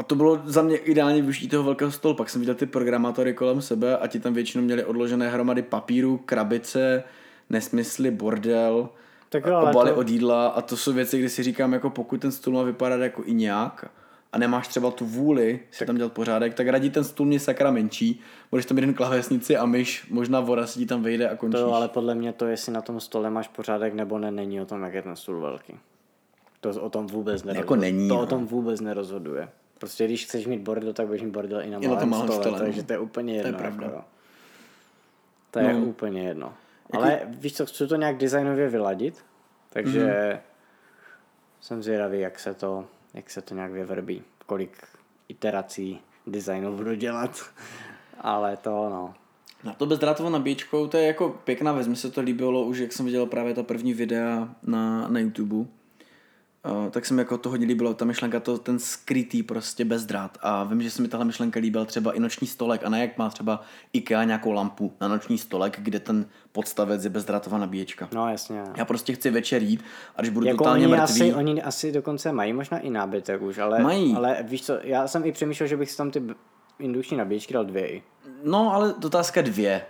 A 0.00 0.02
to 0.02 0.14
bylo 0.14 0.40
za 0.44 0.62
mě 0.62 0.76
ideálně 0.76 1.20
využití 1.20 1.48
toho 1.48 1.64
velkého 1.64 1.90
stolu. 1.90 2.14
Pak 2.14 2.30
jsem 2.30 2.40
viděl 2.40 2.54
ty 2.54 2.66
programátory 2.66 3.34
kolem 3.34 3.62
sebe 3.62 3.98
a 3.98 4.06
ti 4.06 4.20
tam 4.20 4.34
většinou 4.34 4.64
měli 4.64 4.84
odložené 4.84 5.28
hromady 5.28 5.62
papíru, 5.62 6.20
krabice, 6.24 7.04
nesmysly, 7.50 8.10
bordel, 8.10 8.88
tak 9.28 9.46
jo, 9.46 9.60
obaly 9.60 9.90
to... 9.90 9.96
od 9.96 10.08
jídla 10.08 10.48
a 10.48 10.62
to 10.62 10.76
jsou 10.76 10.92
věci, 10.92 11.18
kdy 11.18 11.28
si 11.28 11.42
říkám, 11.42 11.72
jako 11.72 11.90
pokud 11.90 12.20
ten 12.20 12.32
stůl 12.32 12.54
má 12.54 12.62
vypadat 12.62 13.00
jako 13.00 13.22
i 13.24 13.34
nějak 13.34 13.90
a 14.32 14.38
nemáš 14.38 14.68
třeba 14.68 14.90
tu 14.90 15.06
vůli 15.06 15.60
si 15.70 15.78
tak. 15.78 15.86
tam 15.86 15.96
dělat 15.96 16.12
pořádek, 16.12 16.54
tak 16.54 16.68
radí 16.68 16.90
ten 16.90 17.04
stůl 17.04 17.26
mě 17.26 17.40
sakra 17.40 17.70
menší, 17.70 18.20
budeš 18.50 18.66
tam 18.66 18.78
jeden 18.78 18.94
klávesnici 18.94 19.56
a 19.56 19.66
myš, 19.66 20.06
možná 20.10 20.40
voda 20.40 20.66
si 20.66 20.78
ti 20.78 20.86
tam 20.86 21.02
vejde 21.02 21.28
a 21.28 21.36
končíš. 21.36 21.60
To 21.60 21.66
jo, 21.66 21.72
ale 21.72 21.88
podle 21.88 22.14
mě 22.14 22.32
to, 22.32 22.46
jestli 22.46 22.72
na 22.72 22.82
tom 22.82 23.00
stole 23.00 23.30
máš 23.30 23.48
pořádek 23.48 23.94
nebo 23.94 24.18
ne, 24.18 24.30
není 24.30 24.60
o 24.60 24.66
tom, 24.66 24.82
jak 24.82 24.94
je 24.94 25.02
ten 25.02 25.16
stůl 25.16 25.40
velký. 25.40 25.74
To 26.60 26.70
o 26.70 26.90
tom 26.90 27.06
vůbec 27.06 27.42
nerozhoduje. 27.42 27.62
Jako 27.62 27.76
není, 27.76 28.08
to 28.08 28.14
no. 28.14 28.20
o 28.20 28.26
tom 28.26 28.46
vůbec 28.46 28.80
nerozhoduje. 28.80 29.48
Prostě 29.80 30.04
když 30.04 30.24
chceš 30.24 30.46
mít 30.46 30.60
bordel, 30.60 30.92
tak 30.92 31.06
budeš 31.06 31.22
mít 31.22 31.30
bordel 31.30 31.60
i 31.60 31.70
na 31.70 31.78
malém, 31.78 32.08
malém 32.08 32.26
stole, 32.26 32.42
stole, 32.42 32.58
takže 32.58 32.80
no. 32.80 32.86
to 32.86 32.92
je 32.92 32.98
úplně 32.98 33.36
jedno. 33.36 33.52
To 33.52 33.56
je 33.56 33.60
pravda. 33.62 33.86
Jako, 33.86 34.04
to 35.50 35.58
je 35.58 35.72
no. 35.72 35.80
úplně 35.80 36.22
jedno. 36.22 36.54
Jaký... 36.92 37.04
Ale 37.04 37.20
víš 37.24 37.56
co, 37.56 37.66
chci 37.66 37.86
to 37.86 37.96
nějak 37.96 38.16
designově 38.16 38.68
vyladit, 38.68 39.24
takže 39.70 40.06
mm-hmm. 40.06 40.40
jsem 41.60 41.82
zvědavý, 41.82 42.20
jak 42.20 42.38
se 42.38 42.54
to, 42.54 42.86
jak 43.14 43.30
se 43.30 43.42
to 43.42 43.54
nějak 43.54 43.72
vyvrbí, 43.72 44.22
kolik 44.46 44.88
iterací 45.28 46.00
designu 46.26 46.76
budu 46.76 46.94
dělat. 46.94 47.42
Ale 48.20 48.56
to 48.56 48.88
no. 48.90 49.14
Na 49.64 49.74
to 49.74 49.86
bezdrátovou 49.86 50.30
nabíječkou, 50.30 50.86
to 50.86 50.96
je 50.96 51.06
jako 51.06 51.28
pěkná 51.28 51.72
věc, 51.72 51.88
mi 51.88 51.96
se 51.96 52.10
to 52.10 52.20
líbilo 52.20 52.64
už, 52.64 52.78
jak 52.78 52.92
jsem 52.92 53.06
viděl 53.06 53.26
právě 53.26 53.54
ta 53.54 53.62
první 53.62 53.94
videa 53.94 54.48
na, 54.62 55.08
na 55.08 55.20
YouTube 55.20 55.66
Uh, 56.68 56.90
tak 56.90 57.06
se 57.06 57.14
mi 57.14 57.20
jako 57.20 57.38
to 57.38 57.48
hodně 57.48 57.66
líbilo, 57.66 57.94
ta 57.94 58.04
myšlenka, 58.04 58.40
to, 58.40 58.58
ten 58.58 58.78
skrytý 58.78 59.42
prostě 59.42 59.84
bezdrát. 59.84 60.38
A 60.42 60.64
vím, 60.64 60.82
že 60.82 60.90
se 60.90 61.02
mi 61.02 61.08
tahle 61.08 61.26
myšlenka 61.26 61.60
líbila 61.60 61.84
třeba 61.84 62.12
i 62.12 62.20
noční 62.20 62.46
stolek, 62.46 62.84
a 62.84 62.88
ne 62.88 63.00
jak 63.00 63.18
má 63.18 63.30
třeba 63.30 63.62
IKEA 63.92 64.24
nějakou 64.24 64.52
lampu 64.52 64.92
na 65.00 65.08
noční 65.08 65.38
stolek, 65.38 65.80
kde 65.80 66.00
ten 66.00 66.26
podstavec 66.52 67.04
je 67.04 67.10
bezdrátová 67.10 67.58
nabíječka. 67.58 68.08
No 68.12 68.28
jasně. 68.28 68.62
Já 68.76 68.84
prostě 68.84 69.12
chci 69.12 69.30
večer 69.30 69.62
jít 69.62 69.84
a 70.16 70.20
když 70.20 70.30
budu 70.30 70.46
jako 70.46 70.58
totálně 70.58 70.86
oni 70.86 70.96
mrtvý... 70.96 71.22
Asi, 71.22 71.34
oni 71.34 71.62
asi 71.62 71.92
dokonce 71.92 72.32
mají 72.32 72.52
možná 72.52 72.78
i 72.78 72.90
nábytek 72.90 73.42
už, 73.42 73.58
ale, 73.58 73.82
Mají. 73.82 74.14
ale 74.14 74.36
víš 74.42 74.64
co, 74.64 74.78
já 74.82 75.08
jsem 75.08 75.24
i 75.24 75.32
přemýšlel, 75.32 75.66
že 75.66 75.76
bych 75.76 75.90
si 75.90 75.96
tam 75.96 76.10
ty 76.10 76.22
indukční 76.78 77.16
nabíječky 77.16 77.54
dal 77.54 77.64
dvě. 77.64 78.00
No, 78.44 78.74
ale 78.74 78.94
otázka 79.04 79.42
dvě. 79.42 79.82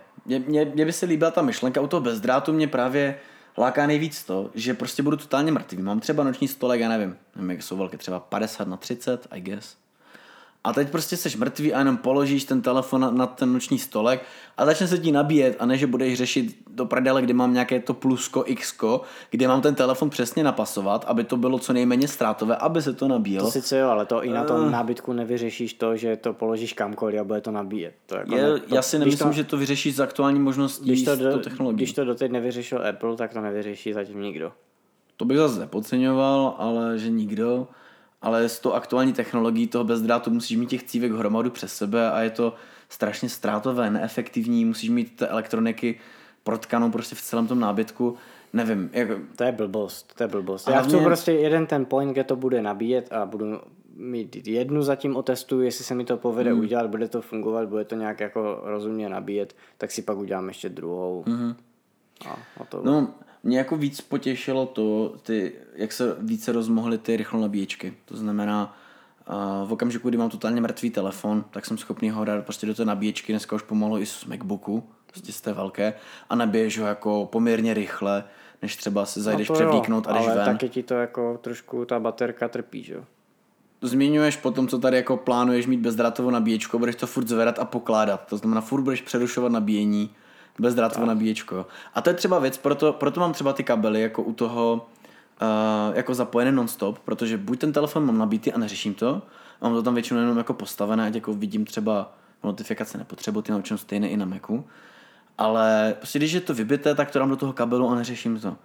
Mně, 0.46 0.64
by 0.64 0.92
se 0.92 1.06
líbila 1.06 1.30
ta 1.30 1.42
myšlenka 1.42 1.80
u 1.80 1.86
toho 1.86 2.00
bezdrátu, 2.00 2.52
mě 2.52 2.68
právě 2.68 3.18
láká 3.61 3.86
nejvíc 3.86 4.24
to, 4.24 4.50
že 4.54 4.74
prostě 4.74 5.02
budu 5.02 5.16
totálně 5.16 5.52
mrtvý. 5.52 5.82
Mám 5.82 6.00
třeba 6.00 6.24
noční 6.24 6.48
stolek, 6.48 6.80
já 6.80 6.88
nevím, 6.88 7.16
nevím, 7.36 7.50
jak 7.50 7.62
jsou 7.62 7.76
velké, 7.76 7.98
třeba 7.98 8.20
50 8.20 8.68
na 8.68 8.76
30, 8.76 9.26
I 9.30 9.40
guess. 9.40 9.80
A 10.64 10.72
teď 10.72 10.90
prostě 10.90 11.16
seš 11.16 11.36
mrtvý 11.36 11.74
a 11.74 11.78
jenom 11.78 11.96
položíš 11.96 12.44
ten 12.44 12.62
telefon 12.62 13.00
na, 13.00 13.11
na 13.11 13.26
ten 13.26 13.52
noční 13.52 13.78
stolek 13.78 14.22
a 14.56 14.66
začne 14.66 14.88
se 14.88 14.98
ti 14.98 15.12
nabíjet 15.12 15.56
a 15.58 15.66
ne, 15.66 15.76
že 15.76 15.86
budeš 15.86 16.18
řešit 16.18 16.56
do 16.70 16.86
prdele, 16.86 17.22
kde 17.22 17.34
mám 17.34 17.52
nějaké 17.52 17.80
to 17.80 17.94
plusko, 17.94 18.44
xko, 18.54 19.00
kde 19.30 19.48
mám 19.48 19.61
ten 19.62 19.74
telefon 19.74 20.11
přesně 20.11 20.44
napasovat, 20.44 21.04
aby 21.08 21.24
to 21.24 21.36
bylo 21.36 21.58
co 21.58 21.72
nejméně 21.72 22.08
ztrátové, 22.08 22.56
aby 22.56 22.82
se 22.82 22.92
to 22.92 23.08
nabíjelo. 23.08 23.46
To 23.46 23.52
sice 23.52 23.78
jo, 23.78 23.88
ale 23.88 24.06
to 24.06 24.24
i 24.24 24.30
na 24.30 24.44
tom 24.44 24.61
uh. 24.61 24.70
nábytku 24.70 25.12
nevyřešíš 25.12 25.74
to, 25.74 25.96
že 25.96 26.16
to 26.16 26.32
položíš 26.32 26.72
kamkoliv 26.72 27.20
a 27.20 27.24
bude 27.24 27.40
to 27.40 27.50
nabíjet. 27.50 27.94
To 28.06 28.16
jako 28.16 28.36
je, 28.36 28.42
ne, 28.42 28.58
to, 28.58 28.74
já 28.74 28.82
si 28.82 28.98
nemyslím, 28.98 29.28
to, 29.28 29.32
že 29.32 29.44
to 29.44 29.56
vyřešíš 29.56 29.96
z 29.96 30.00
aktuální 30.00 30.40
možností 30.40 30.88
když 30.88 31.02
to, 31.02 31.16
do, 31.16 31.38
technologií. 31.38 31.76
Když 31.76 31.92
to 31.92 32.04
doteď 32.04 32.30
nevyřešil 32.30 32.86
Apple, 32.88 33.16
tak 33.16 33.32
to 33.32 33.40
nevyřeší 33.40 33.92
zatím 33.92 34.20
nikdo. 34.20 34.52
To 35.16 35.24
bych 35.24 35.36
zase 35.36 35.61
nepodceňoval, 35.61 36.54
ale 36.58 36.98
že 36.98 37.11
nikdo 37.11 37.68
ale 38.22 38.48
s 38.48 38.60
tou 38.60 38.72
aktuální 38.72 39.12
technologií 39.12 39.66
toho 39.66 39.84
bezdrátu 39.84 40.30
musíš 40.30 40.56
mít 40.56 40.70
těch 40.70 40.82
cívek 40.82 41.12
hromadu 41.12 41.50
přes 41.50 41.74
sebe 41.74 42.10
a 42.10 42.20
je 42.20 42.30
to 42.30 42.54
strašně 42.88 43.28
ztrátové, 43.28 43.90
neefektivní, 43.90 44.64
musíš 44.64 44.90
mít 44.90 45.16
ty 45.16 45.24
elektroniky 45.24 46.00
protkanou 46.42 46.90
prostě 46.90 47.14
v 47.14 47.22
celém 47.22 47.46
tom 47.46 47.60
nábytku. 47.60 48.16
Nevím, 48.52 48.90
jak... 48.92 49.08
To 49.36 49.44
je 49.44 49.52
blbost, 49.52 50.14
to 50.14 50.22
je 50.22 50.28
blbost. 50.28 50.68
Já 50.68 50.82
chci 50.82 50.96
prostě 50.96 51.32
jeden 51.32 51.66
ten 51.66 51.84
point, 51.84 52.12
kde 52.12 52.24
to 52.24 52.36
bude 52.36 52.62
nabíjet 52.62 53.12
a 53.12 53.26
budu 53.26 53.60
mít 53.96 54.46
jednu 54.46 54.82
zatím 54.82 55.16
otestuju, 55.16 55.62
jestli 55.62 55.84
se 55.84 55.94
mi 55.94 56.04
to 56.04 56.16
povede 56.16 56.50
hmm. 56.50 56.60
udělat, 56.60 56.86
bude 56.86 57.08
to 57.08 57.22
fungovat, 57.22 57.68
bude 57.68 57.84
to 57.84 57.94
nějak 57.94 58.20
jako 58.20 58.60
rozumně 58.62 59.08
nabíjet, 59.08 59.56
tak 59.78 59.90
si 59.90 60.02
pak 60.02 60.18
udělám 60.18 60.48
ještě 60.48 60.68
druhou. 60.68 61.24
Hmm. 61.26 61.54
A, 62.28 62.38
a 62.60 62.64
to... 62.64 62.82
No, 62.84 63.14
mě 63.43 63.59
jako 63.59 63.76
víc 63.76 64.01
potěšilo 64.01 64.66
to, 64.66 65.14
ty, 65.22 65.53
jak 65.74 65.93
se 65.93 66.16
více 66.18 66.53
rozmohly 66.53 66.99
ty 66.99 67.16
rychlonabíječky. 67.16 67.95
To 68.05 68.16
znamená, 68.16 68.76
uh, 69.28 69.68
v 69.68 69.72
okamžiku, 69.72 70.09
kdy 70.09 70.18
mám 70.18 70.30
totálně 70.30 70.61
mrtvý 70.61 70.91
telefon, 70.91 71.45
tak 71.51 71.66
jsem 71.66 71.78
schopný 71.78 72.11
ho 72.11 72.24
dát 72.24 72.45
prostě 72.45 72.66
do 72.66 72.74
té 72.74 72.84
nabíječky, 72.84 73.32
dneska 73.32 73.57
už 73.57 73.62
pomalu 73.62 73.99
i 73.99 74.07
z 74.07 74.24
Macbooku, 74.24 74.84
prostě 75.07 75.32
z 75.32 75.41
té 75.41 75.53
velké, 75.53 75.95
a 76.30 76.34
nabiješ 76.34 76.78
ho 76.78 76.86
jako 76.86 77.28
poměrně 77.32 77.74
rychle, 77.74 78.24
než 78.62 78.76
třeba 78.76 79.07
se 79.07 79.22
zajdeš 79.22 79.49
no 79.49 79.55
převlíknout 79.55 80.07
a 80.07 80.12
jdeš 80.12 80.26
ale 80.26 80.36
ven. 80.36 80.45
taky 80.45 80.68
ti 80.68 80.82
to 80.82 80.95
jako 80.95 81.38
trošku 81.41 81.84
ta 81.84 82.01
baterka 82.01 82.49
trpí, 82.49 82.84
že 82.84 82.95
jo? 82.95 83.05
Zmiňuješ 83.82 84.36
potom, 84.36 84.68
co 84.68 84.78
tady 84.78 84.97
jako 84.97 85.16
plánuješ 85.16 85.66
mít 85.66 85.80
bezdrátovou 85.80 86.30
nabíječku, 86.30 86.78
budeš 86.78 86.97
to 86.97 87.07
furt 87.07 87.28
zvedat 87.28 87.59
a 87.59 87.64
pokládat. 87.64 88.26
To 88.26 88.36
znamená, 88.36 88.61
furt 88.61 88.82
budeš 88.82 89.01
přerušovat 89.01 89.53
nabíjení, 89.53 90.11
bezdrátovou 90.61 91.06
nabíječku. 91.06 91.66
A 91.94 92.00
to 92.00 92.11
je 92.11 92.14
třeba 92.14 92.38
věc, 92.38 92.58
proto, 92.58 92.92
proto 92.92 93.20
mám 93.20 93.32
třeba 93.32 93.52
ty 93.52 93.64
kabely 93.64 94.00
jako 94.00 94.22
u 94.22 94.32
toho 94.32 94.86
uh, 95.42 95.96
jako 95.96 96.14
zapojené 96.14 96.52
non-stop, 96.52 96.98
protože 96.98 97.38
buď 97.38 97.58
ten 97.58 97.72
telefon 97.72 98.06
mám 98.06 98.18
nabítý 98.18 98.52
a 98.52 98.58
neřeším 98.58 98.94
to, 98.94 99.22
a 99.61 99.68
mám 99.68 99.74
to 99.74 99.82
tam 99.82 99.94
většinou 99.94 100.20
jenom 100.20 100.38
jako 100.38 100.54
postavené, 100.54 101.06
ať 101.06 101.14
jako 101.14 101.34
vidím 101.34 101.64
třeba 101.64 102.12
notifikace 102.44 102.98
nepotřebu, 102.98 103.42
ty 103.42 103.52
naučím 103.52 103.78
stejné 103.78 104.08
i 104.08 104.16
na 104.16 104.26
Macu. 104.26 104.64
Ale 105.38 105.94
prostě 105.96 106.18
když 106.18 106.32
je 106.32 106.40
to 106.40 106.54
vybité, 106.54 106.94
tak 106.94 107.11
to 107.11 107.18
dám 107.18 107.28
do 107.28 107.36
toho 107.36 107.52
kabelu 107.52 107.88
a 107.88 107.94
neřeším 107.94 108.40
to. 108.40 108.56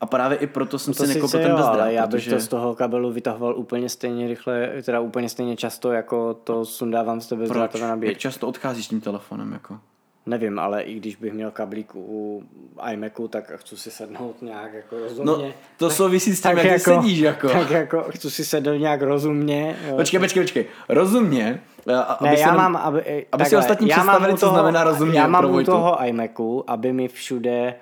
A 0.00 0.06
právě 0.06 0.38
i 0.38 0.46
proto 0.46 0.78
jsem 0.78 0.94
no 0.98 1.06
si 1.06 1.14
nekoupil 1.14 1.40
ten 1.40 1.54
bezdrát. 1.54 1.80
Ale 1.80 1.92
já 1.92 2.06
bych 2.06 2.28
to 2.28 2.40
z 2.40 2.48
toho 2.48 2.74
kabelu 2.74 3.12
vytahoval 3.12 3.56
úplně 3.56 3.88
stejně 3.88 4.28
rychle, 4.28 4.70
teda 4.82 5.00
úplně 5.00 5.28
stejně 5.28 5.56
často, 5.56 5.92
jako 5.92 6.34
to 6.34 6.64
sundávám 6.64 7.20
z 7.20 7.26
tebe 7.26 7.42
bezdrátové 7.42 7.88
nabíječky. 7.88 8.20
Často 8.20 8.48
odcházíš 8.48 8.86
tím 8.88 9.00
telefonem? 9.00 9.52
Jako? 9.52 9.78
Nevím, 10.26 10.58
ale 10.58 10.82
i 10.82 10.94
když 10.94 11.16
bych 11.16 11.32
měl 11.32 11.50
kablík 11.50 11.94
u 11.94 12.44
iMacu, 12.92 13.28
tak 13.28 13.52
chci 13.56 13.76
si 13.76 13.90
sednout 13.90 14.42
nějak 14.42 14.72
jako 14.72 14.98
rozumně. 14.98 15.46
No, 15.46 15.52
to 15.76 15.90
souvisí 15.90 16.36
s 16.36 16.42
tím, 16.42 16.50
jak 16.50 16.64
jako, 16.64 16.78
sedíš 16.78 17.18
jako. 17.18 17.48
Tak 17.48 17.70
jako 17.70 18.02
chci 18.10 18.30
si 18.30 18.44
sednout 18.44 18.76
nějak 18.76 19.02
rozumně. 19.02 19.76
Jo. 19.88 19.96
Počkej, 19.96 20.20
počkej, 20.20 20.42
počkej. 20.42 20.66
Rozumně? 20.88 21.62
Aby 22.06 22.28
ne, 22.28 22.40
já 22.40 22.46
nám, 22.46 22.56
mám, 22.72 22.76
aby, 22.76 23.00
aby 23.00 23.26
takhle, 23.30 23.48
si 23.48 23.56
ostatní 23.56 23.88
představili, 23.88 24.38
co 24.38 24.48
znamená 24.48 24.84
rozumně. 24.84 25.18
Já 25.18 25.26
mám 25.26 25.54
u 25.54 25.62
toho 25.62 26.04
iMacu, 26.04 26.70
aby 26.70 26.92
mi 26.92 27.08
všude 27.08 27.74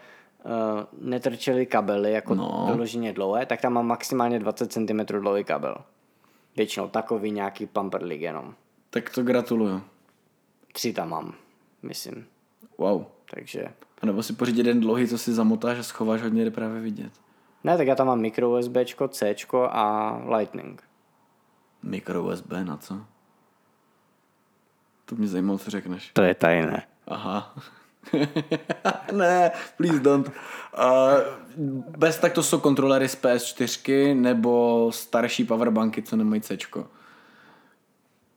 uh, 0.45 1.11
netrčely 1.11 1.66
kabely, 1.66 2.12
jako 2.12 2.34
no. 2.34 2.68
vyloženě 2.72 3.12
dlouhé, 3.12 3.47
tak 3.47 3.61
tam 3.61 3.72
mám 3.72 3.86
maximálně 3.86 4.38
20 4.38 4.72
cm 4.72 5.05
dlouhý 5.07 5.45
kabel. 5.45 5.74
Většinou 6.57 6.88
takový 6.88 7.30
nějaký 7.30 7.66
pamperlik 7.66 8.20
jenom. 8.20 8.55
Tak 8.90 9.11
to 9.11 9.22
gratuluju. 9.22 9.82
Tři 10.72 10.93
tam 10.93 11.09
mám, 11.09 11.34
myslím. 11.82 12.26
Wow. 12.82 13.04
Takže... 13.34 13.68
A 14.02 14.06
nebo 14.06 14.22
si 14.22 14.32
pořídit 14.32 14.58
jeden 14.58 14.80
dlouhý, 14.80 15.08
co 15.08 15.18
si 15.18 15.32
zamotáš 15.32 15.78
a 15.78 15.82
schováš 15.82 16.22
hodně, 16.22 16.44
jde 16.44 16.50
právě 16.50 16.80
vidět. 16.80 17.12
Ne, 17.64 17.76
tak 17.76 17.86
já 17.86 17.94
tam 17.94 18.06
mám 18.06 18.20
micro 18.20 18.58
USB, 18.58 18.76
C 19.08 19.34
a 19.70 20.16
Lightning. 20.36 20.82
Micro 21.82 22.22
USB 22.22 22.52
na 22.62 22.76
co? 22.76 23.00
To 25.04 25.14
mě 25.14 25.28
zajímalo, 25.28 25.58
co 25.58 25.70
řekneš. 25.70 26.10
To 26.12 26.22
je 26.22 26.34
tajné. 26.34 26.86
Aha. 27.06 27.54
ne, 29.12 29.50
please 29.76 30.00
don't. 30.00 30.28
Uh, 30.28 30.34
bez 31.98 32.18
tak 32.18 32.32
to 32.32 32.42
jsou 32.42 32.60
kontrolery 32.60 33.08
z 33.08 33.16
PS4 33.22 34.20
nebo 34.20 34.90
starší 34.92 35.44
powerbanky, 35.44 36.02
co 36.02 36.16
nemají 36.16 36.40
C. 36.40 36.58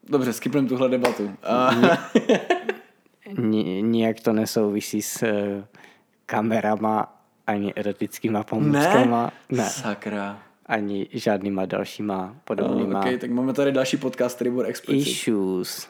Dobře, 0.09 0.33
skipneme 0.33 0.67
tuhle 0.67 0.89
debatu. 0.89 1.23
Uh, 1.23 1.95
nijak 3.81 4.19
to 4.19 4.33
nesouvisí 4.33 5.01
s 5.01 5.23
uh, 5.23 5.63
kamerama 6.25 7.21
ani 7.47 7.73
erotickýma 7.75 8.43
pomůckama. 8.43 9.31
Ne? 9.49 9.57
ne. 9.57 9.69
Sakra. 9.69 10.39
Ani 10.65 11.07
žádnýma 11.13 11.65
dalšíma 11.65 12.35
podobnýma. 12.43 13.05
Uh, 13.05 13.13
ok, 13.13 13.19
tak 13.19 13.31
máme 13.31 13.53
tady 13.53 13.71
další 13.71 13.97
podcast, 13.97 14.35
který 14.35 14.49
bude 14.49 14.67
explicit. 14.67 15.11
Issues. 15.11 15.87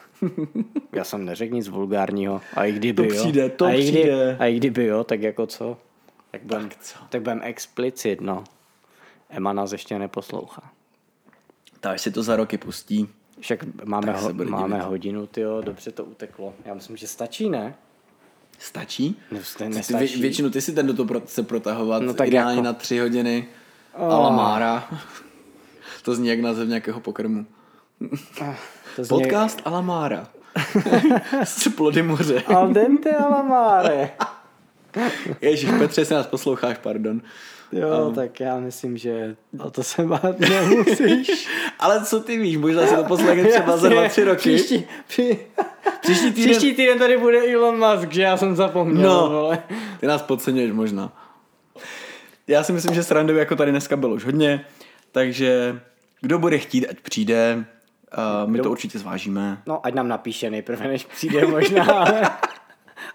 Já 0.93 1.03
jsem 1.03 1.25
neřekl 1.25 1.55
nic 1.55 1.67
vulgárního. 1.67 2.41
A 2.53 2.65
i 2.65 2.71
kdyby 2.71 3.07
to 3.07 3.15
přijde, 3.15 3.41
jo. 3.41 3.49
to 3.49 3.65
a 3.65 3.69
přijde. 3.71 3.99
I 3.99 4.03
kdy, 4.03 4.13
a 4.39 4.45
i 4.45 4.55
kdyby 4.55 4.85
jo, 4.85 5.03
tak 5.03 5.21
jako 5.21 5.47
co? 5.47 5.77
Tak 6.31 6.43
budem, 6.43 6.69
tak, 6.69 6.77
co? 6.81 6.99
tak 7.09 7.21
budem 7.21 7.41
explicit, 7.43 8.21
no. 8.21 8.43
Emma 9.29 9.53
nás 9.53 9.71
ještě 9.71 9.99
neposlouchá. 9.99 10.71
Tak 11.79 11.99
si 11.99 12.11
to 12.11 12.23
za 12.23 12.35
roky 12.35 12.57
pustí. 12.57 13.09
Však 13.39 13.59
máme, 13.85 14.11
ho, 14.11 14.33
máme 14.33 14.81
hodinu, 14.81 15.29
jo, 15.37 15.61
dobře 15.61 15.91
to 15.91 16.05
uteklo. 16.05 16.53
Já 16.65 16.73
myslím, 16.73 16.97
že 16.97 17.07
stačí, 17.07 17.49
ne? 17.49 17.75
Stačí? 18.59 19.21
No, 19.31 19.39
ty, 19.57 19.93
vě, 19.93 20.07
většinou 20.07 20.49
ty 20.49 20.61
si 20.61 20.71
ten 20.73 20.87
do 20.87 20.93
toho 20.93 21.07
pro, 21.07 21.21
se 21.25 21.43
protahovat 21.43 22.01
no, 22.01 22.13
tak 22.13 22.27
ideálně 22.27 22.57
jako... 22.57 22.65
na 22.65 22.73
tři 22.73 22.99
hodiny. 22.99 23.47
Oh. 23.93 24.13
Alamára. 24.13 24.89
to 26.03 26.15
zní 26.15 26.27
jak 26.27 26.39
název 26.39 26.67
nějakého 26.67 26.99
pokrmu. 26.99 27.45
Ah, 28.41 28.55
to 28.95 29.03
zní... 29.03 29.19
Podcast 29.19 29.61
Alamára. 29.65 30.27
Z 31.43 31.67
plody 31.75 32.03
moře. 32.03 32.41
Al 32.41 32.73
dente 32.73 33.15
Alamare. 33.15 34.11
Ježíš, 35.41 35.69
Petře, 35.79 36.01
jestli 36.01 36.15
nás 36.15 36.27
posloucháš, 36.27 36.77
pardon. 36.77 37.21
Jo, 37.71 38.07
um. 38.07 38.13
tak 38.13 38.39
já 38.39 38.59
myslím, 38.59 38.97
že 38.97 39.35
o 39.59 39.71
to 39.71 39.83
se 39.83 40.03
bát 40.03 40.39
nemusíš. 40.39 41.47
Ale 41.79 42.05
co 42.05 42.19
ty 42.19 42.37
víš, 42.37 42.57
možná 42.57 42.87
si 42.87 42.95
to 42.95 43.03
poslechne 43.03 43.45
třeba 43.49 43.77
za 43.77 43.89
dva, 43.89 44.09
tři 44.09 44.23
roky. 44.23 44.55
Příští, 44.55 44.85
při... 45.07 45.39
příští, 46.01 46.31
týden... 46.31 46.51
příští 46.51 46.73
týden 46.73 46.99
tady 46.99 47.17
bude 47.17 47.53
Elon 47.53 47.79
Musk, 47.79 48.11
že 48.11 48.21
já 48.21 48.37
jsem 48.37 48.55
zapomněl. 48.55 49.09
No, 49.11 49.29
vole. 49.29 49.63
ty 49.99 50.07
nás 50.07 50.21
podceňuješ 50.21 50.71
možná. 50.71 51.11
Já 52.47 52.63
si 52.63 52.71
myslím, 52.71 52.95
že 52.95 53.03
srandu 53.03 53.35
jako 53.35 53.55
tady 53.55 53.71
dneska 53.71 53.97
bylo 53.97 54.15
už 54.15 54.25
hodně, 54.25 54.65
takže 55.11 55.79
kdo 56.21 56.39
bude 56.39 56.57
chtít, 56.57 56.87
ať 56.87 56.99
přijde, 56.99 57.65
uh, 58.17 58.49
my 58.49 58.53
kdo... 58.53 58.63
to 58.63 58.71
určitě 58.71 58.99
zvážíme. 58.99 59.61
No, 59.65 59.85
ať 59.85 59.93
nám 59.93 60.07
napíše 60.07 60.49
nejprve, 60.49 60.87
než 60.87 61.05
přijde 61.05 61.47
možná. 61.47 62.05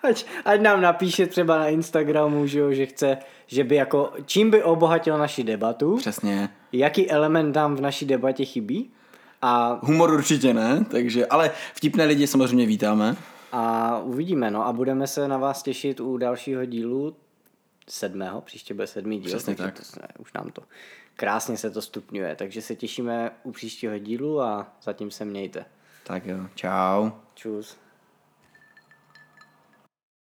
ať, 0.02 0.26
ať 0.44 0.60
nám 0.60 0.80
napíše 0.80 1.26
třeba 1.26 1.58
na 1.58 1.68
Instagramu, 1.68 2.46
že, 2.46 2.58
jo, 2.58 2.72
že 2.72 2.86
chce, 2.86 3.18
že 3.46 3.64
by 3.64 3.74
jako, 3.74 4.12
čím 4.26 4.50
by 4.50 4.62
obohatil 4.62 5.18
naši 5.18 5.44
debatu. 5.44 5.96
Přesně. 5.96 6.48
Jaký 6.72 7.10
element 7.10 7.54
tam 7.54 7.76
v 7.76 7.80
naší 7.80 8.06
debatě 8.06 8.44
chybí. 8.44 8.90
A... 9.42 9.80
Humor 9.82 10.12
určitě 10.12 10.54
ne, 10.54 10.84
takže, 10.90 11.26
ale 11.26 11.50
vtipné 11.74 12.04
lidi 12.04 12.26
samozřejmě 12.26 12.66
vítáme. 12.66 13.16
A 13.52 13.98
uvidíme, 13.98 14.50
no 14.50 14.66
a 14.66 14.72
budeme 14.72 15.06
se 15.06 15.28
na 15.28 15.38
vás 15.38 15.62
těšit 15.62 16.00
u 16.00 16.16
dalšího 16.16 16.64
dílu, 16.64 17.16
sedmého, 17.88 18.40
příště 18.40 18.74
bude 18.74 18.86
sedmý 18.86 19.18
díl. 19.18 19.28
Přesně 19.28 19.54
tak. 19.54 19.74
To, 19.74 20.22
už 20.22 20.32
nám 20.32 20.50
to 20.52 20.62
krásně 21.20 21.56
se 21.56 21.70
to 21.70 21.82
stupňuje, 21.82 22.36
takže 22.36 22.62
se 22.62 22.76
těšíme 22.76 23.30
u 23.42 23.52
příštího 23.52 23.98
dílu 23.98 24.40
a 24.40 24.72
zatím 24.82 25.10
se 25.10 25.24
mějte. 25.24 25.64
Tak 26.06 26.26
jo, 26.26 26.38
čau. 26.54 27.10
Čus. 27.34 27.76